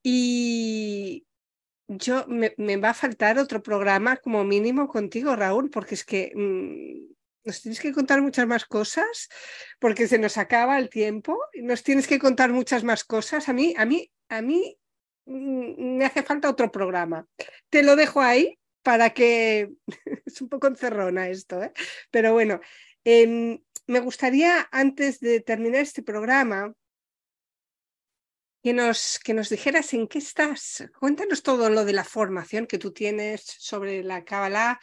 Y 0.00 1.26
yo 1.88 2.24
me, 2.28 2.76
va 2.76 2.90
a 2.90 2.94
faltar 2.94 3.40
otro 3.40 3.64
programa 3.64 4.16
como 4.18 4.44
mínimo 4.44 4.86
contigo, 4.86 5.34
Raúl, 5.34 5.70
porque 5.70 5.96
es 5.96 6.04
que 6.04 6.30
mm, 6.36 7.17
nos 7.44 7.62
tienes 7.62 7.80
que 7.80 7.92
contar 7.92 8.20
muchas 8.20 8.46
más 8.46 8.64
cosas, 8.64 9.28
porque 9.78 10.08
se 10.08 10.18
nos 10.18 10.38
acaba 10.38 10.78
el 10.78 10.88
tiempo, 10.90 11.38
nos 11.54 11.82
tienes 11.82 12.06
que 12.06 12.18
contar 12.18 12.50
muchas 12.50 12.84
más 12.84 13.04
cosas. 13.04 13.48
A 13.48 13.52
mí, 13.52 13.74
a 13.76 13.84
mí, 13.84 14.10
a 14.28 14.42
mí 14.42 14.78
mm, 15.26 15.96
me 15.96 16.04
hace 16.04 16.22
falta 16.22 16.50
otro 16.50 16.70
programa. 16.70 17.26
Te 17.70 17.82
lo 17.82 17.96
dejo 17.96 18.20
ahí 18.20 18.58
para 18.82 19.10
que 19.10 19.70
es 20.26 20.40
un 20.40 20.48
poco 20.48 20.66
encerrona 20.66 21.28
esto, 21.28 21.62
¿eh? 21.62 21.72
pero 22.10 22.32
bueno, 22.32 22.60
em, 23.04 23.58
me 23.86 24.00
gustaría, 24.00 24.68
antes 24.70 25.20
de 25.20 25.40
terminar 25.40 25.80
este 25.80 26.02
programa, 26.02 26.74
que 28.62 28.72
nos, 28.72 29.18
que 29.22 29.34
nos 29.34 29.48
dijeras 29.48 29.94
en 29.94 30.08
qué 30.08 30.18
estás. 30.18 30.84
Cuéntanos 30.98 31.42
todo 31.42 31.70
lo 31.70 31.84
de 31.84 31.92
la 31.92 32.04
formación 32.04 32.66
que 32.66 32.78
tú 32.78 32.92
tienes 32.92 33.42
sobre 33.42 34.02
la 34.02 34.24
Kabbalah 34.24 34.80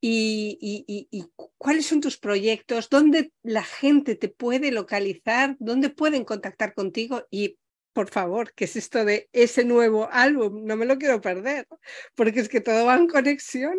y, 0.00 1.30
cuáles 1.56 1.86
son 1.86 2.00
tus 2.00 2.18
proyectos, 2.18 2.88
dónde 2.88 3.32
la 3.42 3.62
gente 3.62 4.14
te 4.14 4.28
puede 4.28 4.70
localizar, 4.70 5.56
dónde 5.58 5.90
pueden 5.90 6.24
contactar 6.24 6.74
contigo 6.74 7.26
y 7.30 7.58
por 7.92 8.08
favor, 8.08 8.52
¿qué 8.54 8.66
es 8.66 8.76
esto 8.76 9.04
de 9.04 9.28
ese 9.32 9.64
nuevo 9.64 10.08
álbum? 10.12 10.64
No 10.64 10.76
me 10.76 10.86
lo 10.86 10.98
quiero 10.98 11.20
perder, 11.20 11.66
porque 12.14 12.38
es 12.40 12.48
que 12.48 12.60
todo 12.60 12.86
va 12.86 12.94
en 12.94 13.08
conexión. 13.08 13.74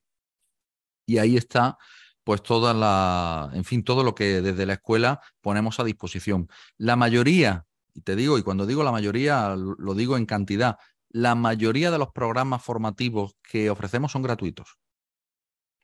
y 1.07 1.19
ahí 1.19 1.37
está 1.37 1.77
pues 2.25 2.43
toda 2.43 2.73
la, 2.73 3.51
en 3.53 3.65
fin, 3.65 3.85
todo 3.85 4.03
lo 4.03 4.15
que 4.15 4.41
desde 4.41 4.67
la 4.67 4.75
escuela 4.75 5.21
ponemos 5.43 5.79
a 5.79 5.85
disposición. 5.85 6.49
La 6.79 6.97
mayoría, 6.97 7.67
y 7.93 8.01
te 8.01 8.17
digo, 8.17 8.39
y 8.39 8.43
cuando 8.43 8.67
digo 8.67 8.83
la 8.83 8.93
mayoría, 8.93 9.55
lo 9.57 9.95
digo 9.95 10.17
en 10.17 10.25
cantidad, 10.25 10.79
la 11.11 11.35
mayoría 11.35 11.91
de 11.91 11.99
los 11.99 12.11
programas 12.13 12.63
formativos 12.63 13.37
que 13.43 13.69
ofrecemos 13.69 14.13
son 14.13 14.23
gratuitos. 14.23 14.79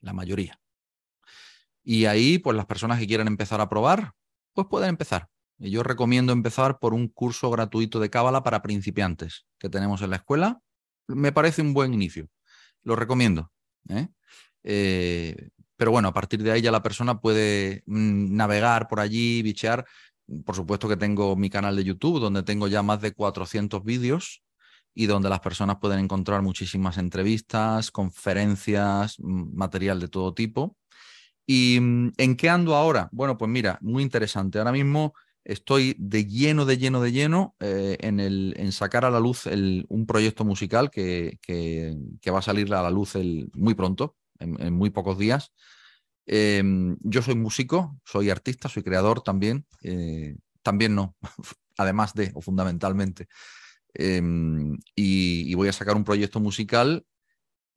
La 0.00 0.14
mayoría. 0.14 0.58
Y 1.82 2.06
ahí, 2.06 2.38
pues 2.38 2.56
las 2.56 2.66
personas 2.66 2.98
que 2.98 3.06
quieran 3.06 3.26
empezar 3.26 3.60
a 3.60 3.68
probar, 3.68 4.14
pues 4.54 4.66
pueden 4.68 4.88
empezar. 4.88 5.28
Y 5.60 5.70
yo 5.70 5.82
recomiendo 5.82 6.32
empezar 6.32 6.78
por 6.78 6.94
un 6.94 7.08
curso 7.08 7.50
gratuito 7.50 8.00
de 8.00 8.08
Cábala 8.08 8.42
para 8.42 8.62
principiantes 8.62 9.44
que 9.58 9.68
tenemos 9.68 10.00
en 10.00 10.10
la 10.10 10.16
escuela. 10.16 10.60
Me 11.06 11.32
parece 11.32 11.60
un 11.60 11.74
buen 11.74 11.92
inicio. 11.92 12.28
Lo 12.82 12.96
recomiendo. 12.96 13.52
¿eh? 13.90 14.08
Eh, 14.64 15.50
pero 15.76 15.90
bueno, 15.90 16.08
a 16.08 16.14
partir 16.14 16.42
de 16.42 16.50
ahí 16.50 16.62
ya 16.62 16.72
la 16.72 16.82
persona 16.82 17.20
puede 17.20 17.82
mm, 17.86 18.34
navegar 18.34 18.88
por 18.88 19.00
allí, 19.00 19.42
bichear. 19.42 19.84
Por 20.46 20.54
supuesto 20.54 20.88
que 20.88 20.96
tengo 20.96 21.36
mi 21.36 21.50
canal 21.50 21.76
de 21.76 21.84
YouTube, 21.84 22.20
donde 22.20 22.42
tengo 22.42 22.66
ya 22.66 22.82
más 22.82 23.02
de 23.02 23.12
400 23.12 23.84
vídeos 23.84 24.42
y 24.94 25.06
donde 25.06 25.28
las 25.28 25.40
personas 25.40 25.76
pueden 25.78 25.98
encontrar 26.00 26.40
muchísimas 26.40 26.96
entrevistas, 26.96 27.90
conferencias, 27.90 29.16
material 29.20 30.00
de 30.00 30.08
todo 30.08 30.32
tipo. 30.32 30.78
¿Y 31.46 31.78
mm, 31.80 32.12
en 32.16 32.36
qué 32.36 32.48
ando 32.48 32.74
ahora? 32.76 33.10
Bueno, 33.12 33.36
pues 33.36 33.50
mira, 33.50 33.78
muy 33.82 34.02
interesante. 34.02 34.58
Ahora 34.58 34.72
mismo 34.72 35.12
estoy 35.50 35.96
de 35.98 36.26
lleno, 36.26 36.64
de 36.64 36.78
lleno, 36.78 37.00
de 37.00 37.10
lleno 37.10 37.56
eh, 37.58 37.96
en, 38.00 38.20
el, 38.20 38.54
en 38.56 38.70
sacar 38.70 39.04
a 39.04 39.10
la 39.10 39.18
luz 39.18 39.46
un 39.46 40.06
proyecto 40.06 40.44
musical 40.44 40.90
que, 40.90 41.38
va 42.32 42.38
a 42.38 42.42
salir 42.42 42.72
a 42.72 42.82
la 42.82 42.90
luz 42.90 43.14
muy 43.54 43.74
pronto, 43.74 44.16
en, 44.38 44.72
muy 44.72 44.90
pocos 44.90 45.18
días. 45.18 45.52
Em, 46.26 46.96
yo 47.00 47.20
soy 47.22 47.34
músico, 47.34 47.98
soy 48.04 48.30
artista, 48.30 48.68
soy 48.68 48.84
creador 48.84 49.22
también. 49.22 49.66
Eh, 49.82 50.36
también 50.62 50.94
no, 50.94 51.16
además 51.76 52.14
de, 52.14 52.30
o 52.34 52.40
fundamentalmente. 52.40 53.26
Em, 53.92 54.78
y, 54.94 55.52
voy 55.54 55.68
a 55.68 55.72
sacar 55.72 55.96
un 55.96 56.04
proyecto 56.04 56.38
musical 56.38 57.04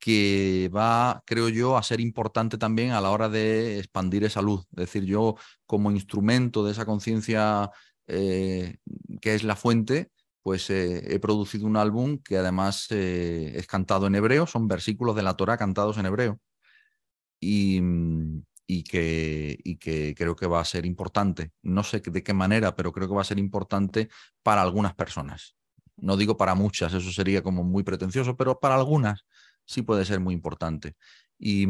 que 0.03 0.69
va, 0.75 1.23
creo 1.25 1.47
yo, 1.47 1.77
a 1.77 1.83
ser 1.83 2.01
importante 2.01 2.57
también 2.57 2.91
a 2.91 2.99
la 2.99 3.09
hora 3.11 3.29
de 3.29 3.79
expandir 3.79 4.25
esa 4.25 4.41
luz. 4.41 4.65
Es 4.71 4.87
decir, 4.87 5.05
yo 5.05 5.35
como 5.65 5.91
instrumento 5.91 6.65
de 6.65 6.73
esa 6.73 6.85
conciencia 6.85 7.71
eh, 8.07 8.75
que 9.21 9.33
es 9.33 9.43
la 9.45 9.55
fuente, 9.55 10.11
pues 10.41 10.69
eh, 10.69 11.13
he 11.13 11.19
producido 11.19 11.65
un 11.67 11.77
álbum 11.77 12.17
que 12.17 12.37
además 12.37 12.87
eh, 12.89 13.53
es 13.55 13.65
cantado 13.65 14.07
en 14.07 14.15
hebreo, 14.15 14.45
son 14.45 14.67
versículos 14.67 15.15
de 15.15 15.23
la 15.23 15.37
Torah 15.37 15.55
cantados 15.57 15.97
en 15.97 16.05
hebreo. 16.07 16.37
Y, 17.39 17.81
y 18.67 18.83
que, 18.83 19.57
y 19.63 19.77
que 19.77 20.15
creo 20.17 20.35
que 20.35 20.47
va 20.47 20.59
a 20.59 20.65
ser 20.65 20.85
importante. 20.85 21.51
No 21.61 21.83
sé 21.83 22.01
de 22.01 22.23
qué 22.23 22.33
manera, 22.33 22.75
pero 22.75 22.91
creo 22.91 23.07
que 23.07 23.15
va 23.15 23.21
a 23.21 23.25
ser 23.25 23.39
importante 23.39 24.09
para 24.43 24.61
algunas 24.61 24.95
personas. 24.95 25.55
No 25.95 26.17
digo 26.17 26.35
para 26.35 26.55
muchas, 26.55 26.93
eso 26.93 27.11
sería 27.11 27.41
como 27.41 27.63
muy 27.63 27.83
pretencioso, 27.83 28.35
pero 28.35 28.59
para 28.59 28.75
algunas 28.75 29.25
sí 29.65 29.81
puede 29.81 30.05
ser 30.05 30.19
muy 30.19 30.33
importante. 30.33 30.95
Y, 31.37 31.63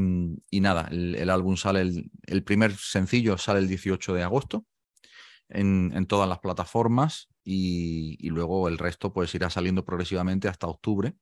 y 0.49 0.61
nada, 0.61 0.87
el, 0.91 1.29
álbum 1.29 1.57
sale, 1.57 1.81
el, 1.81 2.11
el, 2.27 2.43
primer 2.43 2.75
sencillo 2.75 3.37
sale 3.37 3.59
el 3.59 3.67
18 3.67 4.13
de 4.13 4.23
agosto 4.23 4.65
en, 5.49 5.91
en 5.95 6.05
todas 6.05 6.29
las 6.29 6.39
plataformas 6.39 7.29
y, 7.43 8.17
y, 8.19 8.29
luego 8.29 8.67
el 8.67 8.77
resto 8.77 9.13
pues 9.13 9.33
irá 9.33 9.49
saliendo 9.49 9.83
progresivamente 9.83 10.47
hasta 10.47 10.67
octubre 10.67 11.15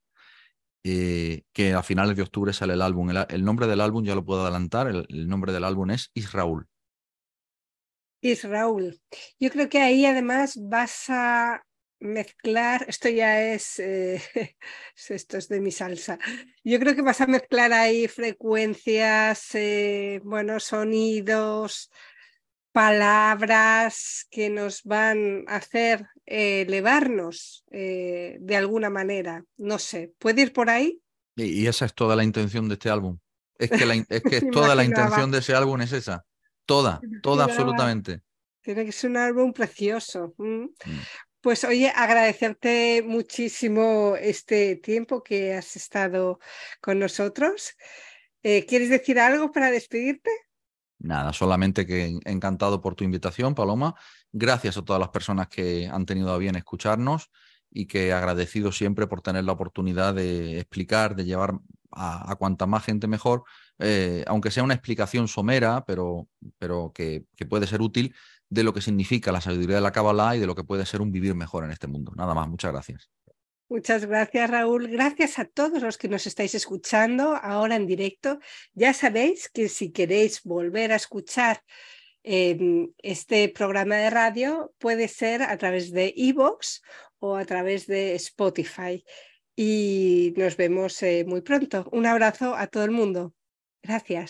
eh, 0.84 1.44
que 1.54 1.74
a 1.74 1.84
finales 1.84 2.16
de 2.16 2.24
octubre 2.24 2.54
sale 2.54 2.74
el 2.74 2.82
álbum. 2.82 3.12
El, 3.30 3.46
nombre 3.46 3.68
del 3.68 3.82
álbum 3.82 4.04
ya 4.04 4.16
lo 4.16 4.26
puedo 4.26 4.42
adelantar, 4.42 4.88
el, 4.88 5.28
nombre 5.28 5.54
del 5.54 5.64
álbum 5.64 5.92
es 5.92 6.10
Israel. 6.16 6.66
Israel. 8.22 9.00
Yo 9.40 9.50
creo 9.52 9.70
que 9.70 9.80
ahí 9.80 10.06
además 10.06 10.58
vas 10.60 11.06
a 11.10 11.62
mezclar, 12.02 12.86
esto 12.88 13.10
ya 13.10 13.54
es, 13.54 13.80
eh, 13.80 14.22
esto 15.10 15.38
es 15.38 15.48
de 15.48 15.62
mi 15.62 15.72
salsa, 15.72 16.20
yo 16.64 16.80
creo 16.80 16.96
que 16.96 17.02
vas 17.02 17.22
a 17.22 17.28
mezclar 17.28 17.72
ahí 17.72 18.08
frecuencias, 18.08 19.56
eh, 19.56 20.20
bueno, 20.24 20.60
sonidos, 20.60 21.90
palabras 22.72 24.28
que 24.30 24.50
nos 24.50 24.84
van 24.84 25.44
a 25.48 25.58
hacer 25.58 26.08
eh, 26.26 26.62
elevarnos 26.62 27.66
eh, 27.72 28.38
de 28.40 28.56
alguna 28.56 28.90
manera. 28.90 29.44
No 29.58 29.80
sé, 29.80 30.14
¿puede 30.18 30.42
ir 30.42 30.54
por 30.54 30.70
ahí? 30.70 31.02
Y, 31.36 31.68
esa 31.68 31.86
es 31.86 31.94
toda 31.94 32.16
la 32.16 32.24
intención 32.24 32.68
de 32.68 32.74
este 32.74 32.90
álbum. 32.90 33.18
Es 33.58 33.70
que, 33.70 34.06
es 34.10 34.24
que 34.24 34.42
toda 34.52 34.76
la 34.76 34.84
intención 34.84 35.32
de 35.32 35.40
ese 35.40 35.54
álbum 35.54 35.82
es 35.82 35.92
esa. 35.92 36.26
Toda, 36.66 37.02
toda 37.22 37.46
absolutamente. 37.46 38.22
Tiene 38.62 38.86
que 38.86 38.92
ser 38.92 39.10
un 39.10 39.18
álbum 39.18 39.54
precioso. 39.54 40.34
Mm. 40.38 40.66
Pues 41.42 41.64
oye, 41.64 41.92
agradecerte 41.96 43.02
muchísimo 43.04 44.16
este 44.16 44.76
tiempo 44.76 45.24
que 45.24 45.56
has 45.56 45.76
estado 45.76 46.40
con 46.80 47.00
nosotros. 47.00 47.76
Eh, 48.44 48.68
¿Quieres 48.68 48.90
decir 48.90 49.20
algo 49.20 49.52
para 49.52 49.72
despedirte? 49.72 50.30
Nada, 51.00 51.34
solamente 51.34 51.88
que 51.88 52.20
encantado 52.26 52.80
por 52.80 52.94
tu 52.94 53.04
invitación, 53.04 53.56
Paloma. 53.56 53.96
Gracias 54.32 54.78
a 54.78 54.86
todas 54.86 55.00
las 55.00 55.10
personas 55.10 55.48
que 55.48 55.88
han 55.88 56.06
tenido 56.06 56.32
a 56.32 56.38
bien 56.38 56.56
escucharnos 56.56 57.32
y 57.72 57.88
que 57.88 58.14
agradecido 58.14 58.72
siempre 58.72 59.08
por 59.08 59.22
tener 59.22 59.44
la 59.44 59.54
oportunidad 59.54 60.14
de 60.14 60.60
explicar, 60.60 61.16
de 61.16 61.26
llevar 61.26 61.56
a, 61.92 62.36
cuanta 62.36 62.68
más 62.68 62.86
gente 62.86 63.08
mejor, 63.08 63.44
eh, 63.80 64.24
aunque 64.28 64.52
sea 64.52 64.64
una 64.64 64.76
explicación 64.76 65.28
somera, 65.28 65.86
pero, 65.86 66.28
pero 66.60 66.92
que, 66.94 67.26
que, 67.36 67.46
puede 67.46 67.68
ser 67.68 67.82
útil 67.82 68.16
de 68.52 68.64
lo 68.64 68.74
que 68.74 68.82
significa 68.82 69.32
la 69.32 69.40
sabiduría 69.40 69.78
de 69.78 69.82
la 69.82 69.94
Kabbalah 69.94 70.36
y 70.36 70.40
de 70.40 70.46
lo 70.46 70.56
que 70.56 70.66
puede 70.66 70.86
ser 70.86 71.02
un 71.02 71.12
vivir 71.12 71.34
mejor 71.34 71.64
en 71.64 71.72
este 71.72 71.88
mundo. 71.88 72.12
Nada 72.16 72.34
más, 72.36 72.50
muchas 72.50 72.74
gracias. 72.74 73.10
Muchas 73.70 74.06
gracias, 74.06 74.50
Raúl. 74.50 74.90
Gracias 74.90 75.40
a 75.40 75.46
todos 75.46 75.82
los 75.82 75.98
que 75.98 76.10
nos 76.10 76.28
estáis 76.28 76.54
escuchando 76.54 77.38
ahora 77.42 77.78
en 77.78 77.88
directo. 77.88 78.40
Ya 78.74 78.94
sabéis 78.94 79.48
que 79.48 79.70
si 79.70 79.92
queréis 79.92 80.44
volver 80.44 80.92
a 80.92 80.98
escuchar 80.98 81.64
em, 82.24 82.92
este 82.98 83.48
programa 83.48 83.96
de 83.96 84.10
radio, 84.10 84.74
puede 84.78 85.08
ser 85.08 85.44
a 85.44 85.58
través 85.58 85.92
de 85.92 86.14
iVoox 86.14 86.82
o 87.20 87.38
a 87.38 87.46
través 87.46 87.88
de 87.88 88.16
Spotify. 88.16 89.06
Y 89.56 90.34
nos 90.36 90.58
vemos 90.58 91.02
eh, 91.04 91.24
muy 91.26 91.40
pronto. 91.40 91.88
Un 91.94 92.06
abrazo 92.06 92.54
a 92.54 92.68
todo 92.68 92.84
el 92.84 92.92
mundo. 92.92 93.34
Gracias. 93.82 94.30